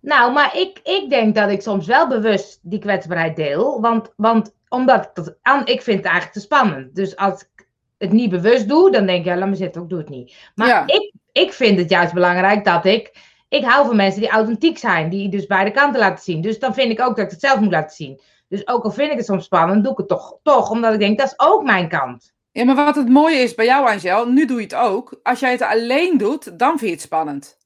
Nou, 0.00 0.32
maar 0.32 0.56
ik, 0.56 0.80
ik 0.82 1.10
denk 1.10 1.34
dat 1.34 1.50
ik 1.50 1.62
soms 1.62 1.86
wel 1.86 2.08
bewust 2.08 2.58
die 2.62 2.78
kwetsbaarheid 2.78 3.36
deel. 3.36 3.80
Want, 3.80 4.12
want 4.16 4.54
omdat 4.68 5.04
ik, 5.04 5.10
dat, 5.14 5.36
ik 5.68 5.82
vind 5.82 5.96
het 5.96 6.06
eigenlijk 6.06 6.32
te 6.32 6.40
spannend. 6.40 6.94
Dus 6.94 7.16
als 7.16 7.42
ik 7.42 7.66
het 7.98 8.12
niet 8.12 8.30
bewust 8.30 8.68
doe, 8.68 8.90
dan 8.90 9.06
denk 9.06 9.18
ik, 9.18 9.24
ja, 9.24 9.36
laat 9.36 9.48
me 9.48 9.54
zitten, 9.54 9.82
ik 9.82 9.88
doe 9.88 9.98
het 9.98 10.08
niet. 10.08 10.36
Maar 10.54 10.68
ja. 10.68 10.86
ik, 10.86 11.12
ik 11.32 11.52
vind 11.52 11.78
het 11.78 11.90
juist 11.90 12.12
belangrijk 12.12 12.64
dat 12.64 12.84
ik. 12.84 13.34
Ik 13.48 13.64
hou 13.64 13.86
van 13.86 13.96
mensen 13.96 14.20
die 14.20 14.30
authentiek 14.30 14.78
zijn, 14.78 15.10
die 15.10 15.28
dus 15.28 15.46
beide 15.46 15.70
kanten 15.70 16.00
laten 16.00 16.24
zien. 16.24 16.40
Dus 16.40 16.58
dan 16.58 16.74
vind 16.74 16.90
ik 16.90 17.00
ook 17.00 17.16
dat 17.16 17.24
ik 17.24 17.30
het 17.30 17.40
zelf 17.40 17.60
moet 17.60 17.72
laten 17.72 17.96
zien. 17.96 18.20
Dus 18.48 18.68
ook 18.68 18.84
al 18.84 18.90
vind 18.90 19.10
ik 19.10 19.16
het 19.16 19.26
soms 19.26 19.44
spannend, 19.44 19.82
doe 19.82 19.92
ik 19.92 19.98
het 19.98 20.08
toch, 20.08 20.38
toch 20.42 20.70
omdat 20.70 20.92
ik 20.92 20.98
denk, 20.98 21.18
dat 21.18 21.26
is 21.26 21.38
ook 21.46 21.62
mijn 21.62 21.88
kant. 21.88 22.34
Ja, 22.52 22.64
maar 22.64 22.74
wat 22.74 22.96
het 22.96 23.08
mooie 23.08 23.36
is 23.36 23.54
bij 23.54 23.64
jou, 23.64 23.88
Angel, 23.88 24.28
nu 24.28 24.46
doe 24.46 24.56
je 24.56 24.62
het 24.62 24.74
ook. 24.74 25.20
Als 25.22 25.40
jij 25.40 25.50
het 25.50 25.62
alleen 25.62 26.18
doet, 26.18 26.58
dan 26.58 26.78
vind 26.78 26.80
je 26.80 26.96
het 26.96 27.00
spannend. 27.00 27.58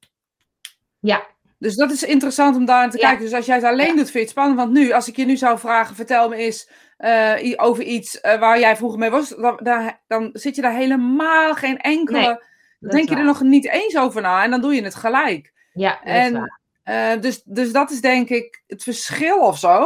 Ja. 1.00 1.26
Dus 1.58 1.76
dat 1.76 1.90
is 1.90 2.02
interessant 2.02 2.56
om 2.56 2.64
daar 2.64 2.82
aan 2.82 2.90
te 2.90 2.98
kijken. 2.98 3.24
Dus 3.24 3.32
als 3.32 3.46
jij 3.46 3.56
het 3.56 3.64
alleen 3.64 3.96
doet, 3.96 4.10
vind 4.10 4.12
je 4.12 4.18
het 4.18 4.28
spannend. 4.28 4.58
Want 4.58 4.72
nu, 4.72 4.92
als 4.92 5.08
ik 5.08 5.16
je 5.16 5.24
nu 5.24 5.36
zou 5.36 5.58
vragen, 5.58 5.96
vertel 5.96 6.28
me 6.28 6.36
eens 6.36 6.70
uh, 6.98 7.54
over 7.56 7.82
iets 7.82 8.18
uh, 8.22 8.38
waar 8.38 8.58
jij 8.58 8.76
vroeger 8.76 8.98
mee 8.98 9.10
was, 9.10 9.28
dan, 9.28 9.60
dan, 9.62 9.92
dan, 10.06 10.30
zit 10.32 10.56
je 10.56 10.62
daar 10.62 10.74
helemaal 10.74 11.54
geen 11.54 11.78
enkele. 11.78 12.18
Nee, 12.18 12.36
dan 12.80 12.90
denk 12.90 13.08
je 13.08 13.16
er 13.16 13.24
nog 13.24 13.42
niet 13.42 13.68
eens 13.68 13.96
over 13.96 14.22
na 14.22 14.44
en 14.44 14.50
dan 14.50 14.60
doe 14.60 14.74
je 14.74 14.82
het 14.82 14.94
gelijk. 14.94 15.52
Ja, 15.72 15.90
dat 15.90 16.14
en, 16.14 16.60
uh, 16.84 17.20
dus, 17.20 17.42
dus 17.44 17.72
dat 17.72 17.90
is 17.90 18.00
denk 18.00 18.28
ik 18.28 18.62
het 18.66 18.82
verschil 18.82 19.38
of 19.38 19.58
zo. 19.58 19.82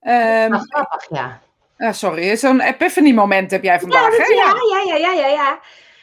Um, 0.00 0.50
nou, 0.50 0.66
grappig, 0.68 1.06
ja. 1.10 1.40
Uh, 1.78 1.92
sorry, 1.92 2.36
zo'n 2.36 2.60
epiphany 2.60 3.12
moment 3.12 3.50
heb 3.50 3.62
jij 3.62 3.80
vandaag, 3.80 4.16
ja, 4.16 4.24
hè? 4.24 4.32
Ja, 4.32 4.54
ja, 4.70 4.96
ja, 4.96 4.96
ja, 4.96 5.12
ja, 5.12 5.26
ja. 5.26 5.60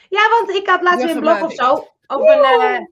Ja, 0.10 0.30
want 0.30 0.50
ik 0.50 0.68
had 0.68 0.82
laatst 0.82 1.06
weer 1.06 1.16
een 1.16 1.22
blog 1.22 1.42
of 1.42 1.54
zo 1.54 1.88
over 2.08 2.32
een... 2.32 2.92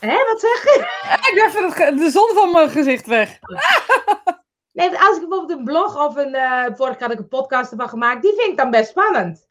Hé, 0.00 0.24
wat 0.24 0.40
zeg 0.40 0.64
je? 0.64 0.78
Ik 1.02 1.40
heb 1.40 1.54
even 1.54 1.96
de 1.96 2.10
zon 2.10 2.30
van 2.34 2.52
mijn 2.52 2.68
gezicht 2.68 3.06
weg. 3.06 3.38
nee, 4.72 4.98
als 4.98 5.16
ik 5.16 5.28
bijvoorbeeld 5.28 5.58
een 5.58 5.64
blog 5.64 6.06
of 6.06 6.16
een... 6.16 6.34
Uh, 6.34 6.64
vorige 6.74 7.02
had 7.02 7.12
ik 7.12 7.18
een 7.18 7.28
podcast 7.28 7.70
ervan 7.70 7.88
gemaakt. 7.88 8.22
Die 8.22 8.34
vind 8.36 8.48
ik 8.48 8.56
dan 8.56 8.70
best 8.70 8.90
spannend. 8.90 9.48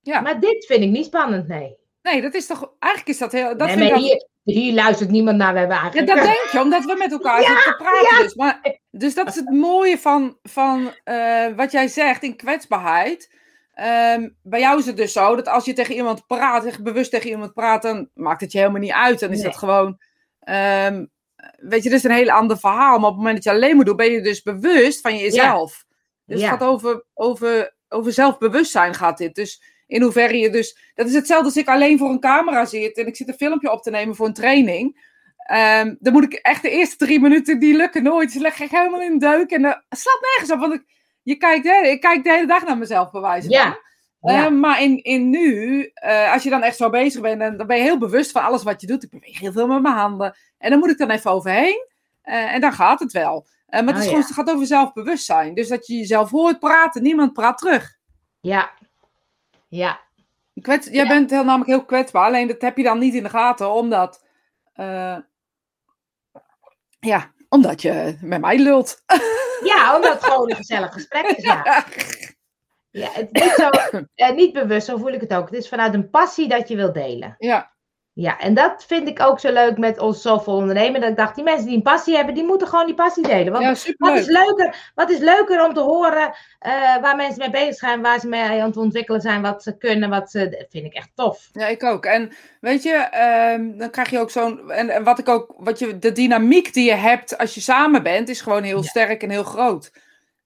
Ja. 0.00 0.20
Maar 0.20 0.40
dit 0.40 0.66
vind 0.66 0.82
ik 0.82 0.90
niet 0.90 1.06
spannend, 1.06 1.48
nee. 1.48 1.78
Nee, 2.02 2.22
dat 2.22 2.34
is 2.34 2.46
toch... 2.46 2.72
Eigenlijk 2.78 3.12
is 3.12 3.18
dat 3.18 3.32
heel... 3.32 3.56
Dat 3.56 3.68
nee, 3.68 3.76
vind 3.76 3.90
ik 3.90 3.96
hier, 3.96 4.28
hier 4.42 4.74
luistert 4.74 5.10
niemand 5.10 5.36
naar. 5.36 5.56
Hebben 5.56 5.76
eigenlijk... 5.76 6.08
Ja, 6.08 6.14
dat 6.14 6.24
denk 6.24 6.48
je, 6.52 6.60
omdat 6.60 6.84
we 6.84 6.96
met 6.98 7.12
elkaar 7.12 7.42
zitten 7.42 7.64
te 7.64 7.74
praten. 7.76 8.22
Dus. 8.22 8.34
Maar, 8.34 8.78
dus 8.90 9.14
dat 9.14 9.28
is 9.28 9.34
het 9.34 9.50
mooie 9.50 9.98
van, 9.98 10.38
van 10.42 10.94
uh, 11.04 11.46
wat 11.56 11.72
jij 11.72 11.88
zegt 11.88 12.22
in 12.22 12.36
kwetsbaarheid. 12.36 13.40
Um, 14.14 14.36
bij 14.42 14.60
jou 14.60 14.78
is 14.78 14.86
het 14.86 14.96
dus 14.96 15.12
zo 15.12 15.36
dat 15.36 15.48
als 15.48 15.64
je 15.64 15.72
tegen 15.72 15.94
iemand 15.94 16.26
praat, 16.26 16.64
echt 16.64 16.82
bewust 16.82 17.10
tegen 17.10 17.30
iemand 17.30 17.52
praat, 17.52 17.82
dan 17.82 18.08
maakt 18.14 18.40
het 18.40 18.52
je 18.52 18.58
helemaal 18.58 18.80
niet 18.80 18.92
uit. 18.92 19.20
Dan 19.20 19.30
is 19.30 19.36
nee. 19.36 19.44
dat 19.44 19.56
gewoon, 19.56 19.98
um, 20.48 21.10
weet 21.56 21.82
je, 21.82 21.88
dat 21.88 21.98
is 21.98 22.04
een 22.04 22.10
heel 22.10 22.30
ander 22.30 22.58
verhaal. 22.58 22.98
Maar 22.98 23.08
op 23.08 23.14
het 23.14 23.16
moment 23.16 23.34
dat 23.34 23.44
je 23.44 23.50
alleen 23.50 23.76
moet 23.76 23.86
doen, 23.86 23.96
ben 23.96 24.12
je 24.12 24.22
dus 24.22 24.42
bewust 24.42 25.00
van 25.00 25.16
jezelf. 25.16 25.84
Ja. 25.88 25.94
Dus 26.26 26.40
ja. 26.40 26.50
het 26.50 26.58
gaat 26.58 26.68
over, 26.68 27.04
over, 27.14 27.74
over 27.88 28.12
zelfbewustzijn 28.12 28.94
gaat 28.94 29.18
dit. 29.18 29.34
Dus 29.34 29.62
in 29.92 30.02
hoeverre 30.02 30.38
je 30.38 30.50
dus, 30.50 30.78
dat 30.94 31.06
is 31.06 31.14
hetzelfde 31.14 31.44
als 31.44 31.56
ik 31.56 31.68
alleen 31.68 31.98
voor 31.98 32.10
een 32.10 32.20
camera 32.20 32.64
zit 32.64 32.98
en 32.98 33.06
ik 33.06 33.16
zit 33.16 33.28
een 33.28 33.34
filmpje 33.34 33.72
op 33.72 33.82
te 33.82 33.90
nemen 33.90 34.16
voor 34.16 34.26
een 34.26 34.32
training. 34.32 35.10
Um, 35.52 35.96
dan 36.00 36.12
moet 36.12 36.24
ik 36.24 36.32
echt 36.32 36.62
de 36.62 36.70
eerste 36.70 36.96
drie 36.96 37.20
minuten, 37.20 37.58
die 37.58 37.76
lukken 37.76 38.02
nooit. 38.02 38.32
Dus 38.32 38.42
leg 38.42 38.60
ik 38.60 38.70
helemaal 38.70 39.00
in 39.00 39.18
deuk 39.18 39.50
en 39.50 39.62
dat 39.62 39.82
slaat 39.88 40.20
nergens 40.20 40.52
op. 40.52 40.58
Want 40.58 40.72
ik, 40.72 40.84
je 41.22 41.36
kijkt, 41.36 41.66
hè, 41.66 41.88
ik 41.88 42.00
kijk 42.00 42.24
de 42.24 42.32
hele 42.32 42.46
dag 42.46 42.66
naar 42.66 42.78
mezelf 42.78 43.10
bewijzen. 43.10 43.50
Ja. 43.50 43.78
ja. 44.20 44.50
Uh, 44.50 44.58
maar 44.58 44.82
in, 44.82 45.02
in 45.02 45.30
nu, 45.30 45.80
uh, 46.04 46.32
als 46.32 46.42
je 46.42 46.50
dan 46.50 46.62
echt 46.62 46.76
zo 46.76 46.90
bezig 46.90 47.20
bent, 47.20 47.40
dan, 47.40 47.56
dan 47.56 47.66
ben 47.66 47.76
je 47.76 47.82
heel 47.82 47.98
bewust 47.98 48.30
van 48.30 48.42
alles 48.42 48.62
wat 48.62 48.80
je 48.80 48.86
doet. 48.86 49.02
Ik 49.02 49.10
beweeg 49.10 49.38
heel 49.38 49.52
veel 49.52 49.66
met 49.66 49.82
mijn 49.82 49.94
handen. 49.94 50.36
En 50.58 50.70
dan 50.70 50.78
moet 50.78 50.90
ik 50.90 50.98
dan 50.98 51.10
even 51.10 51.30
overheen. 51.30 51.86
Uh, 52.24 52.54
en 52.54 52.60
dan 52.60 52.72
gaat 52.72 53.00
het 53.00 53.12
wel. 53.12 53.46
maar 53.66 53.84
het, 53.84 53.88
is 53.88 53.94
oh, 53.94 54.02
gewoon, 54.02 54.20
ja. 54.20 54.26
het 54.26 54.34
gaat 54.34 54.50
over 54.50 54.66
zelfbewustzijn. 54.66 55.54
Dus 55.54 55.68
dat 55.68 55.86
je 55.86 55.96
jezelf 55.96 56.30
hoort 56.30 56.58
praten, 56.58 57.02
niemand 57.02 57.32
praat 57.32 57.58
terug. 57.58 57.96
Ja. 58.40 58.70
Ja. 59.72 60.00
Kwets, 60.60 60.86
jij 60.86 61.04
ja. 61.04 61.08
bent 61.08 61.30
heel, 61.30 61.44
namelijk 61.44 61.70
heel 61.70 61.84
kwetsbaar, 61.84 62.26
alleen 62.26 62.46
dat 62.46 62.60
heb 62.60 62.76
je 62.76 62.82
dan 62.82 62.98
niet 62.98 63.14
in 63.14 63.22
de 63.22 63.28
gaten, 63.28 63.72
omdat. 63.72 64.24
ja, 67.00 67.32
omdat 67.48 67.82
je 67.82 68.18
met 68.20 68.40
mij 68.40 68.58
lult. 68.58 69.02
Ja, 69.64 69.96
omdat 69.96 70.12
het 70.12 70.24
gewoon 70.24 70.50
een 70.50 70.56
gezellig 70.56 70.92
gesprek 70.92 71.24
is. 71.24 71.44
Ja, 71.44 71.84
ja 72.90 73.08
het 73.12 73.28
is 73.32 73.54
zo, 73.54 73.70
eh, 74.14 74.34
niet 74.34 74.52
bewust, 74.52 74.86
zo 74.86 74.96
voel 74.96 75.12
ik 75.12 75.20
het 75.20 75.34
ook. 75.34 75.44
Het 75.44 75.58
is 75.58 75.68
vanuit 75.68 75.94
een 75.94 76.10
passie 76.10 76.48
dat 76.48 76.68
je 76.68 76.76
wilt 76.76 76.94
delen. 76.94 77.34
Ja. 77.38 77.71
Ja, 78.14 78.38
en 78.38 78.54
dat 78.54 78.84
vind 78.86 79.08
ik 79.08 79.20
ook 79.20 79.40
zo 79.40 79.52
leuk 79.52 79.78
met 79.78 79.98
ons 79.98 80.22
zoveel 80.22 80.52
ondernemen. 80.52 81.00
Dat 81.00 81.10
ik 81.10 81.16
dacht, 81.16 81.34
die 81.34 81.44
mensen 81.44 81.66
die 81.66 81.76
een 81.76 81.82
passie 81.82 82.16
hebben, 82.16 82.34
die 82.34 82.44
moeten 82.44 82.66
gewoon 82.66 82.86
die 82.86 82.94
passie 82.94 83.26
delen. 83.26 83.52
Want 83.52 83.82
ja, 83.82 83.92
wat, 83.96 84.18
is 84.18 84.26
leuker, 84.26 84.92
wat 84.94 85.10
is 85.10 85.18
leuker 85.18 85.66
om 85.66 85.74
te 85.74 85.80
horen 85.80 86.34
uh, 86.66 87.00
waar 87.00 87.16
mensen 87.16 87.38
mee 87.38 87.50
bezig 87.50 87.74
zijn, 87.74 88.02
waar 88.02 88.20
ze 88.20 88.28
mee 88.28 88.42
aan 88.42 88.68
het 88.68 88.76
ontwikkelen 88.76 89.20
zijn, 89.20 89.42
wat 89.42 89.62
ze 89.62 89.76
kunnen, 89.76 90.10
wat 90.10 90.30
ze. 90.30 90.48
Dat 90.48 90.66
vind 90.70 90.84
ik 90.84 90.94
echt 90.94 91.10
tof. 91.14 91.48
Ja, 91.52 91.66
ik 91.66 91.82
ook. 91.82 92.04
En 92.04 92.32
weet 92.60 92.82
je, 92.82 93.08
um, 93.56 93.78
dan 93.78 93.90
krijg 93.90 94.10
je 94.10 94.18
ook 94.18 94.30
zo'n. 94.30 94.70
En, 94.70 94.90
en, 94.90 95.04
wat 95.04 95.18
ik 95.18 95.28
ook, 95.28 95.54
wat 95.56 95.78
je, 95.78 95.98
de 95.98 96.12
dynamiek 96.12 96.72
die 96.72 96.84
je 96.84 96.94
hebt 96.94 97.38
als 97.38 97.54
je 97.54 97.60
samen 97.60 98.02
bent, 98.02 98.28
is 98.28 98.40
gewoon 98.40 98.62
heel 98.62 98.82
ja. 98.82 98.88
sterk 98.88 99.22
en 99.22 99.30
heel 99.30 99.42
groot. 99.42 99.90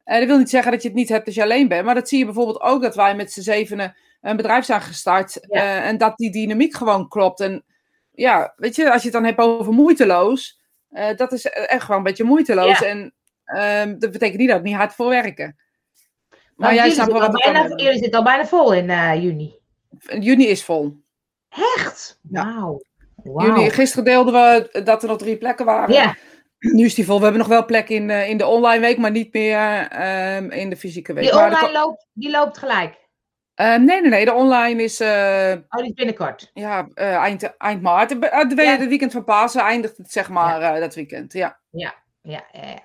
Uh, 0.04 0.18
dat 0.18 0.26
wil 0.26 0.38
niet 0.38 0.50
zeggen 0.50 0.72
dat 0.72 0.82
je 0.82 0.88
het 0.88 0.96
niet 0.96 1.08
hebt 1.08 1.26
als 1.26 1.34
je 1.34 1.42
alleen 1.42 1.68
bent, 1.68 1.84
maar 1.84 1.94
dat 1.94 2.08
zie 2.08 2.18
je 2.18 2.24
bijvoorbeeld 2.24 2.60
ook 2.60 2.82
dat 2.82 2.94
wij 2.94 3.14
met 3.14 3.32
z'n 3.32 3.40
zevenen 3.40 3.96
een 4.20 4.36
bedrijf 4.36 4.64
zijn 4.64 4.80
gestart 4.80 5.38
ja. 5.40 5.62
uh, 5.62 5.86
en 5.86 5.98
dat 5.98 6.16
die 6.16 6.32
dynamiek 6.32 6.76
gewoon 6.76 7.08
klopt. 7.08 7.40
En 7.40 7.64
ja, 8.12 8.52
weet 8.56 8.76
je, 8.76 8.92
als 8.92 9.02
je 9.02 9.08
het 9.08 9.16
dan 9.16 9.24
hebt 9.24 9.38
over 9.38 9.72
moeiteloos, 9.72 10.60
uh, 10.90 11.16
dat 11.16 11.32
is 11.32 11.44
echt 11.44 11.82
gewoon 11.82 11.96
een 11.96 12.02
beetje 12.02 12.24
moeiteloos. 12.24 12.78
Ja. 12.78 12.86
En 12.86 13.14
um, 13.82 13.98
dat 13.98 14.12
betekent 14.12 14.38
niet 14.38 14.48
dat 14.48 14.56
het 14.56 14.66
niet 14.66 14.76
hard 14.76 14.94
voor 14.94 15.08
werken. 15.08 15.56
Maar, 16.56 16.74
jij 16.74 16.90
snapt 16.90 17.12
wel 17.12 17.30
bijna, 17.30 17.68
Jullie 17.68 17.98
zitten 17.98 18.18
al 18.18 18.24
bijna 18.24 18.46
vol 18.46 18.72
in 18.72 18.88
uh, 18.88 19.22
juni. 19.22 19.58
Juni 20.20 20.46
is 20.46 20.64
vol. 20.64 20.96
Echt? 21.76 22.18
Wauw. 22.22 22.82
Wow. 23.14 23.46
Juni, 23.46 23.70
gisteren 23.70 24.04
deelden 24.04 24.32
we 24.32 24.82
dat 24.82 25.02
er 25.02 25.08
nog 25.08 25.18
drie 25.18 25.36
plekken 25.36 25.64
waren. 25.66 25.94
Ja. 25.94 26.16
Nu 26.58 26.84
is 26.84 26.94
die 26.94 27.04
vol. 27.04 27.16
We 27.16 27.22
hebben 27.22 27.40
nog 27.40 27.50
wel 27.50 27.64
plek 27.64 27.88
in, 27.88 28.08
uh, 28.08 28.28
in 28.28 28.36
de 28.36 28.46
online 28.46 28.80
week, 28.80 28.98
maar 28.98 29.10
niet 29.10 29.32
meer 29.32 29.92
uh, 29.92 30.60
in 30.60 30.70
de 30.70 30.76
fysieke 30.76 31.12
week. 31.12 31.24
Die 31.24 31.34
online 31.34 31.72
loopt, 31.72 32.06
die 32.12 32.30
loopt 32.30 32.58
gelijk? 32.58 33.05
Uh, 33.60 33.76
nee, 33.76 34.00
nee, 34.00 34.10
nee. 34.10 34.24
De 34.24 34.32
online 34.32 34.82
is... 34.82 35.00
Uh, 35.00 35.52
oh, 35.68 35.78
die 35.78 35.86
is 35.86 35.94
binnenkort. 35.94 36.50
Ja, 36.54 36.88
uh, 36.94 37.14
eind, 37.14 37.56
eind 37.56 37.82
maart. 37.82 38.10
Het 38.10 38.52
ja. 38.56 38.86
weekend 38.86 39.12
van 39.12 39.24
Pasen 39.24 39.60
eindigt 39.60 39.96
het, 39.96 40.12
zeg 40.12 40.28
maar, 40.28 40.60
ja. 40.60 40.78
dat 40.78 40.94
weekend. 40.94 41.32
Ja, 41.32 41.58
ja, 41.70 41.94
ja. 42.22 42.44
ja. 42.52 42.78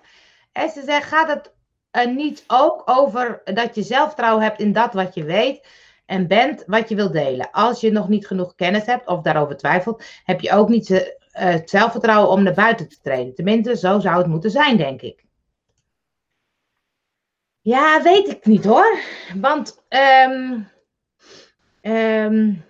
En 0.51 0.69
ze 0.69 0.81
zegt, 0.85 1.07
gaat 1.07 1.27
het 1.27 1.53
niet 2.15 2.43
ook 2.47 2.81
over 2.85 3.41
dat 3.43 3.75
je 3.75 3.83
zelfvertrouwen 3.83 4.43
hebt 4.43 4.59
in 4.59 4.71
dat 4.71 4.93
wat 4.93 5.13
je 5.13 5.23
weet 5.23 5.67
en 6.05 6.27
bent 6.27 6.63
wat 6.65 6.89
je 6.89 6.95
wilt 6.95 7.13
delen? 7.13 7.51
Als 7.51 7.81
je 7.81 7.91
nog 7.91 8.09
niet 8.09 8.27
genoeg 8.27 8.55
kennis 8.55 8.85
hebt 8.85 9.07
of 9.07 9.21
daarover 9.21 9.57
twijfelt, 9.57 10.03
heb 10.23 10.39
je 10.39 10.51
ook 10.51 10.69
niet 10.69 11.15
het 11.31 11.69
zelfvertrouwen 11.69 12.29
om 12.29 12.43
naar 12.43 12.53
buiten 12.53 12.89
te 12.89 12.99
treden. 13.01 13.35
Tenminste, 13.35 13.77
zo 13.77 13.99
zou 13.99 14.17
het 14.17 14.27
moeten 14.27 14.51
zijn, 14.51 14.77
denk 14.77 15.01
ik. 15.01 15.25
Ja, 17.61 18.01
weet 18.01 18.27
ik 18.27 18.45
niet 18.45 18.65
hoor. 18.65 18.97
Want. 19.35 19.80
Um, 19.93 20.67
um, 21.81 22.63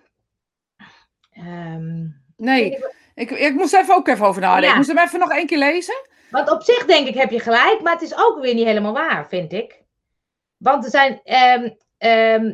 um, 1.38 2.22
nee, 2.38 2.80
ik, 3.16 3.32
ik 3.32 3.54
moest 3.54 3.74
even 3.74 3.96
ook 3.96 4.08
even 4.08 4.26
over 4.26 4.42
nadenken. 4.42 4.64
Ja. 4.68 4.72
Ik 4.72 4.78
moest 4.78 4.90
hem 4.90 5.06
even 5.06 5.20
nog 5.20 5.32
één 5.32 5.46
keer 5.46 5.58
lezen. 5.58 5.96
Want 6.30 6.52
op 6.52 6.64
zich 6.64 6.86
denk 6.86 7.08
ik 7.08 7.16
heb 7.16 7.32
je 7.32 7.40
gelijk, 7.40 7.80
maar 7.82 7.94
het 7.94 8.02
is 8.02 8.18
ook 8.18 8.40
weer 8.42 8.54
niet 8.54 8.66
helemaal 8.66 8.94
waar, 8.94 9.28
vind 9.28 9.54
ik. 9.54 9.84
Want 10.58 10.84
er 10.84 10.90
zijn. 10.90 11.22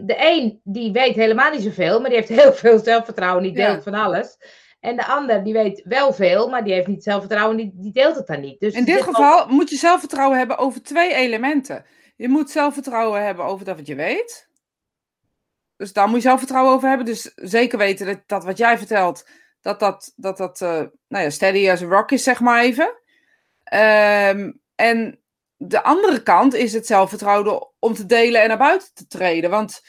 de 0.06 0.16
een 0.18 0.62
die 0.64 0.92
weet 0.92 1.16
helemaal 1.16 1.52
niet 1.52 1.62
zoveel, 1.62 2.00
maar 2.00 2.10
die 2.10 2.20
heeft 2.20 2.42
heel 2.42 2.54
veel 2.54 2.80
zelfvertrouwen, 2.80 3.44
die 3.44 3.54
deelt 3.54 3.76
ja. 3.76 3.92
van 3.92 3.94
alles. 3.94 4.38
En 4.80 4.96
de 4.96 5.06
ander 5.06 5.44
die 5.44 5.54
weet 5.54 5.82
wel 5.84 6.14
veel, 6.14 6.50
maar 6.50 6.64
die 6.64 6.74
heeft 6.74 6.88
niet 6.88 7.04
zelfvertrouwen, 7.04 7.58
die, 7.58 7.72
die 7.74 7.92
deelt 7.92 8.16
het 8.16 8.28
dan 8.28 8.40
niet. 8.40 8.60
Dus 8.60 8.74
In 8.74 8.86
dit 8.86 9.02
geval 9.02 9.42
ook... 9.42 9.50
moet 9.50 9.70
je 9.70 9.76
zelfvertrouwen 9.76 10.38
hebben 10.38 10.58
over 10.58 10.84
twee 10.84 11.14
elementen. 11.14 11.86
Je 12.16 12.30
moet 12.30 12.50
zelfvertrouwen 12.50 13.26
hebben 13.26 13.46
over 13.46 13.66
dat 13.66 13.76
wat 13.76 13.88
je 13.88 13.96
weet. 13.96 14.50
Dus 15.78 15.94
daar 15.94 16.08
moet 16.08 16.16
je 16.16 16.28
zelfvertrouwen 16.28 16.74
over 16.74 16.88
hebben. 16.88 17.06
Dus 17.06 17.32
zeker 17.36 17.78
weten 17.78 18.06
dat, 18.06 18.22
dat 18.26 18.44
wat 18.44 18.58
jij 18.58 18.78
vertelt, 18.78 19.28
dat 19.62 19.80
dat, 19.80 20.14
dat, 20.16 20.38
dat 20.38 20.62
uh, 20.62 20.70
nou 21.08 21.24
ja, 21.24 21.30
steady 21.30 21.70
as 21.70 21.82
a 21.82 21.86
rock 21.86 22.12
is, 22.12 22.24
zeg 22.24 22.40
maar 22.40 22.62
even. 22.62 22.86
Um, 23.74 24.62
en 24.76 25.22
de 25.58 25.84
andere 25.84 26.24
kant 26.24 26.54
is 26.54 26.74
het 26.74 26.86
zelfvertrouwen 26.86 27.68
om 27.80 27.94
te 27.94 28.06
delen 28.06 28.42
en 28.42 28.48
naar 28.48 28.58
buiten 28.58 28.94
te 28.94 29.08
treden. 29.08 29.50
Want, 29.50 29.84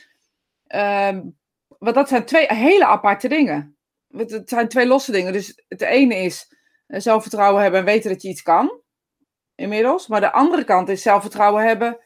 um, 0.75 1.39
want 1.79 1.95
dat 1.95 2.09
zijn 2.09 2.25
twee 2.25 2.47
hele 2.47 2.87
aparte 2.87 3.29
dingen. 3.29 3.77
Het 4.09 4.49
zijn 4.49 4.69
twee 4.69 4.87
losse 4.87 5.13
dingen. 5.13 5.33
Dus 5.33 5.65
het 5.69 5.81
ene 5.81 6.15
is 6.15 6.53
zelfvertrouwen 6.87 7.63
hebben 7.63 7.81
en 7.81 7.87
weten 7.87 8.11
dat 8.11 8.23
je 8.23 8.29
iets 8.29 8.43
kan. 8.43 8.81
Inmiddels. 9.55 10.07
Maar 10.07 10.21
de 10.21 10.33
andere 10.33 10.65
kant 10.65 10.89
is 10.89 11.03
zelfvertrouwen 11.03 11.67
hebben 11.67 11.99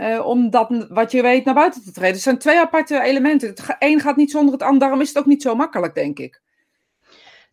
eh, 0.00 0.26
om 0.26 0.50
dat 0.50 0.86
wat 0.88 1.12
je 1.12 1.22
weet 1.22 1.44
naar 1.44 1.54
buiten 1.54 1.84
te 1.84 1.92
treden. 1.92 2.12
Het 2.12 2.22
zijn 2.22 2.38
twee 2.38 2.58
aparte 2.58 3.00
elementen. 3.02 3.48
Het 3.48 3.60
ga- 3.60 3.76
een 3.78 4.00
gaat 4.00 4.16
niet 4.16 4.30
zonder 4.30 4.52
het 4.52 4.62
ander, 4.62 4.78
daarom 4.80 5.00
is 5.00 5.08
het 5.08 5.18
ook 5.18 5.26
niet 5.26 5.42
zo 5.42 5.54
makkelijk, 5.54 5.94
denk 5.94 6.18
ik. 6.18 6.40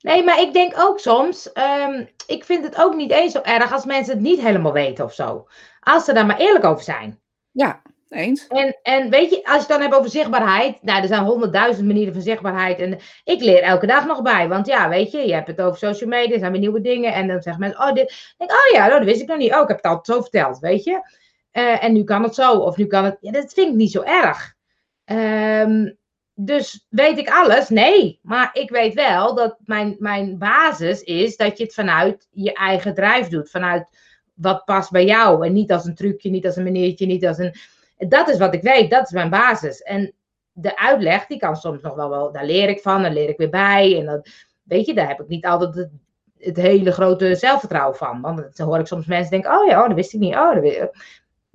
Nee, 0.02 0.24
maar 0.24 0.42
ik 0.42 0.54
denk 0.54 0.74
ook 0.80 1.00
soms, 1.00 1.52
ehm, 1.52 2.06
ik 2.28 2.44
vind 2.46 2.64
het 2.64 2.82
ook 2.82 2.96
niet 2.96 3.12
eens 3.12 3.32
zo 3.34 3.42
erg 3.42 3.74
als 3.74 3.86
mensen 3.86 4.14
het 4.14 4.24
niet 4.24 4.42
helemaal 4.42 4.74
weten 4.74 5.06
of 5.06 5.14
zo. 5.14 5.48
Als 5.80 6.06
ze 6.06 6.14
daar 6.14 6.26
maar 6.26 6.38
eerlijk 6.38 6.66
over 6.66 6.84
zijn. 6.84 7.20
Ja, 7.52 7.82
eens. 8.10 8.48
En, 8.48 8.80
en 8.84 9.10
weet 9.10 9.30
je, 9.30 9.44
als 9.44 9.54
je 9.54 9.60
het 9.60 9.68
dan 9.68 9.82
hebt 9.82 9.96
over 9.96 10.10
zichtbaarheid, 10.10 10.84
nou, 10.84 11.02
er 11.02 11.08
zijn 11.08 11.24
honderdduizend 11.24 11.88
manieren 11.88 12.14
van 12.14 12.22
zichtbaarheid. 12.22 12.80
En 12.80 13.00
ik 13.24 13.42
leer 13.42 13.62
elke 13.62 13.88
dag 13.88 14.06
nog 14.06 14.22
bij, 14.22 14.48
want 14.48 14.68
ja, 14.68 14.90
weet 14.90 15.12
je, 15.12 15.28
je 15.28 15.34
hebt 15.34 15.48
het 15.48 15.62
over 15.62 15.78
social 15.78 16.10
media, 16.10 16.34
er 16.34 16.40
zijn 16.40 16.52
weer 16.52 16.62
nieuwe 16.62 16.82
dingen. 16.82 17.14
En 17.14 17.28
dan 17.28 17.42
zeggen 17.42 17.62
mensen, 17.62 17.82
oh, 17.82 17.94
dit. 17.94 18.12
Ik 18.12 18.34
denk, 18.38 18.52
oh 18.52 18.72
ja, 18.74 18.88
nou, 18.88 18.92
dat 19.00 19.08
wist 19.08 19.22
ik 19.22 19.28
nog 19.28 19.38
niet. 19.38 19.54
Oh, 19.54 19.62
ik 19.62 19.68
heb 19.68 19.78
het 19.78 19.86
altijd 19.86 20.06
zo 20.18 20.22
verteld, 20.22 20.60
weet 20.60 20.84
je. 20.84 21.26
Eh, 21.58 21.84
en 21.84 21.94
nu 21.94 22.04
kan 22.04 22.24
het 22.24 22.36
zo, 22.36 22.54
of 22.54 22.78
nu 22.78 22.86
kan 22.86 23.06
het. 23.06 23.18
Ja, 23.22 23.32
dat 23.32 23.54
vind 23.54 23.70
ik 23.70 23.76
niet 23.76 23.92
zo 23.92 24.02
erg. 24.02 24.56
Ehm, 25.04 25.92
dus 26.34 26.86
weet 26.90 27.18
ik 27.18 27.30
alles? 27.30 27.70
Nee. 27.70 28.20
Maar 28.22 28.50
ik 28.54 28.70
weet 28.70 28.94
wel 28.94 29.36
dat 29.36 29.58
mijn, 29.66 29.96
mijn 30.00 30.38
basis 30.38 31.02
is 31.02 31.38
dat 31.38 31.58
je 31.58 31.64
het 31.64 31.74
vanuit 31.74 32.28
je 32.32 32.54
eigen 32.54 32.94
drijf 32.94 33.28
doet. 33.28 33.50
Vanuit 33.50 33.88
wat 34.34 34.66
past 34.66 34.92
bij 34.92 35.06
jou. 35.06 35.46
En 35.46 35.54
niet 35.54 35.72
als 35.72 35.86
een 35.86 35.96
trucje, 35.96 36.30
niet 36.30 36.46
als 36.46 36.56
een 36.56 36.64
meneertje, 36.64 37.06
niet 37.06 37.26
als 37.26 37.38
een. 37.38 37.56
Dat 37.98 38.30
is 38.30 38.38
wat 38.38 38.54
ik 38.54 38.62
weet, 38.62 38.92
dat 38.92 39.06
is 39.06 39.12
mijn 39.12 39.30
basis. 39.30 39.82
En 39.82 40.14
de 40.52 40.78
uitleg, 40.78 41.26
die 41.26 41.38
kan 41.40 41.56
soms 41.56 41.82
nog 41.82 41.96
wel, 41.96 42.10
wel 42.10 42.32
daar 42.32 42.46
leer 42.46 42.70
ik 42.70 42.82
van, 42.82 43.02
daar 43.02 43.14
leer 43.14 43.30
ik 43.30 43.38
weer 43.38 43.50
bij. 43.50 44.00
En 44.00 44.06
dat, 44.06 44.30
weet 44.64 44.86
je, 44.86 44.94
daar 44.94 45.08
heb 45.08 45.22
ik 45.22 45.28
niet 45.28 45.46
altijd 45.46 45.76
het, 45.76 45.92
het 46.38 46.58
hele 46.58 46.92
grote 46.92 47.36
zelfvertrouwen 47.36 47.98
van. 47.98 48.22
Want 48.22 48.58
dan 48.58 48.68
hoor 48.68 48.80
ik 48.80 48.88
soms 48.88 49.06
mensen 49.06 49.32
denken, 49.32 49.60
oh 49.60 49.68
ja, 49.68 49.82
oh, 49.82 49.88
dat 49.88 49.96
wist 49.96 50.14
ik 50.14 50.20
niet. 50.20 50.36
Oh, 50.36 50.54
dat. 50.54 50.92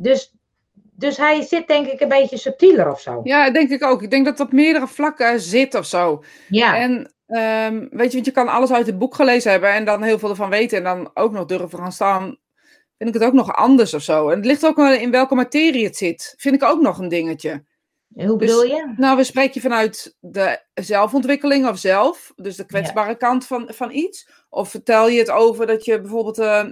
Dus, 0.02 0.32
dus 0.96 1.16
hij 1.16 1.42
zit 1.42 1.66
denk 1.66 1.86
ik 1.86 2.00
een 2.00 2.08
beetje 2.08 2.36
subtieler 2.36 2.90
of 2.90 3.00
zo. 3.00 3.20
Ja, 3.24 3.50
denk 3.50 3.70
ik 3.70 3.84
ook. 3.84 4.02
Ik 4.02 4.10
denk 4.10 4.24
dat 4.24 4.38
het 4.38 4.46
op 4.46 4.52
meerdere 4.52 4.86
vlakken 4.86 5.40
zit 5.40 5.74
of 5.74 5.86
zo. 5.86 6.24
Ja, 6.48 6.76
En 6.76 7.14
ehm, 7.26 7.86
weet 7.90 8.08
je, 8.08 8.12
want 8.12 8.24
je 8.24 8.30
kan 8.32 8.48
alles 8.48 8.72
uit 8.72 8.86
het 8.86 8.98
boek 8.98 9.14
gelezen 9.14 9.50
hebben 9.50 9.72
en 9.72 9.84
dan 9.84 10.02
heel 10.02 10.18
veel 10.18 10.30
ervan 10.30 10.50
weten 10.50 10.78
en 10.78 10.84
dan 10.84 11.10
ook 11.14 11.32
nog 11.32 11.44
durven 11.44 11.78
gaan 11.78 11.92
staan. 11.92 12.38
Vind 12.98 13.14
ik 13.14 13.20
het 13.20 13.30
ook 13.30 13.36
nog 13.36 13.54
anders 13.54 13.94
of 13.94 14.02
zo. 14.02 14.28
En 14.28 14.36
het 14.36 14.46
ligt 14.46 14.66
ook 14.66 14.76
wel 14.76 14.92
in 14.92 15.10
welke 15.10 15.34
materie 15.34 15.84
het 15.84 15.96
zit. 15.96 16.34
Vind 16.36 16.54
ik 16.54 16.62
ook 16.62 16.80
nog 16.80 16.98
een 16.98 17.08
dingetje. 17.08 17.64
hoe 18.14 18.36
bedoel 18.36 18.64
je? 18.64 18.92
Nou, 18.96 19.16
we 19.16 19.24
spreken 19.24 19.60
vanuit 19.60 20.16
de 20.20 20.60
zelfontwikkeling 20.74 21.68
of 21.68 21.78
zelf, 21.78 22.32
dus 22.36 22.56
de 22.56 22.66
kwetsbare 22.66 23.16
kant 23.16 23.46
van, 23.46 23.68
van 23.74 23.90
iets. 23.90 24.28
Of 24.48 24.70
vertel 24.70 25.08
je 25.08 25.18
het 25.18 25.30
over 25.30 25.66
dat 25.66 25.84
je 25.84 26.00
bijvoorbeeld, 26.00 26.38
eh, 26.38 26.64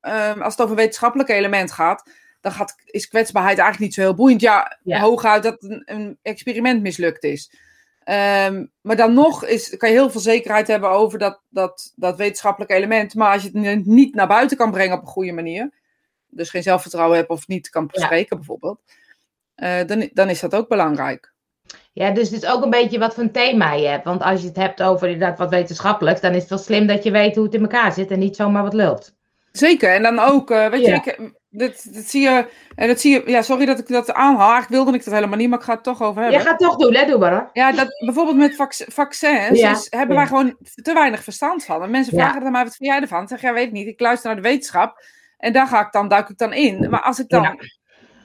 ehm, 0.00 0.42
als 0.42 0.52
het 0.52 0.62
over 0.62 0.70
een 0.70 0.82
wetenschappelijk 0.82 1.28
element 1.28 1.72
gaat, 1.72 2.10
dan 2.44 2.52
gaat, 2.52 2.74
is 2.84 3.08
kwetsbaarheid 3.08 3.58
eigenlijk 3.58 3.86
niet 3.86 3.94
zo 3.94 4.00
heel 4.00 4.14
boeiend. 4.14 4.40
Ja, 4.40 4.78
Ja. 4.82 5.00
hooguit 5.00 5.42
dat 5.42 5.62
een, 5.62 5.82
een 5.84 6.18
experiment 6.22 6.82
mislukt 6.82 7.24
is. 7.24 7.50
Ehm, 8.04 8.64
maar 8.80 8.96
dan 8.96 9.14
nog 9.14 9.44
is, 9.44 9.76
kan 9.76 9.88
je 9.88 9.94
heel 9.94 10.10
veel 10.10 10.20
zekerheid 10.20 10.66
hebben 10.66 10.90
over 10.90 11.18
dat, 11.18 11.40
dat, 11.48 11.92
dat 11.96 12.16
wetenschappelijke 12.16 12.74
element. 12.74 13.14
Maar 13.14 13.32
als 13.32 13.42
je 13.42 13.58
het 13.58 13.86
niet 13.86 14.14
naar 14.14 14.26
buiten 14.26 14.56
kan 14.56 14.70
brengen 14.70 14.96
op 14.96 15.02
een 15.02 15.06
goede 15.08 15.32
manier, 15.32 15.70
dus 16.28 16.50
geen 16.50 16.62
zelfvertrouwen 16.62 17.16
hebt 17.16 17.28
of 17.30 17.48
niet 17.48 17.68
kan 17.70 17.88
Ja. 17.92 18.04
spreken 18.04 18.36
bijvoorbeeld, 18.36 18.80
eh, 19.54 19.86
dan, 19.86 20.10
dan 20.12 20.28
is 20.30 20.40
dat 20.40 20.54
ook 20.54 20.68
belangrijk. 20.68 21.32
Ja, 21.92 22.10
dus 22.10 22.30
het 22.30 22.42
is 22.42 22.48
ook 22.48 22.64
een 22.64 22.70
beetje 22.70 22.98
wat 22.98 23.14
voor 23.14 23.22
een 23.22 23.32
thema 23.32 23.72
je 23.72 23.86
hebt. 23.86 24.04
Want 24.04 24.22
als 24.22 24.40
je 24.40 24.46
het 24.46 24.56
hebt 24.56 24.82
over 24.82 25.08
inderdaad 25.08 25.38
wat 25.38 25.50
wetenschappelijks, 25.50 26.20
dan 26.20 26.32
is 26.32 26.40
het 26.40 26.48
wel 26.50 26.58
slim 26.58 26.86
dat 26.86 27.02
je 27.02 27.10
weet 27.10 27.34
hoe 27.34 27.44
het 27.44 27.54
in 27.54 27.60
elkaar 27.60 27.92
zit 27.92 28.10
en 28.10 28.18
niet 28.18 28.36
zomaar 28.36 28.62
wat 28.62 28.74
lult. 28.74 29.14
Zeker, 29.52 29.94
en 29.94 30.02
dan 30.02 30.18
ook, 30.18 30.50
eh, 30.50 30.68
weet 30.68 30.86
Ja. 30.86 31.02
je, 31.04 31.10
ik, 31.10 31.32
dat, 31.56 31.84
dat 31.90 32.04
zie 32.04 32.22
je, 32.22 32.46
en 32.74 32.88
dat 32.88 33.00
zie 33.00 33.12
je, 33.12 33.30
ja, 33.30 33.42
sorry 33.42 33.64
dat 33.66 33.78
ik 33.78 33.88
dat 33.88 34.12
aanhaal, 34.12 34.38
eigenlijk 34.52 34.68
wilde 34.70 34.92
ik 34.98 35.04
dat 35.04 35.14
helemaal 35.14 35.38
niet, 35.38 35.48
maar 35.48 35.58
ik 35.58 35.64
ga 35.64 35.72
het 35.74 35.82
toch 35.82 36.02
over 36.02 36.22
Je 36.22 36.28
hebben. 36.30 36.40
gaat 36.48 36.60
het 36.60 36.68
toch 36.68 36.76
doen, 36.78 36.94
hè? 36.94 37.06
Doe 37.06 37.18
maar 37.18 37.32
hoor. 37.32 37.50
Ja, 37.52 37.72
dat, 37.72 37.86
bijvoorbeeld 38.04 38.36
met 38.36 38.56
vac- 38.56 38.84
vaccins 38.88 39.58
Ja, 39.60 39.70
is, 39.70 39.86
hebben 39.90 40.16
wij 40.16 40.26
gewoon 40.26 40.56
te 40.82 40.92
weinig 40.92 41.22
verstand 41.22 41.64
van. 41.64 41.82
En 41.82 41.90
mensen 41.90 42.18
vragen 42.18 42.40
dan 42.42 42.52
maar, 42.52 42.64
wat 42.64 42.76
vind 42.76 42.90
jij 42.90 43.00
ervan? 43.00 43.22
Ik 43.22 43.28
zeg, 43.28 43.40
ja, 43.40 43.52
weet 43.52 43.66
ik 43.66 43.72
niet, 43.72 43.86
ik 43.86 44.00
luister 44.00 44.26
naar 44.32 44.42
de 44.42 44.48
wetenschap 44.48 45.04
en 45.38 45.52
daar 45.52 45.66
ga 45.66 45.80
ik 45.86 45.92
dan, 45.92 46.08
duik 46.08 46.28
ik 46.28 46.38
dan 46.38 46.52
in. 46.52 46.90
Maar 46.90 47.02
als 47.02 47.18
ik 47.18 47.28
dan, 47.28 47.60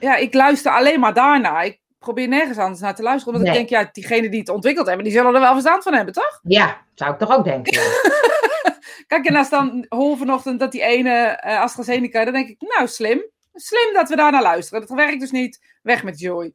Ja. 0.00 0.16
ik 0.16 0.34
luister 0.34 0.72
alleen 0.72 1.00
maar 1.00 1.14
daarna, 1.14 1.60
ik 1.60 1.78
probeer 1.98 2.28
nergens 2.28 2.58
anders 2.58 2.80
naar 2.80 2.94
te 2.94 3.02
luisteren, 3.02 3.34
omdat 3.34 3.52
Nee. 3.52 3.62
ik 3.62 3.68
denk, 3.68 3.82
ja, 3.84 3.90
diegenen 3.92 4.30
die 4.30 4.40
het 4.40 4.48
ontwikkeld 4.48 4.86
hebben, 4.86 5.04
die 5.04 5.14
zullen 5.14 5.34
er 5.34 5.40
wel 5.40 5.52
verstand 5.52 5.82
van 5.82 5.94
hebben, 5.94 6.14
toch? 6.14 6.40
Ja, 6.42 6.76
zou 6.94 7.12
ik 7.12 7.18
toch 7.18 7.36
ook 7.36 7.44
denken. 7.44 7.80
Kijk, 9.06 9.26
en 9.26 9.36
als 9.36 9.50
dan 9.50 9.86
hoor 9.88 10.16
vanochtend 10.16 10.60
dat 10.60 10.72
die 10.72 10.82
ene 10.82 11.10
eh, 11.10 11.60
AstraZeneca, 11.60 12.24
dan 12.24 12.32
denk 12.32 12.48
ik, 12.48 12.60
nou, 12.60 12.88
slim. 12.88 13.24
Slim 13.54 13.92
dat 13.92 14.08
we 14.08 14.16
daar 14.16 14.32
naar 14.32 14.42
luisteren. 14.42 14.86
Dat 14.86 14.96
werkt 14.96 15.20
dus 15.20 15.30
niet. 15.30 15.60
Weg 15.82 16.02
met 16.02 16.20
Joy. 16.20 16.52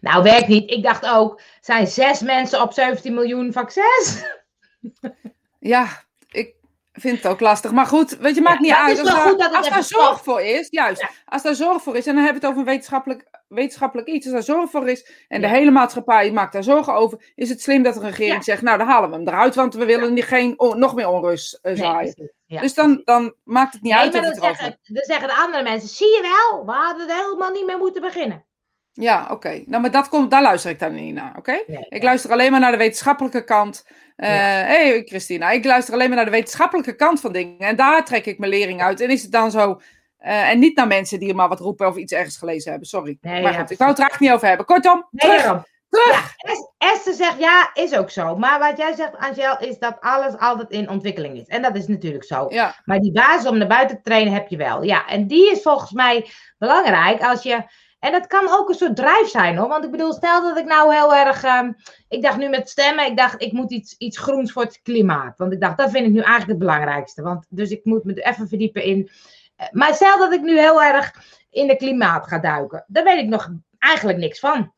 nou, 0.00 0.22
werkt 0.22 0.48
niet. 0.48 0.70
Ik 0.70 0.82
dacht 0.82 1.06
ook, 1.06 1.40
zijn 1.60 1.86
zes 1.86 2.20
mensen 2.20 2.62
op 2.62 2.72
17 2.72 3.14
miljoen 3.14 3.52
vaccins? 3.52 4.22
Ja, 5.58 6.04
vind 7.00 7.16
het 7.16 7.26
ook 7.26 7.40
lastig. 7.40 7.72
Maar 7.72 7.86
goed, 7.86 8.16
weet 8.16 8.34
je, 8.34 8.40
maakt 8.40 8.64
Ja, 8.64 8.86
niet 8.86 8.98
uit. 8.98 8.98
Als, 8.98 9.36
daar, 9.36 9.50
dat 9.52 9.70
als 9.70 9.88
zorg 9.88 10.22
voor 10.22 10.40
is, 10.40 10.68
juist. 10.70 11.00
Ja. 11.00 11.08
Als 11.24 11.42
daar 11.42 11.54
zorg 11.54 11.82
voor 11.82 11.96
is, 11.96 12.06
en 12.06 12.14
dan 12.14 12.24
hebben 12.24 12.40
we 12.40 12.46
het 12.46 12.56
over 12.56 12.66
een 12.66 12.74
wetenschappelijk, 12.74 13.28
wetenschappelijk 13.48 14.08
iets. 14.08 14.26
Als 14.26 14.34
daar 14.34 14.56
zorg 14.56 14.70
voor 14.70 14.88
is, 14.88 15.10
en 15.28 15.40
de 15.40 15.48
hele 15.48 15.70
maatschappij 15.70 16.30
maakt 16.32 16.52
daar 16.52 16.62
zorgen 16.62 16.94
over, 16.94 17.32
is 17.34 17.48
het 17.48 17.62
slim 17.62 17.82
dat 17.82 17.94
de 17.94 18.00
regering 18.00 18.44
zegt, 18.44 18.62
nou, 18.62 18.78
dan 18.78 18.86
halen 18.86 19.10
we 19.10 19.16
hem 19.16 19.28
eruit, 19.28 19.54
want 19.54 19.74
we 19.74 19.84
willen 19.84 20.12
niet 20.12 20.24
geen, 20.24 20.54
nog 20.56 20.94
meer 20.94 21.08
onrust 21.08 21.58
eh, 21.62 21.76
zaaien. 21.76 22.32
Dus 22.46 22.74
dan, 22.74 23.00
dan 23.04 23.34
maakt 23.44 23.72
het 23.72 23.82
niet 23.82 23.92
Nee, 23.92 24.00
uit 24.02 24.12
maar 24.12 24.22
dan 24.22 24.30
het 24.30 24.40
zeggen, 24.42 24.78
dan 24.82 25.04
zeggen 25.04 25.28
de 25.28 25.34
andere 25.34 25.62
mensen, 25.62 25.88
zie 25.88 26.06
je 26.06 26.22
wel, 26.22 26.66
we 26.66 26.72
hadden 26.72 27.08
er 27.08 27.16
helemaal 27.16 27.50
niet 27.50 27.66
meer 27.66 27.78
moeten 27.78 28.02
beginnen. 28.02 28.44
Ja, 29.00 29.26
oké. 29.30 29.62
Nou, 29.66 29.82
maar 29.82 29.90
dat 29.90 30.08
komt, 30.08 30.30
daar 30.30 30.42
luister 30.42 30.70
ik 30.70 30.78
dan 30.78 30.94
niet 30.94 31.14
naar, 31.14 31.34
oké? 31.36 31.62
Nee, 31.66 31.86
Ik 31.88 32.02
luister 32.02 32.30
alleen 32.32 32.50
maar 32.50 32.60
naar 32.60 32.70
de 32.72 32.76
wetenschappelijke 32.76 33.44
kant. 33.44 33.86
Hé, 34.16 34.34
Ja. 34.34 34.66
hey, 34.66 35.02
Christina, 35.04 35.50
ik 35.50 35.64
luister 35.64 35.94
alleen 35.94 36.06
maar 36.08 36.16
naar 36.16 36.24
de 36.24 36.30
wetenschappelijke 36.30 36.94
kant 36.96 37.20
van 37.20 37.32
dingen. 37.32 37.58
En 37.58 37.76
daar 37.76 38.04
trek 38.04 38.26
ik 38.26 38.38
mijn 38.38 38.50
lering 38.52 38.82
uit. 38.82 39.00
En 39.00 39.10
is 39.10 39.22
het 39.22 39.32
dan 39.32 39.50
zo... 39.50 39.80
eh, 40.18 40.50
en 40.50 40.58
niet 40.58 40.76
naar 40.76 40.86
mensen 40.86 41.18
die 41.18 41.34
maar 41.34 41.48
wat 41.48 41.60
roepen 41.60 41.86
of 41.86 41.96
iets 41.96 42.12
ergens 42.12 42.36
gelezen 42.36 42.70
hebben. 42.70 42.88
Sorry. 42.88 43.18
Nee, 43.20 43.42
maar 43.42 43.52
ja, 43.52 43.58
goed, 43.58 43.70
ik 43.70 43.78
wou 43.78 43.90
het 43.90 43.98
er 43.98 44.04
eigenlijk 44.04 44.20
niet 44.20 44.30
over 44.30 44.48
hebben. 44.48 44.66
Kortom, 44.66 45.06
Nee, 45.10 45.30
terug, 45.30 45.42
daarom. 45.42 45.64
terug. 45.88 46.34
Ja, 46.78 46.92
Esther 46.92 47.14
zegt 47.14 47.38
ja, 47.38 47.70
is 47.74 47.96
ook 47.96 48.10
zo. 48.10 48.36
Maar 48.36 48.58
wat 48.58 48.78
jij 48.78 48.94
zegt, 48.94 49.16
Angel, 49.16 49.58
is 49.58 49.78
dat 49.78 49.96
alles 50.00 50.38
altijd 50.38 50.70
in 50.70 50.88
ontwikkeling 50.88 51.36
is. 51.38 51.46
En 51.46 51.62
dat 51.62 51.76
is 51.76 51.86
natuurlijk 51.86 52.24
zo. 52.24 52.46
Ja, 52.48 52.74
Maar 52.84 52.98
die 52.98 53.12
basis 53.12 53.46
om 53.50 53.58
naar 53.58 53.68
buiten 53.68 53.96
te 53.96 54.02
trainen 54.02 54.32
heb 54.32 54.48
je 54.48 54.56
wel. 54.56 54.82
Ja, 54.82 55.06
en 55.08 55.26
die 55.26 55.50
is 55.50 55.62
volgens 55.62 55.92
mij 55.92 56.26
belangrijk 56.58 57.20
als 57.22 57.42
je. 57.42 57.62
En 57.98 58.12
dat 58.12 58.26
kan 58.26 58.48
ook 58.50 58.68
een 58.68 58.74
soort 58.74 58.96
drijf 58.96 59.28
zijn 59.28 59.56
hoor. 59.56 59.68
Want 59.68 59.84
ik 59.84 59.90
bedoel, 59.90 60.12
stel 60.12 60.42
dat 60.42 60.56
ik 60.58 60.64
nou 60.64 60.94
heel 60.94 61.14
erg. 61.14 61.42
ehm, 61.44 61.72
ik 62.08 62.22
dacht 62.22 62.36
nu 62.36 62.48
met 62.48 62.68
stemmen, 62.70 63.06
ik 63.06 63.16
dacht 63.16 63.42
ik 63.42 63.52
moet 63.52 63.70
iets, 63.72 63.94
iets 63.98 64.18
groens 64.18 64.52
voor 64.52 64.62
het 64.62 64.80
klimaat. 64.82 65.38
Want 65.38 65.52
ik 65.52 65.60
dacht, 65.60 65.76
dat 65.76 65.90
vind 65.90 66.06
ik 66.06 66.12
nu 66.12 66.18
eigenlijk 66.20 66.48
het 66.48 66.58
belangrijkste. 66.58 67.22
Want, 67.22 67.46
dus 67.48 67.70
ik 67.70 67.84
moet 67.84 68.04
me 68.04 68.14
er 68.14 68.32
even 68.32 68.48
verdiepen 68.48 68.82
in. 68.82 69.10
Eh, 69.56 69.66
Maar 69.70 69.94
stel 69.94 70.18
dat 70.18 70.32
ik 70.32 70.40
nu 70.40 70.58
heel 70.58 70.82
erg 70.82 71.12
in 71.50 71.66
de 71.66 71.76
klimaat 71.76 72.26
ga 72.26 72.38
duiken. 72.38 72.84
Daar 72.86 73.04
weet 73.04 73.18
ik 73.22 73.28
nog 73.28 73.48
eigenlijk 73.78 74.18
niks 74.18 74.38
van. 74.38 74.72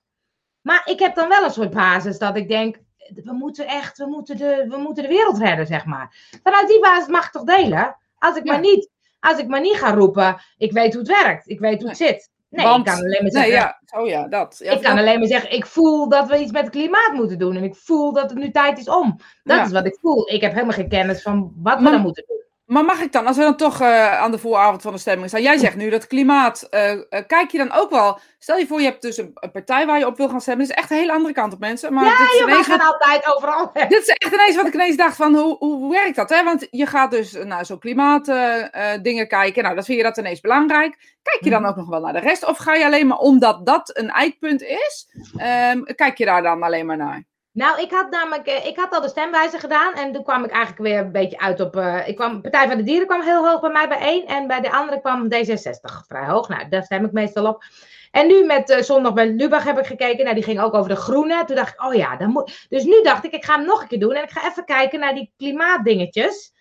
Maar 0.60 0.82
ik 0.84 0.98
heb 0.98 1.14
dan 1.14 1.28
wel 1.28 1.44
een 1.44 1.50
soort 1.50 1.70
basis 1.74 2.18
dat 2.18 2.36
ik 2.36 2.48
denk. 2.48 2.76
We 3.24 3.32
moeten 3.32 3.66
echt, 3.66 3.98
we 3.98 4.06
moeten 4.06 4.36
de, 4.36 4.64
we 4.68 4.76
moeten 4.76 5.02
de 5.02 5.08
wereld 5.08 5.38
redden, 5.38 5.66
zeg 5.66 5.84
maar. 5.84 6.28
Vanuit 6.42 6.68
die 6.68 6.80
basis 6.80 7.06
mag 7.08 7.26
ik 7.26 7.32
toch 7.32 7.44
delen? 7.44 7.96
Als 8.18 8.36
ik, 8.36 8.44
Ja. 8.46 8.52
maar, 8.52 8.60
niet, 8.60 8.90
als 9.20 9.38
ik 9.38 9.48
maar 9.48 9.60
niet 9.60 9.76
ga 9.76 9.90
roepen, 9.94 10.40
ik 10.56 10.72
weet 10.72 10.92
hoe 10.94 11.02
het 11.02 11.22
werkt. 11.22 11.48
Ik 11.48 11.60
weet 11.60 11.78
hoe 11.80 11.88
het 11.88 11.96
zit. 11.98 12.30
Nee, 12.50 12.66
Want- 12.66 12.86
ik 12.86 12.92
kan 12.92 13.02
alleen 13.02 13.10
maar 13.10 13.20
nee, 13.22 13.30
zeggen, 13.30 13.52
ja. 13.52 13.80
Oh 14.00 14.06
ja, 14.08 14.28
dat. 14.28 14.60
Ja, 14.62 14.72
ik 14.72 14.82
kan 14.82 14.98
alleen 14.98 15.18
maar 15.18 15.28
zeggen, 15.28 15.52
ik 15.52 15.66
voel 15.66 16.08
dat 16.08 16.28
we 16.28 16.38
iets 16.38 16.52
met 16.52 16.62
het 16.62 16.70
klimaat 16.70 17.12
moeten 17.12 17.38
doen. 17.38 17.56
En 17.56 17.62
ik 17.64 17.74
voel 17.74 18.12
dat 18.12 18.30
het 18.30 18.38
nu 18.38 18.50
tijd 18.50 18.78
is 18.78 18.88
om. 18.88 19.16
Dat 19.44 19.56
Ja. 19.56 19.64
is 19.64 19.72
wat 19.72 19.86
ik 19.86 19.98
voel. 20.00 20.30
Ik 20.32 20.40
heb 20.40 20.52
helemaal 20.52 20.74
geen 20.74 20.88
kennis 20.88 21.22
van 21.22 21.52
wat 21.56 21.76
we 21.76 21.82
Maar- 21.82 21.92
dan 21.92 22.00
moeten 22.00 22.24
doen. 22.26 22.38
Maar 22.70 22.84
mag 22.84 23.00
ik 23.00 23.12
dan, 23.12 23.26
als 23.26 23.36
we 23.36 23.42
dan 23.42 23.56
toch 23.56 23.80
eh, 23.80 24.18
aan 24.20 24.30
de 24.30 24.38
vooravond 24.38 24.82
van 24.82 24.92
de 24.92 24.98
stemming 24.98 25.28
staan, 25.28 25.42
jij 25.42 25.58
zegt 25.58 25.76
nu 25.76 25.90
dat 25.90 26.06
klimaat, 26.06 26.62
eh, 26.62 26.90
eh, 26.92 27.00
kijk 27.26 27.50
je 27.50 27.58
dan 27.58 27.72
ook 27.72 27.90
wel, 27.90 28.18
stel 28.38 28.56
je 28.56 28.66
voor 28.66 28.80
je 28.80 28.86
hebt 28.86 29.02
dus 29.02 29.16
een, 29.16 29.30
een 29.34 29.50
partij 29.50 29.86
waar 29.86 29.98
je 29.98 30.06
op 30.06 30.16
wil 30.16 30.28
gaan 30.28 30.40
stemmen, 30.40 30.66
dat 30.66 30.76
is 30.76 30.82
echt 30.82 30.90
een 30.90 30.96
hele 30.96 31.12
andere 31.12 31.34
kant 31.34 31.52
op 31.52 31.58
mensen, 31.58 31.92
maar 31.92 32.04
dit, 32.04 32.12
is 32.32 32.38
Ja, 32.38 32.44
we 32.44 32.50
ineens 32.50 32.66
gaan 32.66 32.80
altijd 32.80 33.34
overal 33.34 33.70
weg. 33.72 33.86
dit 33.88 34.00
is 34.00 34.08
echt 34.08 34.32
ineens 34.34 34.56
wat 34.56 34.66
ik 34.66 34.74
ineens 34.74 34.96
dacht 34.96 35.16
van, 35.16 35.34
hoe, 35.34 35.56
hoe 35.58 35.92
werkt 35.92 36.16
dat? 36.16 36.30
Hè? 36.30 36.44
Want 36.44 36.66
je 36.70 36.86
gaat 36.86 37.10
dus 37.10 37.32
naar 37.32 37.66
zo'n 37.66 37.78
klimaatdingen 37.78 39.02
dingen 39.02 39.28
kijken, 39.28 39.62
nou 39.62 39.74
dan 39.74 39.84
vind 39.84 39.98
je 39.98 40.04
dat 40.04 40.16
ineens 40.16 40.40
belangrijk. 40.40 40.96
Kijk 41.22 41.44
je 41.44 41.50
dan 41.50 41.60
Mhm. 41.60 41.70
ook 41.70 41.76
nog 41.76 41.88
wel 41.88 42.00
naar 42.00 42.12
de 42.12 42.18
rest 42.18 42.46
of 42.46 42.56
ga 42.58 42.74
je 42.74 42.84
alleen 42.84 43.06
maar, 43.06 43.18
omdat 43.18 43.66
dat 43.66 43.90
een 43.98 44.10
eikpunt 44.10 44.62
is, 44.62 45.08
ehm, 45.36 45.82
kijk 45.82 46.18
je 46.18 46.24
daar 46.24 46.42
dan 46.42 46.62
alleen 46.62 46.86
maar 46.86 46.96
naar? 46.96 47.24
Nou, 47.52 47.80
ik 47.80 47.90
had 47.90 48.10
namelijk, 48.10 48.46
eh, 48.46 48.66
ik 48.66 48.76
had 48.76 48.92
al 48.92 49.00
de 49.00 49.08
stemwijzer 49.08 49.60
gedaan 49.60 49.94
en 49.94 50.12
toen 50.12 50.22
kwam 50.22 50.44
ik 50.44 50.50
eigenlijk 50.50 50.82
weer 50.82 50.98
een 50.98 51.12
beetje 51.12 51.38
uit 51.38 51.60
op, 51.60 51.76
eh, 51.76 52.08
ik 52.08 52.16
kwam, 52.16 52.40
Partij 52.40 52.68
van 52.68 52.76
de 52.76 52.82
Dieren 52.82 53.06
kwam 53.06 53.20
heel 53.20 53.48
hoog 53.48 53.60
bij 53.60 53.70
mij 53.70 53.88
bij 53.88 53.98
één 53.98 54.26
en 54.26 54.46
bij 54.46 54.60
de 54.60 54.72
andere 54.72 55.00
kwam 55.00 55.28
D66 55.28 56.04
vrij 56.06 56.26
hoog. 56.26 56.48
Nou, 56.48 56.68
daar 56.68 56.82
stem 56.82 57.04
ik 57.04 57.12
meestal 57.12 57.46
op. 57.46 57.64
En 58.10 58.26
nu 58.26 58.44
met 58.44 58.70
eh, 58.70 58.82
zondag 58.82 59.12
bij 59.12 59.30
Lubach 59.30 59.64
heb 59.64 59.78
ik 59.78 59.86
gekeken, 59.86 60.22
nou 60.22 60.34
die 60.34 60.44
ging 60.44 60.60
ook 60.60 60.74
over 60.74 60.88
de 60.88 60.96
groene. 60.96 61.44
Toen 61.44 61.56
dacht 61.56 61.72
ik, 61.72 61.84
oh 61.84 61.94
ja, 61.94 62.16
dan 62.16 62.30
moet, 62.30 62.66
dus 62.68 62.84
nu 62.84 63.02
dacht 63.02 63.24
ik, 63.24 63.32
ik 63.32 63.44
ga 63.44 63.56
hem 63.56 63.66
nog 63.66 63.82
een 63.82 63.88
keer 63.88 64.00
doen 64.00 64.14
en 64.14 64.22
ik 64.22 64.30
ga 64.30 64.48
even 64.50 64.64
kijken 64.64 65.00
naar 65.00 65.14
die 65.14 65.32
klimaatdingetjes. 65.36 66.52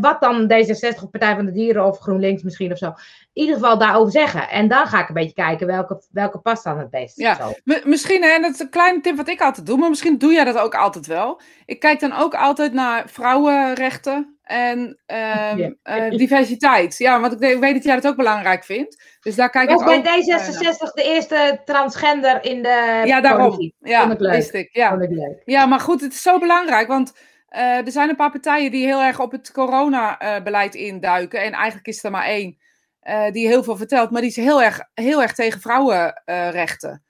wat 0.00 0.20
dan 0.20 0.52
D66 0.52 1.02
of 1.02 1.10
Partij 1.10 1.34
van 1.34 1.44
de 1.44 1.52
Dieren 1.52 1.84
of 1.84 1.98
GroenLinks 1.98 2.42
misschien 2.42 2.72
of 2.72 2.78
zo. 2.78 2.92
In 3.34 3.42
ieder 3.42 3.54
geval 3.58 3.78
daarover 3.78 4.12
zeggen. 4.12 4.48
En 4.48 4.68
dan 4.68 4.86
ga 4.86 5.00
ik 5.00 5.08
een 5.08 5.14
beetje 5.14 5.32
kijken 5.34 5.66
welke, 5.66 6.02
welke 6.12 6.38
past 6.38 6.64
dan 6.64 6.78
het 6.78 6.90
beste. 6.90 7.22
Ja, 7.22 7.38
misschien, 7.84 8.22
hè, 8.22 8.28
en 8.28 8.42
dat 8.42 8.52
is 8.52 8.60
een 8.60 8.68
kleine 8.70 9.00
tip 9.00 9.16
wat 9.16 9.28
ik 9.28 9.40
altijd 9.40 9.66
doe, 9.66 9.78
maar 9.78 9.88
misschien 9.88 10.18
doe 10.18 10.32
jij 10.32 10.44
dat 10.44 10.58
ook 10.58 10.74
altijd 10.74 11.06
wel. 11.06 11.40
Ik 11.66 11.80
kijk 11.80 12.00
dan 12.00 12.12
ook 12.12 12.34
altijd 12.34 12.72
naar 12.72 13.02
vrouwenrechten 13.08 14.36
en 14.42 14.98
ehm, 15.06 15.58
Ja. 15.58 15.72
eh, 15.82 16.10
diversiteit. 16.10 16.98
Ja, 16.98 17.20
want 17.20 17.32
ik 17.42 17.58
weet- 17.60 17.74
dat 17.74 17.84
jij 17.84 17.94
dat 17.94 18.06
ook 18.06 18.16
belangrijk 18.16 18.64
vindt. 18.64 19.02
Dus 19.20 19.34
daar 19.34 19.50
kijk 19.50 19.70
ik 19.70 19.76
ook 19.76 19.84
bij 19.84 20.02
eh, 20.02 20.26
naar. 20.26 20.40
D66 20.40 20.92
de 20.94 21.02
eerste 21.02 21.60
transgender 21.64 22.44
in 22.44 22.62
de 22.62 23.02
Ja, 23.04 23.20
daarom. 23.20 23.46
politiek? 23.48 23.74
Ja, 23.80 24.00
Vond 24.00 24.12
ik 24.12 24.20
leuk. 24.20 24.52
ik. 24.52 24.68
Ja. 24.72 24.92
Ik 24.92 25.10
leuk. 25.10 25.42
ja, 25.44 25.66
maar 25.66 25.80
goed, 25.80 26.00
het 26.00 26.12
is 26.12 26.22
zo 26.22 26.38
belangrijk, 26.38 26.88
want 26.88 27.12
eh, 27.48 27.86
er 27.86 27.90
zijn 27.92 28.08
een 28.08 28.16
paar 28.16 28.30
partijen 28.30 28.70
die 28.70 28.86
heel 28.86 29.02
erg 29.02 29.20
op 29.20 29.32
het 29.32 29.52
coronabeleid 29.52 30.74
induiken. 30.74 31.42
En 31.42 31.52
eigenlijk 31.52 31.86
is 31.86 32.04
er 32.04 32.10
maar 32.10 32.24
één 32.26 32.62
eh, 33.04 33.30
die 33.32 33.46
heel 33.46 33.62
veel 33.64 33.76
vertelt, 33.76 34.10
maar 34.10 34.20
die 34.20 34.30
is 34.30 34.36
heel 34.36 34.62
erg, 34.62 34.80
heel 34.94 35.22
erg 35.22 35.32
tegen 35.34 35.60
vrouwenrechten. 35.60 37.04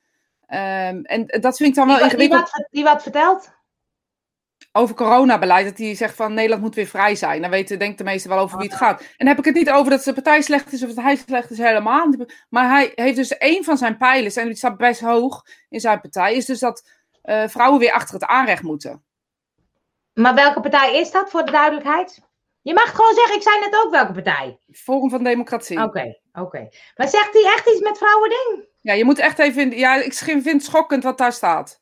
Ehm, 0.46 1.00
en 1.02 1.26
dat 1.40 1.56
vind 1.56 1.68
ik 1.68 1.74
dan 1.74 1.86
wel 1.86 1.96
Die, 1.96 2.04
wat- 2.06 2.10
die, 2.18 2.20
ingewikkeld. 2.20 2.50
wat, 2.50 2.66
die 2.70 2.84
wat 2.84 3.02
vertelt? 3.02 3.52
over 4.76 4.94
coronabeleid, 4.94 5.64
dat 5.66 5.78
hij 5.78 5.94
zegt 5.94 6.14
van 6.16 6.34
Nederland 6.34 6.62
moet 6.62 6.74
weer 6.74 6.86
vrij 6.86 7.14
zijn. 7.14 7.40
Dan 7.42 7.50
weten 7.50 7.78
denk 7.78 7.98
de 7.98 8.04
meesten 8.04 8.30
wel 8.30 8.38
over 8.38 8.58
wie 8.58 8.68
het 8.68 8.76
gaat. 8.76 9.00
En 9.00 9.06
dan 9.16 9.26
heb 9.26 9.38
ik 9.38 9.44
het 9.44 9.54
niet 9.54 9.70
over 9.70 9.90
dat 9.90 10.02
zijn 10.02 10.14
partij 10.14 10.40
slecht 10.40 10.72
is 10.72 10.82
of 10.82 10.88
dat 10.94 11.04
hij 11.04 11.16
slecht 11.16 11.50
is, 11.50 11.58
helemaal. 11.58 12.08
Maar 12.48 12.68
hij 12.68 12.92
heeft 12.94 13.16
dus 13.16 13.38
één 13.38 13.64
van 13.64 13.76
zijn 13.78 13.96
pijlers, 13.96 14.36
en 14.36 14.46
die 14.46 14.56
staat 14.56 14.76
best 14.76 15.00
hoog 15.00 15.42
in 15.68 15.80
zijn 15.80 16.00
partij, 16.00 16.34
is 16.34 16.44
dus 16.44 16.58
dat 16.58 16.88
eh, 17.22 17.48
vrouwen 17.48 17.80
weer 17.80 17.92
achter 17.92 18.14
het 18.14 18.24
aanrecht 18.24 18.62
moeten. 18.62 19.04
Maar 20.12 20.34
welke 20.34 20.60
partij 20.60 20.96
is 21.00 21.10
dat, 21.10 21.30
voor 21.30 21.44
de 21.44 21.50
duidelijkheid? 21.52 22.20
Je 22.64 22.74
mag 22.74 22.94
gewoon 22.94 23.14
zeggen, 23.14 23.36
ik 23.36 23.42
zei 23.42 23.60
net 23.60 23.74
ook 23.84 23.90
welke 23.90 24.12
partij. 24.12 24.58
Forum 24.72 25.10
van 25.10 25.24
Democratie. 25.24 25.82
Oké, 25.82 26.18
oké. 26.32 26.68
Maar 26.96 27.08
zegt 27.08 27.32
hij 27.32 27.42
echt 27.44 27.68
iets 27.68 27.80
met 27.80 27.98
vrouwending? 27.98 28.66
Ja, 28.80 28.92
je 28.92 29.04
moet 29.04 29.18
echt 29.18 29.38
even... 29.38 29.62
in- 29.62 29.78
Ja, 29.78 29.94
ik 29.94 30.14
vind 30.14 30.44
het 30.44 30.64
schokkend 30.64 31.02
wat 31.02 31.18
daar 31.18 31.32
staat. 31.32 31.80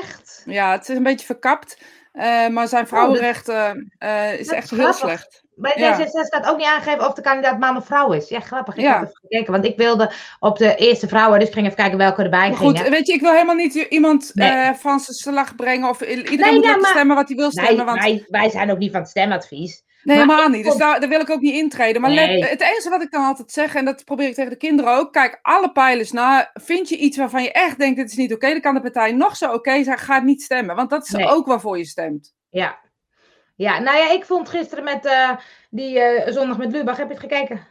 Echt? 0.00 0.42
Ja, 0.44 0.72
het 0.72 0.88
is 0.88 0.96
een 0.96 1.02
beetje 1.02 1.26
verkapt. 1.26 1.78
eh, 2.12 2.48
maar 2.48 2.68
zijn 2.68 2.86
vrouwenrechten 2.86 3.92
eh, 3.98 4.38
is 4.38 4.46
dat 4.46 4.56
echt 4.56 4.70
heel 4.70 4.92
slecht. 4.92 5.44
Bij 5.60 5.72
Ja. 5.76 5.98
D66 5.98 6.06
staat 6.26 6.46
ook 6.48 6.56
niet 6.56 6.66
aangegeven 6.66 7.06
of 7.06 7.12
de 7.14 7.22
kandidaat 7.22 7.58
man 7.58 7.76
of 7.76 7.86
vrouw 7.86 8.12
is. 8.12 8.28
Ja, 8.28 8.40
grappig. 8.40 8.74
Ik 8.74 8.80
Ja. 8.80 9.10
even 9.28 9.52
want 9.52 9.64
ik 9.64 9.76
wilde 9.76 10.12
op 10.38 10.58
de 10.58 10.74
eerste 10.76 11.08
vrouwen, 11.08 11.38
dus 11.38 11.48
ik 11.48 11.54
ging 11.54 11.64
even 11.66 11.78
kijken 11.78 11.98
welke 11.98 12.22
erbij 12.22 12.48
Maar 12.48 12.58
goed, 12.58 12.76
gingen. 12.76 12.90
weet 12.92 13.06
je, 13.06 13.12
ik 13.12 13.20
wil 13.20 13.32
helemaal 13.32 13.54
niet 13.54 13.74
iemand 13.74 14.30
Nee. 14.34 14.50
eh, 14.50 14.74
van 14.74 15.00
zijn 15.00 15.16
slag 15.16 15.54
brengen. 15.54 15.88
Of 15.88 16.00
iedereen 16.00 16.38
Nee, 16.40 16.54
moet 16.54 16.64
ja, 16.64 16.76
maar- 16.76 16.90
stemmen 16.90 17.16
wat 17.16 17.28
hij 17.28 17.36
wil 17.36 17.50
stemmen. 17.50 17.76
Nee, 17.76 17.84
want... 17.84 18.00
wij, 18.00 18.24
wij 18.28 18.50
zijn 18.50 18.70
ook 18.70 18.78
niet 18.78 18.90
van 18.92 19.00
het 19.00 19.10
stemadvies. 19.10 19.82
Nee, 20.02 20.16
Maar 20.16 20.26
helemaal 20.26 20.48
niet. 20.48 20.64
Dus 20.64 20.76
daar, 20.76 21.00
daar 21.00 21.08
wil 21.08 21.20
ik 21.20 21.30
ook 21.30 21.40
niet 21.40 21.54
intreden. 21.54 22.00
Maar 22.00 22.10
Nee. 22.10 22.38
let, 22.38 22.50
het 22.50 22.60
enige 22.60 22.88
wat 22.90 23.02
ik 23.02 23.10
dan 23.10 23.24
altijd 23.24 23.52
zeg, 23.52 23.74
en 23.74 23.84
dat 23.84 24.04
probeer 24.04 24.28
ik 24.28 24.34
tegen 24.34 24.50
de 24.50 24.56
kinderen 24.56 24.92
ook. 24.96 25.12
Kijk, 25.12 25.38
alle 25.42 25.72
pijlers 25.72 26.12
na. 26.12 26.50
Vind 26.54 26.88
je 26.88 26.96
iets 26.96 27.16
waarvan 27.16 27.42
je 27.42 27.52
echt 27.52 27.78
denkt, 27.78 27.96
dit 27.96 28.10
is 28.10 28.16
niet 28.16 28.32
oké, 28.32 28.48
dan 28.48 28.60
kan 28.60 28.74
de 28.74 28.80
partij 28.80 29.12
nog 29.12 29.36
zo 29.36 29.52
oké 29.52 29.82
zijn, 29.84 29.98
ga 29.98 30.20
niet 30.20 30.42
stemmen. 30.42 30.76
Want 30.76 30.90
dat 30.90 31.04
is 31.04 31.10
Nee. 31.10 31.26
ook 31.26 31.46
waarvoor 31.46 31.78
je 31.78 31.84
stemt. 31.84 32.34
Ja. 32.50 32.78
Ja, 33.58 33.78
nou 33.78 33.96
ja, 33.96 34.10
ik 34.10 34.24
vond 34.24 34.48
gisteren 34.48 34.84
met 34.84 35.04
eh, 35.04 35.30
die 35.70 36.00
eh, 36.00 36.32
zondag 36.32 36.58
met 36.58 36.72
Lubach, 36.72 36.96
heb 36.96 37.06
je 37.08 37.14
het 37.14 37.22
gekeken? 37.22 37.66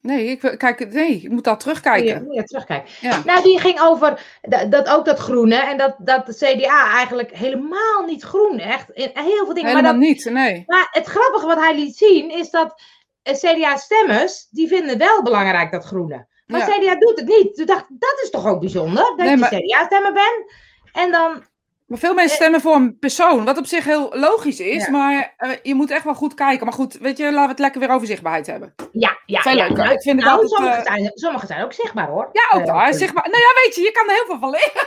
Nee, 0.00 0.24
ik, 0.26 0.54
kijk, 0.58 0.92
nee, 0.92 1.22
je 1.22 1.30
moet 1.30 1.44
dat 1.44 1.60
terugkijken. 1.60 2.32
je 2.32 2.44
terugkijken. 2.44 2.90
Ja. 3.00 3.22
Nou, 3.24 3.42
die 3.42 3.60
ging 3.60 3.80
over 3.80 4.20
dat, 4.42 4.70
dat 4.70 4.88
ook 4.88 5.04
dat 5.04 5.18
groene 5.18 5.56
en 5.56 5.78
dat, 5.78 5.94
dat 5.98 6.26
de 6.26 6.34
CDA 6.34 6.92
eigenlijk 6.94 7.36
helemaal 7.36 8.04
niet 8.06 8.22
groen, 8.22 8.58
echt 8.58 8.90
in 8.90 9.10
heel 9.14 9.44
veel 9.44 9.54
dingen. 9.54 9.72
Maar, 9.72 9.82
Helemaal 9.82 9.92
dat, 9.92 10.00
niet, 10.00 10.24
nee. 10.24 10.62
maar 10.66 10.88
het 10.90 11.06
grappige 11.06 11.46
wat 11.46 11.58
hij 11.58 11.74
liet 11.74 11.96
zien 11.96 12.30
is 12.30 12.50
dat 12.50 12.82
eh, 13.22 13.34
CDA-stemmers, 13.34 14.46
die 14.50 14.68
vinden 14.68 14.98
wel 14.98 15.22
belangrijk 15.22 15.72
dat 15.72 15.84
groene. 15.84 16.26
Maar 16.46 16.60
Ja. 16.60 16.66
CDA 16.78 16.94
doet 16.96 17.18
het 17.18 17.28
niet. 17.28 17.54
Toen 17.54 17.66
dacht 17.66 17.80
ik, 17.90 17.96
dat 17.98 18.20
is 18.22 18.30
toch 18.30 18.46
ook 18.46 18.60
bijzonder, 18.60 19.04
dat 19.04 19.16
Nee, 19.16 19.28
je 19.30 19.36
maar- 19.36 19.50
CDA-stemmer 19.50 20.12
bent. 20.12 20.52
En 20.92 21.10
dan, 21.10 21.44
Maar 21.88 21.98
veel 21.98 22.14
mensen 22.14 22.36
stemmen 22.36 22.60
voor 22.60 22.74
een 22.74 22.98
persoon, 22.98 23.44
wat 23.44 23.58
op 23.58 23.66
zich 23.66 23.84
heel 23.84 24.08
logisch 24.14 24.60
is. 24.60 24.84
Ja. 24.84 24.90
Maar 24.90 25.34
eh, 25.36 25.50
je 25.62 25.74
moet 25.74 25.90
echt 25.90 26.04
wel 26.04 26.14
goed 26.14 26.34
kijken. 26.34 26.64
Maar 26.66 26.74
goed, 26.74 26.94
weet 26.94 27.16
je, 27.16 27.24
laten 27.24 27.42
we 27.42 27.48
het 27.50 27.58
lekker 27.58 27.80
weer 27.80 27.90
over 27.90 28.06
zichtbaarheid 28.06 28.46
hebben. 28.46 28.74
ja, 28.92 29.18
ja, 29.26 29.40
Veel 29.40 29.52
ja. 29.52 29.58
leuker. 29.66 29.76
Nou, 29.84 29.92
Ik 29.92 30.02
vind 30.02 30.16
het 30.16 30.24
nou, 30.24 30.40
altijd, 30.40 30.50
sommige, 30.60 30.76
eh, 30.76 30.94
zijn, 30.94 31.10
sommige 31.14 31.46
zijn 31.46 31.64
ook 31.64 31.72
zichtbaar 31.72 32.06
hoor. 32.08 32.28
Ja, 32.32 32.42
ook 32.58 32.60
Eh, 32.60 32.66
daar. 32.66 33.12
Maar, 33.14 33.28
nou 33.30 33.42
ja, 33.42 33.62
weet 33.64 33.74
je, 33.74 33.80
je 33.82 33.92
kan 33.92 34.08
er 34.08 34.14
heel 34.14 34.24
veel 34.26 34.38
van 34.38 34.50
leren. 34.50 34.86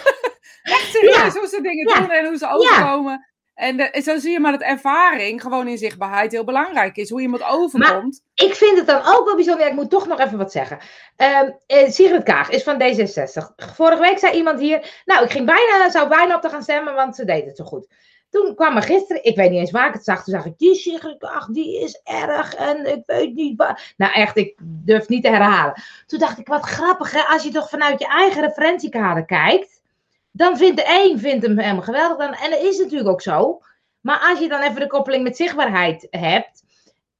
Echt 0.76 0.90
serieus 0.92 1.34
hoe 1.34 1.46
ze 1.46 1.60
dingen 1.62 1.88
Ja. 1.88 2.00
doen 2.00 2.10
en 2.10 2.26
hoe 2.26 2.36
ze 2.36 2.48
overkomen. 2.48 3.26
En, 3.54 4.02
zo 4.02 4.18
zie 4.18 4.30
je 4.30 4.40
maar 4.40 4.52
dat 4.52 4.60
ervaring 4.60 5.42
gewoon 5.42 5.68
in 5.68 5.78
zichtbaarheid 5.78 6.32
heel 6.32 6.44
belangrijk 6.44 6.96
is. 6.96 7.10
Hoe 7.10 7.20
iemand 7.20 7.42
overkomt. 7.42 8.22
Ik 8.34 8.54
vind 8.54 8.76
het 8.76 8.86
dan 8.86 9.02
ook 9.04 9.24
wel 9.24 9.34
bijzonder. 9.34 9.66
Ik 9.66 9.72
moet 9.72 9.90
toch 9.90 10.06
nog 10.06 10.20
even 10.20 10.38
wat 10.38 10.52
zeggen. 10.52 10.78
Ehm 11.16 11.50
eh, 11.66 11.90
Sigrid 11.90 12.22
Kaag 12.22 12.50
is 12.50 12.62
van 12.62 12.82
D66. 12.82 13.54
Vorige 13.74 14.00
week 14.00 14.18
zei 14.18 14.36
iemand 14.36 14.60
hier. 14.60 15.02
Nou, 15.04 15.24
ik 15.24 15.30
ging 15.30 15.46
bijna, 15.46 15.90
zou 15.90 16.08
bijna 16.08 16.34
op 16.34 16.42
te 16.42 16.48
gaan 16.48 16.62
stemmen, 16.62 16.94
want 16.94 17.16
ze 17.16 17.24
deed 17.24 17.44
het 17.44 17.56
zo 17.56 17.64
goed. 17.64 17.88
Toen 18.30 18.54
kwam 18.54 18.76
er 18.76 18.82
gisteren, 18.82 19.24
ik 19.24 19.36
weet 19.36 19.50
niet 19.50 19.60
eens 19.60 19.70
waar 19.70 19.88
ik 19.88 19.94
het 19.94 20.04
zag. 20.04 20.24
Toen 20.24 20.34
zag 20.34 20.44
ik, 20.44 20.58
die 20.58 20.74
Sigrid 20.74 21.18
Kaag, 21.18 21.46
die 21.46 21.80
is 21.80 22.00
erg. 22.04 22.54
En 22.54 22.86
ik 22.86 23.02
weet 23.06 23.34
niet 23.34 23.56
waar. 23.56 23.94
Nou, 23.96 24.12
echt, 24.12 24.36
ik 24.36 24.58
durf 24.62 25.08
niet 25.08 25.22
te 25.22 25.30
herhalen. 25.30 25.82
Toen 26.06 26.18
dacht 26.18 26.38
ik, 26.38 26.46
wat 26.46 26.64
grappig, 26.64 27.12
hè? 27.12 27.20
Als 27.20 27.42
je 27.42 27.50
toch 27.50 27.68
vanuit 27.68 27.98
je 27.98 28.06
eigen 28.06 28.42
referentiekader 28.42 29.24
kijkt. 29.24 29.79
Dan 30.32 30.56
vindt 30.56 30.76
de 30.76 30.84
een 30.88 31.18
vindt 31.18 31.46
hem 31.46 31.58
helemaal 31.58 31.82
geweldig. 31.82 32.16
Dan, 32.16 32.34
en 32.34 32.50
dat 32.50 32.60
is 32.60 32.78
natuurlijk 32.78 33.08
ook 33.08 33.22
zo. 33.22 33.62
Maar 34.00 34.18
als 34.18 34.38
je 34.38 34.48
dan 34.48 34.60
even 34.60 34.80
de 34.80 34.86
koppeling 34.86 35.22
met 35.22 35.36
zichtbaarheid 35.36 36.06
hebt. 36.10 36.62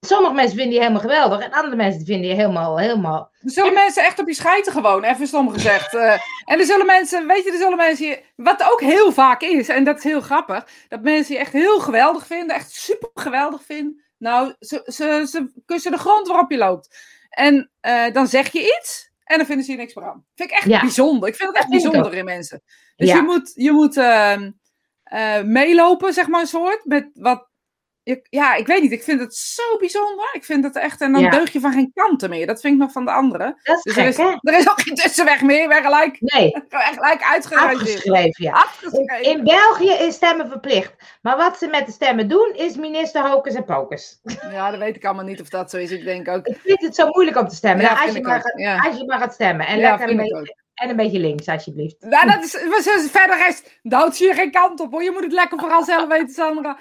Sommige 0.06 0.34
mensen 0.34 0.56
vinden 0.56 0.74
je 0.74 0.80
helemaal 0.80 1.00
geweldig. 1.00 1.40
En 1.40 1.52
andere 1.52 1.76
mensen 1.76 2.04
vinden 2.04 2.28
je 2.28 2.34
helemaal, 2.34 2.78
helemaal... 2.78 3.30
Er 3.40 3.50
zullen 3.50 3.74
mensen 3.74 4.04
echt 4.04 4.18
op 4.18 4.28
je 4.28 4.34
schijten 4.34 4.72
gewoon, 4.72 5.04
even 5.04 5.26
stom 5.26 5.50
gezegd. 5.50 5.94
Eh, 5.94 6.12
en 6.44 6.58
er 6.58 6.64
zullen 6.64 6.86
mensen, 6.86 7.26
weet 7.26 7.44
je, 7.44 7.50
er 7.50 7.58
zullen 7.58 7.76
mensen 7.76 8.06
je, 8.06 8.22
wat 8.36 8.70
ook 8.70 8.80
heel 8.80 9.12
vaak 9.12 9.40
is, 9.42 9.68
en 9.68 9.84
dat 9.84 9.96
is 9.96 10.04
heel 10.04 10.20
grappig, 10.20 10.66
dat 10.88 11.02
mensen 11.02 11.34
je 11.34 11.40
echt 11.40 11.52
heel 11.52 11.80
geweldig 11.80 12.26
vinden, 12.26 12.56
echt 12.56 12.70
super 12.70 13.11
geweldig 13.14 13.62
vinden. 13.64 14.04
Nou, 14.18 14.54
ze, 14.58 14.82
ze, 14.86 15.26
ze 15.30 15.62
kussen 15.66 15.92
de 15.92 15.98
grond 15.98 16.28
waarop 16.28 16.50
je 16.50 16.56
loopt. 16.56 16.96
En 17.30 17.70
eh, 17.80 18.12
dan 18.12 18.26
zeg 18.26 18.52
je 18.52 18.76
iets, 18.78 19.09
en 19.30 19.36
dan 19.36 19.46
vinden 19.46 19.64
ze 19.64 19.70
je 19.70 19.76
niks 19.76 19.94
meer 19.94 20.04
aan. 20.04 20.24
Vind 20.34 20.50
ik 20.50 20.56
echt 20.56 20.66
Ja. 20.66 20.80
bijzonder. 20.80 21.28
Ik 21.28 21.34
vind 21.34 21.48
het 21.48 21.58
echt 21.58 21.68
bijzonder 21.68 22.14
in 22.14 22.24
mensen. 22.24 22.62
Dus 22.96 23.08
Ja. 23.08 23.16
je 23.16 23.22
moet, 23.22 23.52
je 23.54 23.72
moet 23.72 23.96
ehm, 23.96 24.50
eh, 25.02 25.42
meelopen, 25.42 26.12
zeg 26.12 26.26
maar, 26.28 26.40
een 26.40 26.46
soort, 26.46 26.84
met 26.84 27.10
wat... 27.12 27.49
je- 28.03 28.26
Ja, 28.30 28.55
ik 28.55 28.66
weet 28.66 28.82
niet. 28.82 28.92
Ik 28.92 29.03
vind 29.03 29.20
het 29.20 29.34
zo 29.34 29.76
bijzonder. 29.78 30.28
Ik 30.32 30.44
vind 30.44 30.64
het 30.64 30.76
echt... 30.76 31.01
En 31.01 31.12
dan 31.12 31.20
Ja. 31.20 31.30
deug 31.30 31.53
je 31.53 31.61
van 31.61 31.72
geen 31.72 31.90
kanten 31.94 32.30
meer. 32.30 32.46
Dat 32.46 32.61
vind 32.61 32.74
ik 32.74 32.80
nog 32.80 32.92
van 32.92 33.05
de 33.05 33.11
anderen. 33.11 33.57
Dus 33.62 33.96
er 33.96 34.07
is, 34.07 34.16
hè? 34.16 34.36
er 34.40 34.59
is 34.59 34.70
ook 34.70 34.80
geen 34.80 34.94
tussenweg 34.94 35.42
meer. 35.42 35.68
We 35.68 35.74
gelijk, 35.74 36.16
Nee, 36.20 36.51
gelijk 36.68 37.22
uitgerangeerd. 37.22 37.80
afgeschreven, 37.80 38.44
ja. 38.44 38.51
In, 38.51 38.55
Afgeschreven. 38.55 39.22
in 39.22 39.44
België 39.44 39.90
is 39.92 40.14
stemmen 40.14 40.48
verplicht. 40.48 40.94
Maar 41.22 41.36
wat 41.36 41.59
ze 41.59 41.66
met 41.66 41.86
de 41.86 41.92
stemmen 41.92 42.28
doen, 42.28 42.53
is 42.57 42.76
minister 42.76 43.28
hocus 43.28 43.55
en 43.55 43.64
pocus. 43.64 44.20
Ja, 44.53 44.70
dat 44.70 44.80
weet 44.80 44.96
ik 44.96 45.05
allemaal 45.05 45.24
niet 45.24 45.40
of 45.40 45.48
dat 45.48 45.70
zo 45.70 45.76
is. 45.76 45.90
Ik 45.90 46.05
denk 46.05 46.28
ook... 46.28 46.46
Ik 46.46 46.59
vind 46.64 46.80
het 46.80 46.94
zo 46.94 47.07
moeilijk 47.07 47.36
om 47.36 47.48
te 47.48 47.55
stemmen. 47.55 47.84
Ja, 47.84 47.92
Nou, 47.92 48.07
als, 48.07 48.14
je 48.16 48.22
maar 48.22 48.40
gaat, 48.40 48.53
ja. 48.61 48.76
als 48.78 48.96
je 48.96 49.05
maar 49.05 49.18
gaat 49.18 49.32
stemmen. 49.34 49.66
En, 49.66 49.78
lekker 49.78 50.09
een 50.09 50.16
beetje, 50.16 50.57
en 50.80 50.88
een 50.88 50.96
beetje 50.96 51.18
links, 51.18 51.48
alsjeblieft. 51.48 52.00
Nou, 52.00 52.30
dat 52.30 52.44
is, 52.44 53.10
verder 53.10 53.46
is, 53.48 53.62
duwt 53.82 54.18
je 54.18 54.34
geen 54.34 54.50
kant 54.50 54.80
op 54.80 54.90
hoor. 54.90 55.02
Je 55.02 55.10
moet 55.10 55.22
het 55.22 55.32
lekker 55.32 55.58
vooral 55.58 55.84
zelf 55.84 56.08
weten, 56.08 56.34
Sandra. 56.34 56.78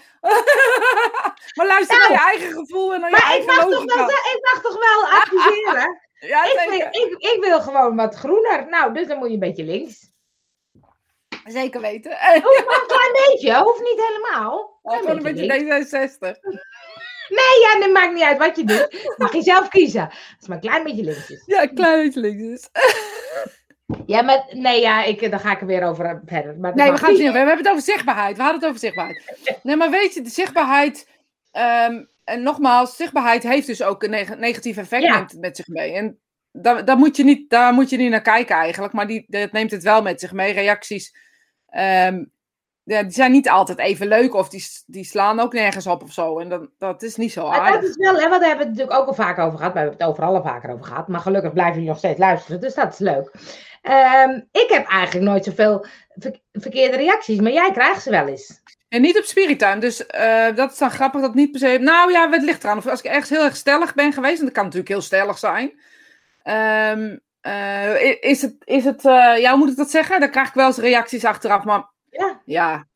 maar 1.58 1.66
luister 1.66 1.98
Nou, 1.98 2.10
naar 2.10 2.12
je 2.12 2.38
eigen 2.38 2.58
gevoel 2.58 2.94
en 2.94 3.00
naar 3.00 3.10
je 3.10 3.16
Maar 3.16 3.26
ik 3.26 3.48
eigen 3.48 3.56
mag, 3.56 3.86
toch 3.86 3.96
wel, 3.96 4.10
ik 4.10 4.40
mag 4.54 4.62
toch 4.62 4.80
wel 4.80 5.20
adviseren? 5.20 5.98
Ja, 6.20 6.44
ik, 6.44 6.70
wil, 6.70 6.80
ik, 6.80 7.16
ik 7.18 7.38
wil 7.44 7.62
gewoon 7.62 7.96
wat 7.96 8.16
groener. 8.16 8.70
Nou, 8.70 8.94
dus 8.94 9.08
dan 9.08 9.18
moet 9.18 9.28
je 9.28 9.34
een 9.34 9.40
beetje 9.40 9.64
links. 9.64 10.12
Zeker 11.46 11.82
weten. 11.82 12.12
Hoeft 12.44 12.66
maar 12.66 12.82
een 12.82 12.88
klein 12.88 13.12
beetje, 13.26 13.64
hoeft 13.64 13.82
niet 13.82 14.08
helemaal. 14.08 14.80
Ja, 14.84 14.98
gewoon 14.98 15.18
een 15.18 15.24
beetje 15.24 15.46
links. 15.46 15.90
D66. 15.90 16.40
Nee, 17.30 17.60
ja, 17.62 17.80
dat 17.80 17.92
maakt 17.92 18.14
niet 18.14 18.24
uit 18.24 18.38
wat 18.38 18.56
je 18.56 18.64
doet. 18.64 19.16
Mag 19.18 19.34
je 19.34 19.42
zelf 19.42 19.68
kiezen. 19.68 20.02
Het 20.02 20.48
maar 20.48 20.58
een 20.58 20.70
klein 20.70 20.84
beetje 20.84 21.04
links 21.04 21.30
is. 21.30 21.44
Ja, 21.46 21.62
een 21.62 21.74
klein 21.74 22.04
beetje 22.04 22.20
links 22.20 22.44
is. 22.44 22.70
Ja, 24.06 24.22
maar 24.22 24.46
nee, 24.52 24.82
ja, 24.82 25.04
ik, 25.04 25.32
dan 25.32 25.40
ga 25.40 25.52
ik 25.52 25.62
er 25.62 25.68
weer 25.68 25.84
over 25.84 26.06
eh, 26.06 26.16
verder. 26.26 26.58
Maar 26.58 26.76
Nee, 26.76 26.92
we 26.92 26.98
gaan 26.98 27.10
het 27.10 27.20
niet. 27.20 27.32
We 27.32 27.38
hebben 27.38 27.58
het 27.58 27.68
over 27.70 27.82
zichtbaarheid. 27.82 28.36
We 28.38 28.42
hadden 28.42 28.60
het 28.60 28.70
over 28.70 28.82
zichtbaarheid. 28.82 29.60
Nee, 29.64 29.76
maar 29.76 29.90
weet 29.90 30.14
je, 30.14 30.22
de 30.22 30.30
zichtbaarheid. 30.30 31.08
ehm, 31.52 32.04
en 32.24 32.44
nogmaals, 32.44 32.96
zichtbaarheid 32.96 33.44
heeft 33.44 33.68
dus 33.68 33.84
ook 33.84 34.04
een 34.04 34.10
neg- 34.10 34.38
negatief 34.38 34.78
effect 34.78 35.04
Ja. 35.04 35.16
neemt 35.18 35.32
het 35.32 35.40
met 35.42 35.56
zich 35.56 35.68
mee. 35.68 35.94
En 35.94 36.20
daar, 36.52 36.86
daar, 36.86 36.98
moet 36.98 37.18
je 37.18 37.24
niet, 37.24 37.50
daar 37.50 37.74
moet 37.74 37.90
je 37.90 37.98
niet 37.98 38.10
naar 38.12 38.22
kijken 38.22 38.56
eigenlijk. 38.56 38.94
Maar 38.94 39.08
die, 39.08 39.26
dat 39.28 39.52
neemt 39.52 39.72
het 39.72 39.84
wel 39.84 40.02
met 40.02 40.20
zich 40.20 40.32
mee. 40.32 40.54
Reacties. 40.54 41.16
ehm, 41.68 42.24
ja, 42.84 43.02
die 43.04 43.12
zijn 43.12 43.32
niet 43.32 43.50
altijd 43.50 43.78
even 43.80 44.08
leuk. 44.08 44.34
Of 44.34 44.50
die, 44.50 44.64
die 44.86 45.04
slaan 45.04 45.40
ook 45.40 45.54
nergens 45.54 45.88
op 45.88 46.04
of 46.04 46.12
zo. 46.12 46.40
En 46.40 46.50
dat, 46.50 46.70
dat 46.78 47.04
is 47.04 47.16
niet 47.16 47.32
zo 47.32 47.48
Maar 47.50 47.60
aardig. 47.60 47.82
dat 47.82 47.90
is 47.90 47.96
wel, 47.96 48.16
hè, 48.16 48.30
want 48.30 48.42
daar 48.42 48.50
hebben 48.50 48.58
we 48.58 48.64
het 48.64 48.78
natuurlijk 48.78 49.00
ook 49.00 49.08
al 49.08 49.14
vaak 49.26 49.38
over 49.40 49.58
gehad. 49.58 49.74
We 49.74 49.80
hebben 49.80 49.98
het 49.98 50.08
overal 50.08 50.36
al 50.36 50.44
vaker 50.44 50.70
over 50.74 50.86
gehad. 50.86 51.08
Maar 51.08 51.20
gelukkig 51.20 51.54
blijven 51.54 51.74
jullie 51.74 51.90
nog 51.90 51.98
steeds 51.98 52.20
luisteren. 52.20 52.60
Dus 52.62 52.74
dat 52.74 52.94
is 52.94 53.00
leuk. 53.00 53.32
Ehm, 53.82 54.40
ik 54.52 54.66
heb 54.70 54.88
eigenlijk 54.88 55.26
nooit 55.26 55.44
zoveel 55.44 55.86
ver- 56.16 56.40
verkeerde 56.54 56.98
reacties, 56.98 57.40
maar 57.40 57.52
jij 57.52 57.72
krijgt 57.72 58.02
ze 58.02 58.10
wel 58.10 58.28
eens. 58.28 58.62
En 58.90 59.02
niet 59.02 59.18
op 59.18 59.24
Spirituin. 59.24 59.80
Dus 59.80 60.06
eh, 60.06 60.56
dat 60.56 60.72
is 60.72 60.78
dan 60.78 60.92
grappig 60.92 61.22
dat 61.22 61.34
niet 61.34 61.52
per 61.52 61.60
se. 61.60 61.78
Nou 61.82 62.12
ja, 62.12 62.30
het 62.30 62.44
ligt 62.44 62.64
eraan. 62.64 62.78
Of 62.78 62.88
als 62.88 63.00
ik 63.00 63.06
ergens 63.12 63.30
heel 63.30 63.44
erg 63.44 63.56
stellig 63.56 63.94
ben 63.94 64.14
geweest, 64.14 64.40
en 64.40 64.46
dat 64.46 64.54
kan 64.54 64.64
natuurlijk 64.64 64.90
heel 64.92 65.02
stellig 65.02 65.38
zijn. 65.38 65.80
I- 67.48 68.18
is 68.20 68.42
het, 68.42 68.56
is 68.64 68.86
het 68.86 69.06
eh, 69.06 69.38
ja, 69.38 69.50
hoe 69.50 69.58
moet 69.60 69.70
ik 69.70 69.76
dat 69.78 69.90
zeggen? 69.90 70.20
Dan 70.20 70.30
krijg 70.30 70.48
ik 70.48 70.54
wel 70.54 70.66
eens 70.68 70.78
reacties 70.78 71.26
achteraf. 71.26 71.64
Maar 71.64 71.84
Ja. 72.10 72.42
ja, 72.46 72.88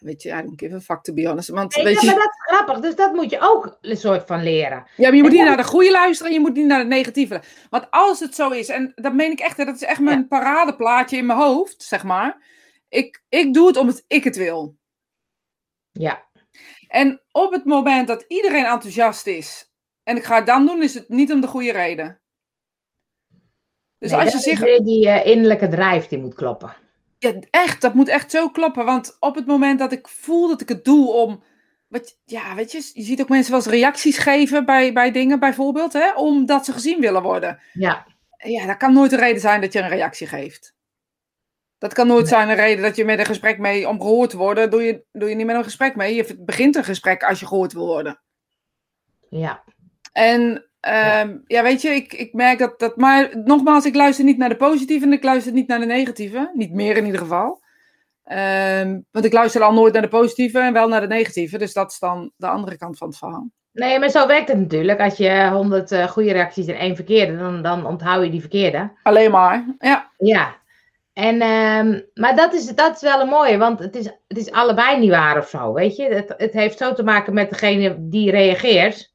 weet 0.00 0.22
je, 0.22 0.28
I 0.28 0.42
don't 0.42 0.60
give 0.60 0.74
a 0.74 0.80
fuck 0.80 1.02
to 1.02 1.12
be 1.12 1.26
honest. 1.28 1.48
Want 1.48 1.74
Nee, 1.76 1.84
weet 1.84 1.94
ja, 1.94 2.00
je, 2.00 2.06
maar 2.06 2.16
dat 2.24 2.34
is 2.34 2.56
grappig, 2.56 2.80
dus 2.80 2.96
dat 2.96 3.12
moet 3.12 3.30
je 3.30 3.40
ook 3.40 3.78
een 3.80 3.96
soort 3.96 4.26
van 4.26 4.42
leren. 4.42 4.86
Ja, 4.96 5.06
maar 5.08 5.14
je 5.16 5.22
moet 5.22 5.30
En 5.30 5.36
niet 5.36 5.36
dan- 5.46 5.46
naar 5.46 5.56
de 5.64 5.70
goede 5.70 5.90
luisteren 5.90 6.32
en 6.32 6.38
je 6.38 6.44
moet 6.44 6.54
niet 6.56 6.66
naar 6.66 6.78
het 6.78 6.88
negatieve. 6.88 7.42
Want 7.70 7.86
als 7.90 8.20
het 8.20 8.34
zo 8.34 8.50
is, 8.50 8.68
en 8.68 8.92
dat 8.94 9.12
meen 9.14 9.30
ik 9.30 9.40
echt, 9.40 9.56
dat 9.56 9.74
is 9.74 9.82
echt 9.82 10.00
mijn 10.00 10.28
paradeplaatje 10.28 11.16
in 11.16 11.26
mijn 11.26 11.38
hoofd, 11.38 11.82
zeg 11.82 12.04
maar. 12.04 12.42
Ik, 12.88 13.22
ik 13.28 13.54
doe 13.54 13.66
het 13.66 13.76
omdat 13.76 14.04
ik 14.06 14.24
het 14.24 14.36
wil. 14.36 14.76
Ja, 15.92 16.24
En 16.88 17.22
op 17.32 17.52
het 17.52 17.64
moment 17.64 18.08
dat 18.08 18.24
iedereen 18.28 18.64
enthousiast 18.64 19.26
is 19.26 19.72
en 20.02 20.16
ik 20.16 20.24
ga 20.24 20.36
het 20.36 20.46
dan 20.46 20.66
doen, 20.66 20.82
is 20.82 20.94
het 20.94 21.08
niet 21.08 21.32
om 21.32 21.40
de 21.40 21.46
goede 21.46 21.72
reden. 21.72 22.20
Dus 23.98 24.10
Nee, 24.10 24.20
als 24.20 24.32
je 24.32 24.38
zich. 24.38 24.60
die 24.84 25.08
eh, 25.08 25.26
innerlijke 25.30 25.68
drijf 25.68 26.06
die 26.06 26.18
moet 26.18 26.34
kloppen. 26.34 26.74
Ja, 27.24 27.34
echt, 27.50 27.80
dat 27.80 27.94
moet 27.94 28.08
echt 28.08 28.30
zo 28.30 28.48
kloppen. 28.48 28.84
Want 28.84 29.16
op 29.20 29.34
het 29.34 29.46
moment 29.46 29.78
dat 29.78 29.92
ik 29.92 30.08
voel 30.08 30.48
dat 30.48 30.60
ik 30.60 30.68
het 30.68 30.84
doe 30.84 31.12
om. 31.12 31.42
Wat, 31.88 32.18
ja, 32.24 32.54
weet 32.54 32.72
je, 32.72 32.90
je 32.92 33.02
ziet 33.02 33.20
ook 33.20 33.28
mensen 33.28 33.50
wel 33.52 33.60
eens 33.60 33.70
reacties 33.70 34.18
geven 34.18 34.64
bij, 34.64 34.92
bij 34.92 35.10
dingen, 35.10 35.38
bijvoorbeeld, 35.40 35.92
hè, 35.92 36.12
omdat 36.12 36.64
ze 36.64 36.72
gezien 36.72 37.00
willen 37.00 37.22
worden. 37.22 37.60
Ja, 37.72 38.06
Ja, 38.38 38.66
dat 38.66 38.76
kan 38.76 38.92
nooit 38.92 39.10
de 39.10 39.16
reden 39.16 39.40
zijn 39.40 39.60
dat 39.60 39.72
je 39.72 39.80
een 39.80 39.88
reactie 39.88 40.26
geeft. 40.26 40.74
Dat 41.78 41.92
kan 41.92 42.06
nooit 42.06 42.28
zijn 42.28 42.48
een 42.48 42.54
reden 42.54 42.82
dat 42.82 42.96
je 42.96 43.04
met 43.04 43.18
een 43.18 43.24
gesprek 43.26 43.58
mee 43.58 43.88
om 43.88 44.00
gehoord 44.00 44.30
te 44.30 44.36
worden. 44.36 44.70
Doe 44.70 44.82
je, 44.82 45.04
doe 45.12 45.28
je 45.28 45.34
niet 45.34 45.46
met 45.46 45.56
een 45.56 45.64
gesprek 45.64 45.96
mee. 45.96 46.14
Je 46.14 46.36
begint 46.38 46.76
een 46.76 46.84
gesprek 46.84 47.22
als 47.22 47.40
je 47.40 47.46
gehoord 47.46 47.72
wil 47.72 47.86
worden. 47.86 48.20
ja. 49.28 49.62
En 50.12 50.68
ehm, 50.84 51.36
ja, 51.46 51.62
weet 51.62 51.82
je, 51.82 51.88
ik, 51.88 52.12
ik 52.12 52.32
merk 52.32 52.58
dat, 52.58 52.78
dat. 52.78 52.96
Maar 52.96 53.30
nogmaals, 53.44 53.84
ik 53.84 53.94
luister 53.94 54.24
niet 54.24 54.38
naar 54.38 54.48
de 54.48 54.56
positieve 54.56 55.04
en 55.04 55.12
ik 55.12 55.24
luister 55.24 55.52
niet 55.52 55.68
naar 55.68 55.80
de 55.80 55.86
negatieve. 55.86 56.50
Niet 56.54 56.72
meer 56.72 56.96
in 56.96 57.04
ieder 57.04 57.20
geval. 57.20 57.62
Ehm, 58.24 59.00
want 59.10 59.24
ik 59.24 59.32
luister 59.32 59.62
al 59.62 59.72
nooit 59.72 59.92
naar 59.92 60.02
de 60.02 60.08
positieve 60.08 60.60
en 60.60 60.72
wel 60.72 60.88
naar 60.88 61.00
de 61.00 61.06
negatieve. 61.06 61.58
Dus 61.58 61.72
dat 61.72 61.90
is 61.90 61.98
dan 61.98 62.32
de 62.36 62.46
andere 62.46 62.76
kant 62.76 62.98
van 62.98 63.08
het 63.08 63.18
verhaal. 63.18 63.50
Nee, 63.72 63.98
maar 63.98 64.08
zo 64.08 64.26
werkt 64.26 64.48
het 64.48 64.58
natuurlijk. 64.58 65.00
Als 65.00 65.16
je 65.16 65.48
honderd 65.52 65.92
eh, 65.92 66.06
goede 66.06 66.32
reacties 66.32 66.66
en 66.66 66.78
één 66.78 66.94
verkeerde, 66.94 67.36
dan, 67.36 67.62
dan 67.62 67.86
onthoud 67.86 68.24
je 68.24 68.30
die 68.30 68.40
verkeerde. 68.40 68.92
Alleen 69.02 69.30
maar. 69.30 69.64
Ja, 69.78 70.10
Ja. 70.18 70.62
En, 71.12 71.40
ehm, 71.40 72.00
maar 72.14 72.36
dat 72.36 72.52
is, 72.52 72.66
dat 72.66 72.94
is 72.94 73.00
wel 73.00 73.20
een 73.20 73.28
mooie, 73.28 73.58
want 73.58 73.78
het 73.78 73.96
is, 73.96 74.04
het 74.04 74.38
is 74.38 74.50
allebei 74.50 74.98
niet 74.98 75.10
waar 75.10 75.38
of 75.38 75.48
zo, 75.48 75.72
weet 75.72 75.96
je. 75.96 76.04
Het, 76.08 76.34
het 76.36 76.52
heeft 76.52 76.78
zo 76.78 76.92
te 76.92 77.02
maken 77.02 77.34
met 77.34 77.50
degene 77.50 77.96
die 77.98 78.30
reageert. 78.30 79.13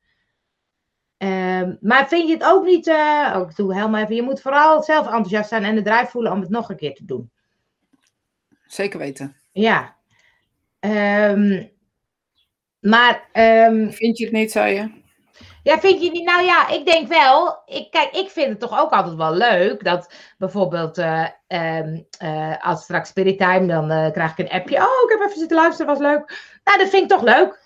Ehm, 1.19 1.75
maar 1.81 2.07
vind 2.07 2.27
je 2.27 2.33
het 2.33 2.43
ook 2.43 2.65
niet, 2.65 2.87
eh 2.87 3.33
ook 3.35 3.55
doe 3.55 3.73
helemaal 3.75 4.01
even, 4.01 4.15
je 4.15 4.21
moet 4.21 4.41
vooral 4.41 4.83
zelf 4.83 5.05
enthousiast 5.05 5.49
zijn 5.49 5.63
en 5.63 5.75
de 5.75 5.81
drijf 5.81 6.09
voelen 6.09 6.31
om 6.31 6.39
het 6.41 6.49
nog 6.49 6.69
een 6.69 6.77
keer 6.77 6.93
te 6.95 7.05
doen. 7.05 7.31
zeker 8.65 8.99
weten. 8.99 9.35
Ja. 9.51 9.95
Ehm, 10.79 11.63
maar 12.79 13.27
ehm, 13.31 13.89
Vind 13.89 14.17
je 14.17 14.23
het 14.23 14.33
niet, 14.33 14.51
zei 14.51 14.73
je? 14.75 14.91
Ja, 15.63 15.79
vind 15.79 16.03
je 16.03 16.11
niet? 16.11 16.25
Nou 16.25 16.43
ja, 16.43 16.67
ik 16.69 16.85
denk 16.85 17.07
wel. 17.07 17.61
Ik, 17.65 17.91
kijk, 17.91 18.11
ik 18.11 18.29
vind 18.29 18.49
het 18.49 18.59
toch 18.59 18.79
ook 18.79 18.91
altijd 18.91 19.15
wel 19.15 19.33
leuk 19.33 19.83
dat 19.83 20.13
bijvoorbeeld 20.37 20.97
eh, 20.97 21.27
eh, 21.47 22.65
als 22.65 22.83
straks 22.83 23.09
Spirit 23.09 23.37
Time, 23.37 23.65
dan 23.67 24.11
krijg 24.11 24.31
ik 24.31 24.37
een 24.37 24.59
appje. 24.59 24.75
Oh, 24.77 25.03
ik 25.03 25.09
heb 25.09 25.19
even 25.27 25.39
zitten 25.39 25.57
luisteren, 25.57 25.87
was 25.93 26.01
leuk. 26.01 26.59
Nou, 26.63 26.77
dat 26.77 26.89
vind 26.89 27.03
ik 27.03 27.09
toch 27.09 27.23
leuk. 27.23 27.59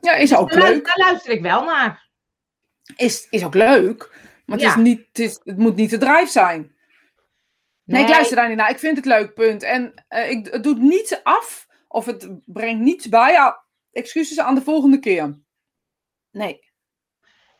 Ja, 0.00 0.12
is 0.14 0.36
ook 0.36 0.52
Daar, 0.52 0.70
leuk. 0.70 0.86
daar 0.86 0.98
luister 1.10 1.32
ik 1.32 1.42
wel 1.42 1.64
naar. 1.64 2.01
Is, 2.96 3.26
is 3.30 3.44
ook 3.44 3.54
leuk. 3.54 4.10
Maar 4.46 4.56
het, 4.58 4.66
Ja. 4.66 4.68
is 4.68 4.82
niet, 4.82 5.06
het, 5.08 5.18
is, 5.18 5.40
het 5.44 5.58
moet 5.58 5.76
niet 5.76 5.90
de 5.90 5.98
drive 5.98 6.30
zijn. 6.30 6.74
Nee, 7.84 8.02
ik 8.02 8.08
luister 8.08 8.36
daar 8.36 8.48
niet 8.48 8.56
naar. 8.56 8.70
Ik 8.70 8.78
vind 8.78 8.96
het 8.96 9.06
leuk, 9.06 9.34
punt. 9.34 9.62
En 9.62 10.04
eh, 10.08 10.30
ik, 10.30 10.46
het 10.50 10.62
doet 10.62 10.78
niets 10.78 11.22
af, 11.22 11.66
of 11.88 12.06
het 12.06 12.28
brengt 12.44 12.82
niets 12.82 13.08
bij. 13.08 13.32
Ja, 13.32 13.64
excuses 13.92 14.38
aan 14.38 14.54
de 14.54 14.62
volgende 14.62 14.98
keer. 14.98 15.38
Nee. 16.30 16.70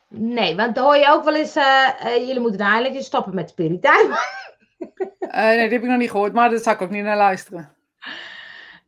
Nee, 0.08 0.56
want 0.56 0.74
dan 0.74 0.84
hoor 0.84 0.96
je 0.96 1.08
ook 1.08 1.24
wel 1.24 1.34
eens, 1.34 1.56
eh, 1.56 1.88
eh, 2.00 2.16
jullie 2.16 2.40
moeten 2.40 2.58
nou 2.58 2.70
eigenlijk 2.70 2.94
eens 2.94 3.06
stoppen 3.06 3.34
met 3.34 3.50
Spirit 3.50 3.82
Time. 3.82 4.16
Eh, 5.18 5.42
nee, 5.44 5.62
die 5.62 5.72
heb 5.72 5.82
ik 5.82 5.88
nog 5.88 5.98
niet 5.98 6.10
gehoord, 6.10 6.32
maar 6.32 6.50
daar 6.50 6.58
zou 6.58 6.76
ik 6.76 6.82
ook 6.82 6.90
niet 6.90 7.02
naar 7.04 7.16
luisteren. 7.16 7.76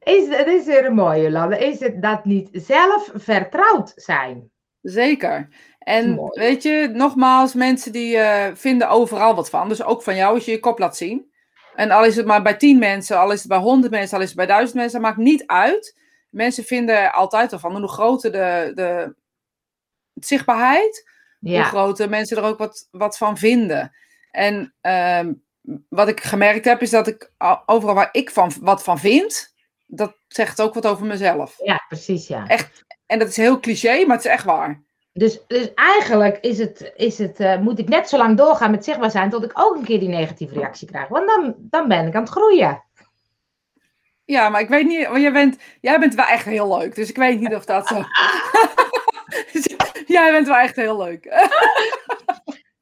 Is, 0.02 0.28
het 0.28 0.46
is 0.46 0.64
weer 0.64 0.84
een 0.84 0.94
mooie, 0.94 1.22
Jolanda. 1.22 1.56
Is 1.56 1.80
het 1.80 2.02
dat 2.02 2.24
niet 2.24 2.48
zelf 2.52 3.10
vertrouwd 3.14 3.92
zijn? 3.96 4.50
Zeker. 4.82 5.48
En 5.84 6.14
Mooi. 6.14 6.40
weet 6.40 6.62
je, 6.62 6.90
nogmaals, 6.92 7.54
mensen 7.54 7.92
die 7.92 8.16
eh, 8.16 8.54
vinden 8.54 8.88
overal 8.88 9.34
wat 9.34 9.50
van. 9.50 9.68
Dus 9.68 9.82
ook 9.82 10.02
van 10.02 10.16
jou 10.16 10.34
als 10.34 10.44
je 10.44 10.50
je 10.50 10.60
kop 10.60 10.78
laat 10.78 10.96
zien. 10.96 11.32
En 11.74 11.90
al 11.90 12.04
is 12.04 12.16
het 12.16 12.26
maar 12.26 12.42
bij 12.42 12.54
tien 12.54 12.78
mensen, 12.78 13.18
al 13.18 13.32
is 13.32 13.38
het 13.38 13.48
bij 13.48 13.58
honderd 13.58 13.92
mensen, 13.92 14.16
al 14.16 14.22
is 14.22 14.28
het 14.28 14.36
bij 14.36 14.46
duizend 14.46 14.74
mensen, 14.74 15.00
dat 15.00 15.08
maakt 15.10 15.20
niet 15.20 15.46
uit. 15.46 15.98
Mensen 16.30 16.64
vinden 16.64 16.98
er 16.98 17.10
altijd 17.10 17.50
wel 17.50 17.60
van. 17.60 17.76
Hoe 17.76 17.88
groter 17.88 18.32
de, 18.32 18.72
de 18.74 19.14
zichtbaarheid, 20.14 21.10
hoe 21.40 21.62
groter 21.62 22.08
mensen 22.08 22.36
er 22.36 22.42
ook 22.42 22.58
wat, 22.58 22.88
wat 22.90 23.16
van 23.16 23.38
vinden. 23.38 23.92
En 24.30 24.74
ehm, 24.80 25.32
wat 25.88 26.08
ik 26.08 26.20
gemerkt 26.20 26.64
heb, 26.64 26.82
is 26.82 26.90
dat 26.90 27.06
ik 27.06 27.32
overal 27.66 27.94
waar 27.94 28.08
ik 28.12 28.30
van, 28.30 28.52
wat 28.60 28.82
van 28.82 28.98
vind, 28.98 29.54
dat 29.86 30.16
zegt 30.28 30.60
ook 30.60 30.74
wat 30.74 30.86
over 30.86 31.06
mezelf. 31.06 31.56
ja 31.64 31.84
precies, 31.88 32.26
ja. 32.26 32.46
En 33.06 33.18
dat 33.18 33.28
is 33.28 33.36
heel 33.36 33.60
cliché, 33.60 34.04
maar 34.06 34.16
het 34.16 34.24
is 34.24 34.32
echt 34.32 34.44
waar. 34.44 34.82
Dus, 35.16 35.40
dus 35.46 35.74
eigenlijk 35.74 36.38
is 36.40 36.58
het, 36.58 36.92
is 36.96 37.18
het, 37.18 37.40
eh, 37.40 37.58
moet 37.58 37.78
ik 37.78 37.88
net 37.88 38.08
zo 38.08 38.16
lang 38.16 38.36
doorgaan 38.36 38.70
met 38.70 38.84
zichtbaar 38.84 39.10
zijn 39.10 39.30
tot 39.30 39.44
ik 39.44 39.50
ook 39.54 39.76
een 39.76 39.84
keer 39.84 39.98
die 40.00 40.08
negatieve 40.08 40.54
reactie 40.54 40.88
krijg. 40.88 41.08
Want 41.08 41.26
dan, 41.26 41.54
dan 41.58 41.88
ben 41.88 42.06
ik 42.06 42.14
aan 42.14 42.22
het 42.22 42.30
groeien. 42.30 42.82
Ja, 44.24 44.48
maar 44.48 44.60
ik 44.60 44.68
weet 44.68 44.86
niet, 44.86 45.06
want 45.06 45.20
jij 45.20 45.32
bent, 45.32 45.56
jij 45.80 45.98
bent 45.98 46.14
wel 46.14 46.24
echt 46.26 46.44
heel 46.44 46.78
leuk. 46.78 46.94
Dus 46.94 47.08
ik 47.08 47.16
weet 47.16 47.40
niet 47.40 47.54
of 47.54 47.64
dat 47.64 47.86
zo. 47.86 47.94
jij 50.06 50.30
bent 50.32 50.46
wel 50.46 50.56
echt 50.56 50.76
heel 50.76 50.96
leuk. 50.96 51.24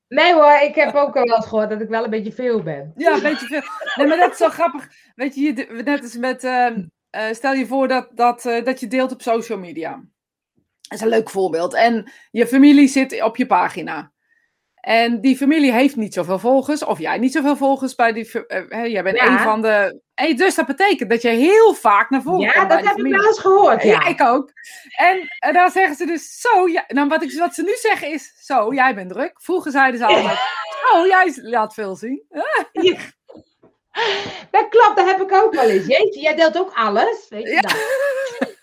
Nee 0.08 0.32
hoor, 0.34 0.58
ik 0.62 0.74
heb 0.74 0.94
ook 0.94 1.16
al 1.16 1.24
wel 1.24 1.36
eens 1.36 1.46
gehoord 1.46 1.70
dat 1.70 1.80
ik 1.80 1.88
wel 1.88 2.04
een 2.04 2.10
beetje 2.10 2.32
veel 2.32 2.62
ben. 2.62 2.92
ja, 2.96 3.12
een 3.14 3.22
beetje 3.22 3.46
veel. 3.46 3.62
Nee, 3.94 4.06
maar 4.06 4.16
dat 4.16 4.30
is 4.30 4.36
zo 4.36 4.48
grappig. 4.48 4.88
Weet 5.14 5.34
je, 5.34 5.40
je- 5.42 5.82
net 5.84 6.02
als 6.02 6.16
met. 6.16 6.44
ehm, 6.44 6.82
eh, 7.10 7.32
stel 7.32 7.52
je 7.52 7.66
voor 7.66 7.88
dat, 7.88 8.08
dat, 8.14 8.46
eh, 8.46 8.64
dat 8.64 8.80
je 8.80 8.86
deelt 8.86 9.12
op 9.12 9.22
social 9.22 9.58
media. 9.58 10.02
Dat 10.92 11.00
is 11.00 11.06
een 11.12 11.18
leuk 11.18 11.30
voorbeeld. 11.30 11.74
En 11.74 12.12
je 12.30 12.46
familie 12.46 12.88
zit 12.88 13.22
op 13.22 13.36
je 13.36 13.46
pagina. 13.46 14.10
En 14.74 15.20
die 15.20 15.36
familie 15.36 15.72
heeft 15.72 15.96
niet 15.96 16.14
zoveel 16.14 16.38
volgers, 16.38 16.84
of 16.84 16.98
jij 16.98 17.18
niet 17.18 17.32
zoveel 17.32 17.56
volgers 17.56 17.94
bij 17.94 18.12
die. 18.12 18.46
eh, 18.46 18.62
hè, 18.68 18.82
jij 18.82 19.02
bent 19.02 19.16
Ja. 19.16 19.32
een 19.32 19.38
van 19.38 19.62
de. 19.62 20.00
Hey, 20.14 20.34
dus 20.34 20.54
dat 20.54 20.66
betekent 20.66 21.10
dat 21.10 21.22
je 21.22 21.28
heel 21.28 21.74
vaak 21.74 22.10
naar 22.10 22.22
voren 22.22 22.40
Ja, 22.40 22.50
komt 22.50 22.68
bij 22.68 22.76
dat 22.76 22.86
heb 22.86 22.96
ik 22.98 23.12
wel 23.12 23.26
eens 23.26 23.38
gehoord. 23.38 23.82
Ja, 23.82 23.90
Ja, 23.90 24.06
ik 24.06 24.20
ook. 24.22 24.52
En, 24.96 25.28
en 25.38 25.52
dan 25.52 25.70
zeggen 25.70 25.96
ze 25.96 26.06
dus 26.06 26.40
zo. 26.40 26.68
Ja, 26.68 26.84
nou, 26.88 27.08
wat, 27.08 27.22
ik, 27.22 27.32
wat 27.38 27.54
ze 27.54 27.62
nu 27.62 27.74
zeggen 27.80 28.12
is: 28.12 28.32
Zo, 28.44 28.74
jij 28.74 28.94
bent 28.94 29.10
druk. 29.10 29.32
Vroeger 29.42 29.70
zeiden 29.72 30.00
ze 30.00 30.06
altijd: 30.06 30.38
Oh, 30.92 31.06
jij 31.06 31.32
laat 31.36 31.74
veel 31.74 31.96
zien. 31.96 32.24
dat 34.50 34.68
klopt, 34.68 34.96
dat 34.96 35.06
heb 35.06 35.20
ik 35.20 35.32
ook 35.32 35.54
wel 35.54 35.68
eens. 35.68 35.86
Jeetje, 35.86 36.20
jij 36.20 36.34
deelt 36.34 36.58
ook 36.58 36.72
alles. 36.74 37.26
Weet 37.28 37.42
je 37.48 37.54
Ja. 37.54 37.60
dat? 37.60 38.50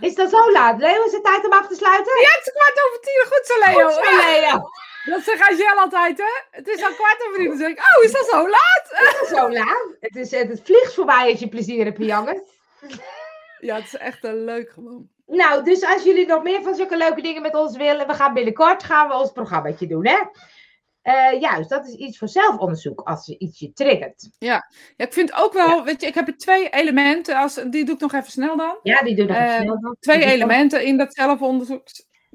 Is 0.00 0.14
dat 0.14 0.30
zo 0.30 0.52
laat? 0.52 0.78
Leo, 0.78 1.04
is 1.04 1.12
het 1.12 1.24
tijd 1.24 1.44
om 1.44 1.52
af 1.52 1.66
te 1.68 1.74
sluiten? 1.74 2.20
Ja, 2.20 2.30
het 2.38 2.46
is 2.46 2.52
kwart 2.52 2.86
over 2.86 3.00
tien. 3.00 3.24
Goed 3.26 3.46
zo, 3.46 3.58
Leo. 3.58 3.88
Goed 3.88 4.04
zo, 4.04 4.16
Leo. 4.16 4.70
Dat 5.04 5.22
zegt 5.22 5.50
Angel 5.50 5.78
altijd, 5.80 6.18
hè? 6.18 6.34
Het 6.50 6.68
is 6.68 6.82
al 6.82 6.94
kwart 6.94 7.24
over 7.26 7.38
tien. 7.38 7.48
Dan 7.48 7.58
zeg 7.58 7.68
ik: 7.68 7.78
Oh, 7.78 8.04
is 8.04 8.12
dat 8.12 8.26
zo 8.26 8.48
laat? 8.48 8.84
Het 8.88 9.20
is 9.22 9.28
zo 9.28 9.52
laat. 9.52 9.86
Het, 10.00 10.16
is, 10.16 10.30
het 10.30 10.60
vliegt 10.64 10.94
voorbij 10.94 11.30
als 11.30 11.40
je 11.40 11.48
plezier 11.48 11.84
hebt, 11.84 11.98
jongens. 11.98 12.40
Ja, 13.60 13.74
het 13.74 13.84
is 13.84 13.96
echt 13.96 14.24
een 14.24 14.44
leuk 14.44 14.70
gewoon. 14.70 15.08
Nou, 15.26 15.64
dus 15.64 15.84
als 15.84 16.02
jullie 16.02 16.26
nog 16.26 16.42
meer 16.42 16.62
van 16.62 16.74
zulke 16.74 16.96
leuke 16.96 17.22
dingen 17.22 17.42
met 17.42 17.54
ons 17.54 17.76
willen, 17.76 18.06
we 18.06 18.14
gaan 18.14 18.34
binnenkort 18.34 18.82
gaan 18.82 19.08
we 19.08 19.14
ons 19.14 19.32
programmaatje 19.32 19.86
doen, 19.86 20.06
hè? 20.06 20.18
Eh, 21.04 21.40
juist, 21.40 21.68
dat 21.68 21.86
is 21.86 21.94
iets 21.94 22.18
voor 22.18 22.28
zelfonderzoek 22.28 23.00
als 23.00 23.26
je 23.26 23.38
iets 23.38 23.58
je 23.58 23.72
triggert. 23.72 24.28
Ja, 24.38 24.70
ik 24.96 25.12
vind 25.12 25.32
ook 25.34 25.52
wel, 25.52 25.84
weet 25.84 26.00
je, 26.00 26.06
ik 26.06 26.14
heb 26.14 26.28
er 26.28 26.36
twee 26.36 26.68
elementen. 26.70 27.36
Als, 27.36 27.54
die 27.54 27.84
doe 27.84 27.94
ik 27.94 28.00
nog 28.00 28.12
even 28.12 28.30
snel 28.30 28.56
dan. 28.56 28.78
Ja, 28.82 29.02
die 29.02 29.16
doen 29.16 29.26
nog 29.26 29.36
even 29.36 29.48
Eh, 29.48 29.60
snel 29.60 29.80
dan. 29.80 29.96
Twee 30.00 30.18
Die- 30.18 30.26
elementen 30.26 30.84
in 30.84 30.96
dat 30.96 31.14
zelfonderzoek. 31.14 31.82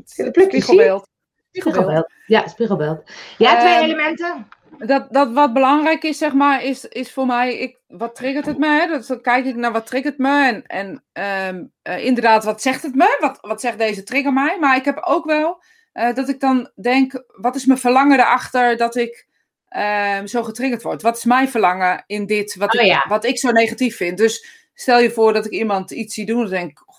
Spiegelbeeld. 0.06 1.08
Spiegelbeeld. 1.52 2.14
Ja, 2.28 2.48
spiegelbeeld. 2.48 3.12
Ja, 3.38 3.60
twee 3.60 3.74
Ehm, 3.74 3.84
elementen. 3.84 4.48
Dat, 4.78 5.14
dat 5.14 5.32
wat 5.32 5.54
belangrijk 5.54 6.04
is, 6.04 6.18
zeg 6.18 6.34
maar, 6.34 6.64
is, 6.64 6.86
is 6.86 7.12
voor 7.14 7.26
mij, 7.26 7.58
ik, 7.58 7.78
wat 7.88 8.16
triggert 8.16 8.46
het 8.46 8.58
me? 8.58 8.68
Hè? 8.68 8.88
Dus 8.88 9.08
dan 9.08 9.22
kijk 9.22 9.46
ik 9.46 9.56
naar 9.56 9.72
wat 9.72 9.86
triggert 9.86 10.18
me. 10.18 10.46
En, 10.48 10.64
en 10.68 11.04
ehm, 11.12 11.64
eh, 11.82 12.06
inderdaad, 12.06 12.44
wat 12.44 12.62
zegt 12.62 12.84
het 12.84 12.96
me? 12.96 13.18
Wat, 13.20 13.38
wat 13.42 13.62
zegt 13.62 13.78
deze 13.78 14.04
trigger 14.04 14.34
mij? 14.34 14.58
Maar 14.60 14.76
ik 14.76 14.86
heb 14.86 14.98
ook 15.06 15.26
wel 15.26 15.62
eh, 15.92 16.14
dat 16.14 16.30
ik 16.30 16.40
dan 16.40 16.72
denk, 16.76 17.24
wat 17.28 17.56
is 17.56 17.66
mijn 17.66 17.80
verlangen 17.80 18.20
erachter 18.20 18.78
dat 18.78 18.96
ik 18.96 19.28
ehm, 19.68 20.26
zo 20.26 20.44
getriggerd 20.44 20.82
word. 20.82 21.02
Wat 21.02 21.18
is 21.18 21.24
mijn 21.24 21.50
verlangen 21.50 22.04
in 22.08 22.26
dit, 22.26 22.56
wat, 22.56 22.76
Oh, 22.76 22.82
ik, 22.82 22.88
ja. 22.88 23.06
wat 23.08 23.26
ik 23.26 23.38
zo 23.40 23.52
negatief 23.52 23.96
vind? 23.98 24.18
Dus 24.18 24.48
stel 24.74 25.00
je 25.00 25.12
voor 25.12 25.34
dat 25.34 25.46
ik 25.46 25.52
iemand 25.52 25.92
iets 25.92 26.14
zie 26.14 26.26
doen 26.26 26.44
en 26.44 26.50
denk, 26.50 26.84
oh, 26.86 26.96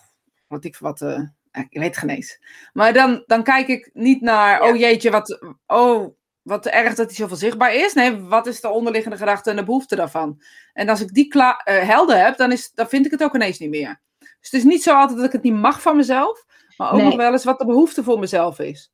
wat 0.47 0.63
ik 0.63 0.77
wat, 0.77 1.01
eh, 1.01 1.21
ik 1.51 1.67
weet 1.69 1.83
het 1.83 1.97
geen 1.97 2.09
eens. 2.09 2.39
Maar 2.73 2.93
dan, 2.93 3.23
dan 3.25 3.43
kijk 3.43 3.67
ik 3.67 3.89
niet 3.93 4.21
naar, 4.21 4.63
Ja. 4.63 4.69
oh 4.69 4.77
jeetje, 4.77 5.11
wat, 5.11 5.39
oh, 5.67 6.15
wat 6.41 6.65
erg 6.65 6.95
dat 6.95 7.05
hij 7.07 7.15
zoveel 7.15 7.37
zichtbaar 7.37 7.73
is. 7.73 7.93
Nee, 7.93 8.15
wat 8.21 8.47
is 8.47 8.61
de 8.61 8.69
onderliggende 8.69 9.17
gedachte 9.17 9.49
en 9.49 9.55
de 9.55 9.63
behoefte 9.63 9.95
daarvan? 9.95 10.41
En 10.73 10.89
als 10.89 11.01
ik 11.01 11.13
die 11.13 11.27
klaar, 11.27 11.61
helder 11.63 12.17
heb, 12.23 12.37
dan, 12.37 12.51
is, 12.51 12.71
dan 12.73 12.89
vind 12.89 13.05
ik 13.05 13.11
het 13.11 13.23
ook 13.23 13.35
ineens 13.35 13.59
niet 13.59 13.69
meer. 13.69 13.99
Dus 14.19 14.51
het 14.51 14.53
is 14.53 14.63
niet 14.63 14.83
zo 14.83 14.95
altijd 14.95 15.17
dat 15.17 15.27
ik 15.27 15.31
het 15.33 15.43
niet 15.43 15.53
mag 15.61 15.81
van 15.81 15.95
mezelf, 15.95 16.45
maar 16.77 16.91
ook 16.91 16.97
Nee. 16.97 17.05
nog 17.05 17.15
wel 17.15 17.31
eens 17.31 17.43
wat 17.43 17.59
de 17.59 17.65
behoefte 17.65 18.03
voor 18.03 18.19
mezelf 18.19 18.59
is. 18.59 18.91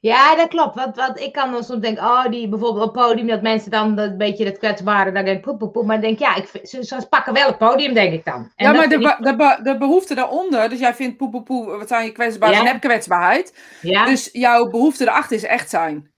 Ja, 0.00 0.36
dat 0.36 0.48
klopt. 0.48 0.74
Want, 0.74 0.96
want 0.96 1.20
ik 1.20 1.32
kan 1.32 1.52
dan 1.52 1.64
soms 1.64 1.80
denken, 1.80 2.02
oh, 2.04 2.26
die 2.26 2.48
bijvoorbeeld 2.48 2.88
op 2.88 2.94
het 2.94 3.04
podium, 3.06 3.26
dat 3.26 3.42
mensen 3.42 3.70
dan 3.70 3.94
dat 3.96 4.18
beetje 4.18 4.44
het 4.44 4.58
kwetsbare, 4.58 5.12
dan 5.12 5.24
denk 5.24 5.36
ik, 5.36 5.42
poep, 5.42 5.58
poep, 5.58 5.72
poep. 5.72 5.84
Maar 5.86 6.00
dan 6.00 6.04
denk 6.04 6.14
ik, 6.14 6.26
ja, 6.26 6.34
ik, 6.34 6.48
vind- 6.48 6.68
ze, 6.68 6.84
ze 6.84 7.06
pakken 7.08 7.32
wel 7.32 7.46
het 7.46 7.58
podium, 7.58 7.94
denk 7.94 8.12
ik 8.12 8.24
dan. 8.24 8.34
En 8.34 8.66
ja, 8.66 8.72
dat 8.72 8.76
maar 8.76 8.88
de, 8.98 9.06
ik- 9.08 9.24
de, 9.24 9.36
be- 9.36 9.58
de 9.62 9.78
behoefte 9.78 10.14
daaronder, 10.14 10.68
dus 10.68 10.78
jij 10.78 10.94
vindt 10.94 11.16
poe, 11.16 11.30
poe, 11.30 11.42
poe, 11.42 11.66
wat 11.76 11.88
zijn 11.88 12.04
je 12.04 12.12
kwetsbaarheid 12.12 12.62
Ja. 12.64 12.72
en 12.72 12.80
kwetsbaarheid. 12.80 13.58
ja, 13.82 14.04
Dus 14.04 14.28
jouw 14.32 14.70
behoefte 14.70 15.04
erachter 15.04 15.36
is 15.36 15.44
echt 15.44 15.70
zijn. 15.70 16.12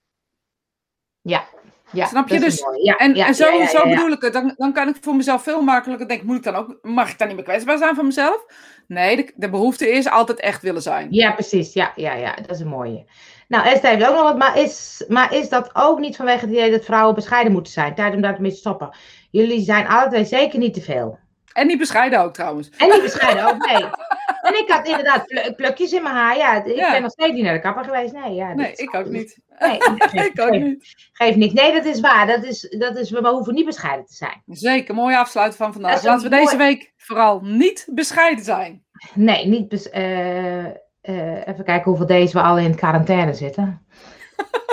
ja, 1.20 1.44
ja. 1.93 2.07
snap 2.07 2.28
je? 2.28 2.41
Dus-. 2.41 2.64
Ja, 2.82 2.97
En, 2.97 3.14
ja, 3.14 3.26
en 3.26 3.34
zo, 3.34 3.51
ja, 3.51 3.66
zo 3.66 3.88
bedoel 3.88 4.11
ik 4.11 4.22
het. 4.22 4.32
Dan, 4.32 4.55
dan 4.57 4.72
kan 4.72 4.88
ik 4.88 4.97
voor 5.01 5.16
mezelf 5.16 5.43
veel 5.43 5.62
makkelijker 5.62 6.09
denken, 6.09 6.26
moet 6.26 6.36
ik 6.36 6.43
dan 6.43 6.55
ook, 6.55 6.78
mag 6.82 7.11
ik 7.11 7.18
dan 7.18 7.26
niet 7.26 7.36
meer 7.36 7.45
kwetsbaar 7.45 7.78
zijn 7.78 7.95
van 7.95 8.07
mezelf? 8.07 8.45
Nee, 8.86 9.16
de, 9.16 9.32
de 9.34 9.51
behoefte 9.51 9.91
is 9.91 10.09
altijd 10.09 10.41
echt 10.41 10.62
willen 10.62 10.82
zijn. 10.82 11.07
Ja, 11.11 11.32
precies. 11.32 11.72
Ja, 11.72 11.93
ja, 11.97 12.14
ja, 12.14 12.34
dat 12.34 12.51
is 12.51 12.61
een 12.61 12.68
mooie. 12.68 13.05
Nou, 13.49 13.66
Esther 13.66 13.91
heeft 13.91 14.07
ook 14.07 14.14
nog 14.14 14.22
wat, 14.22 14.38
maar 14.38 14.59
is, 14.59 15.05
maar 15.09 15.34
is 15.34 15.49
dat 15.49 15.70
ook 15.72 15.99
niet 15.99 16.16
vanwege 16.16 16.41
het 16.41 16.51
idee 16.51 16.70
dat 16.70 16.84
vrouwen 16.84 17.14
bescheiden 17.14 17.53
moeten 17.53 17.72
zijn? 17.72 17.95
Tijd 17.95 18.14
om 18.14 18.20
daarmee 18.20 18.51
te 18.51 18.57
stoppen. 18.57 18.91
Jullie 19.30 19.61
zijn 19.61 19.86
alle 19.86 20.09
twee 20.09 20.24
zeker 20.24 20.59
niet 20.59 20.74
te 20.74 20.80
veel. 20.80 21.18
En 21.53 21.66
niet 21.66 21.78
bescheiden 21.78 22.20
ook 22.20 22.34
trouwens. 22.34 22.70
En 22.76 22.88
niet 22.88 23.03
bescheiden 23.03 23.45
ook, 23.45 23.66
nee. 23.66 23.84
En 24.55 24.59
ik 24.59 24.70
had 24.70 24.86
inderdaad 24.88 25.26
pl- 25.26 25.55
plukjes 25.57 25.92
in 25.92 26.03
mijn 26.03 26.14
haar. 26.14 26.36
Ja, 26.36 26.64
ik 26.64 26.76
Ja. 26.76 26.90
ben 26.90 27.03
nog 27.03 27.11
steeds 27.11 27.32
niet 27.32 27.42
naar 27.44 27.53
de 27.55 27.61
kapper 27.61 27.84
geweest. 27.84 28.12
Nee, 28.12 28.34
ja, 28.34 28.55
Nee, 28.55 28.72
ik 28.72 28.94
ook 28.94 29.07
niet. 29.07 29.38
Nee, 29.59 29.76
geef, 29.98 30.24
Ik 30.24 30.40
ook 30.40 30.51
niet. 30.51 30.94
geef 31.12 31.34
niet. 31.34 31.53
Nee, 31.53 31.72
dat 31.72 31.84
is 31.84 32.01
waar. 32.01 32.26
Dat 32.26 32.44
is, 32.44 32.61
dat 32.78 32.96
is, 32.96 33.11
we 33.11 33.28
hoeven 33.28 33.55
niet 33.55 33.64
bescheiden 33.66 34.07
te 34.07 34.14
zijn. 34.14 34.42
Zeker, 34.46 34.94
mooi 34.94 35.16
afsluiten 35.16 35.59
van 35.59 35.72
vandaag. 35.72 36.03
Laten 36.03 36.30
we 36.30 36.36
deze 36.36 36.57
week 36.57 36.92
vooral 36.96 37.40
niet 37.42 37.86
bescheiden 37.90 38.44
zijn. 38.44 38.84
Nee, 39.14 39.46
niet 39.46 39.68
bes- 39.68 39.90
eh, 39.90 40.64
eh, 40.66 41.46
even 41.46 41.64
kijken 41.64 41.82
hoeveel 41.84 42.07
deze 42.07 42.32
we 42.38 42.42
al 42.44 42.59
in 42.59 42.74
quarantaine 42.76 43.34
zitten. 43.34 43.86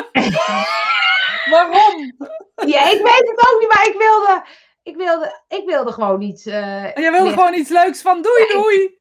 Waarom? 1.52 2.14
Ja, 2.66 2.82
ik 2.92 3.02
weet 3.04 3.34
het 3.36 3.50
ook 3.52 3.58
niet, 3.60 3.74
maar 3.74 3.88
ik 3.88 3.96
wilde, 3.98 4.44
ik 4.88 4.96
wilde, 4.96 5.42
ik 5.48 5.66
wilde 5.66 5.92
gewoon 5.92 6.22
iets. 6.22 6.46
eh, 6.46 6.94
Jij 6.94 7.12
wilde 7.12 7.24
meer- 7.24 7.34
gewoon 7.34 7.54
iets 7.54 7.70
leuks 7.70 8.02
van 8.02 8.22
doei 8.22 8.40
Ja, 8.40 8.46
ik- 8.46 8.52
doei. 8.64 8.96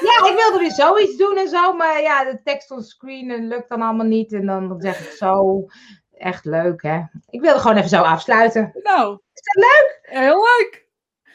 Ja, 0.00 0.28
ik 0.30 0.34
wilde 0.36 0.58
weer 0.58 0.70
zoiets 0.72 1.16
doen 1.16 1.36
en 1.36 1.48
zo, 1.48 1.72
maar 1.72 2.00
ja, 2.02 2.24
de 2.24 2.40
tekst 2.44 2.70
on 2.70 2.82
screen 2.82 3.30
en 3.30 3.48
lukt 3.48 3.68
dan 3.68 3.82
allemaal 3.82 4.06
niet. 4.06 4.32
En 4.32 4.46
dan 4.46 4.74
zeg 4.80 5.00
ik 5.06 5.10
zo, 5.12 5.64
echt 6.12 6.44
leuk 6.44 6.82
hè. 6.82 7.02
Ik 7.30 7.40
wilde 7.40 7.58
gewoon 7.60 7.76
even 7.76 7.88
zo 7.88 8.02
afsluiten. 8.02 8.70
Nou. 8.82 9.18
Is 9.34 9.42
dat 9.42 9.64
leuk? 9.64 9.98
Heel 10.02 10.36
leuk. 10.42 10.88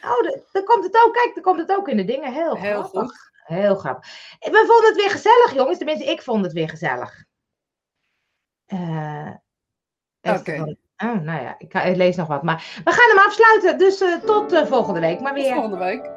Oh, 0.04 0.42
dan 0.52 0.64
komt 0.64 0.84
het 0.84 1.02
ook, 1.06 1.12
kijk, 1.14 1.30
dan 1.34 1.42
komt 1.42 1.58
het 1.58 1.76
ook 1.76 1.88
in 1.88 1.96
de 1.96 2.04
dingen. 2.04 2.32
Heel, 2.32 2.56
Heel 2.56 2.82
grappig. 2.82 3.00
goed. 3.00 3.28
Heel 3.44 3.74
grappig. 3.74 4.08
We 4.38 4.64
vonden 4.66 4.86
het 4.86 4.96
weer 4.96 5.10
gezellig, 5.10 5.54
jongens. 5.54 5.76
Tenminste, 5.78 6.10
ik 6.10 6.22
vond 6.22 6.44
het 6.44 6.52
weer 6.52 6.68
gezellig. 6.68 7.24
Eh, 8.66 9.30
Oké. 10.22 10.76
Oh, 11.04 11.20
nou 11.22 11.42
ja, 11.42 11.54
ik, 11.58 11.96
lees 11.96 12.16
nog 12.16 12.26
wat. 12.26 12.42
Maar 12.42 12.80
we 12.84 12.90
gaan 12.90 13.16
hem 13.16 13.26
afsluiten. 13.26 13.78
Dus 13.78 14.00
eh, 14.00 14.14
tot 14.14 14.52
eh, 14.52 14.64
volgende 14.66 15.00
week 15.00 15.20
maar 15.20 15.34
Tot 15.34 15.42
weer. 15.42 15.52
volgende 15.52 15.78
week. 15.78 16.10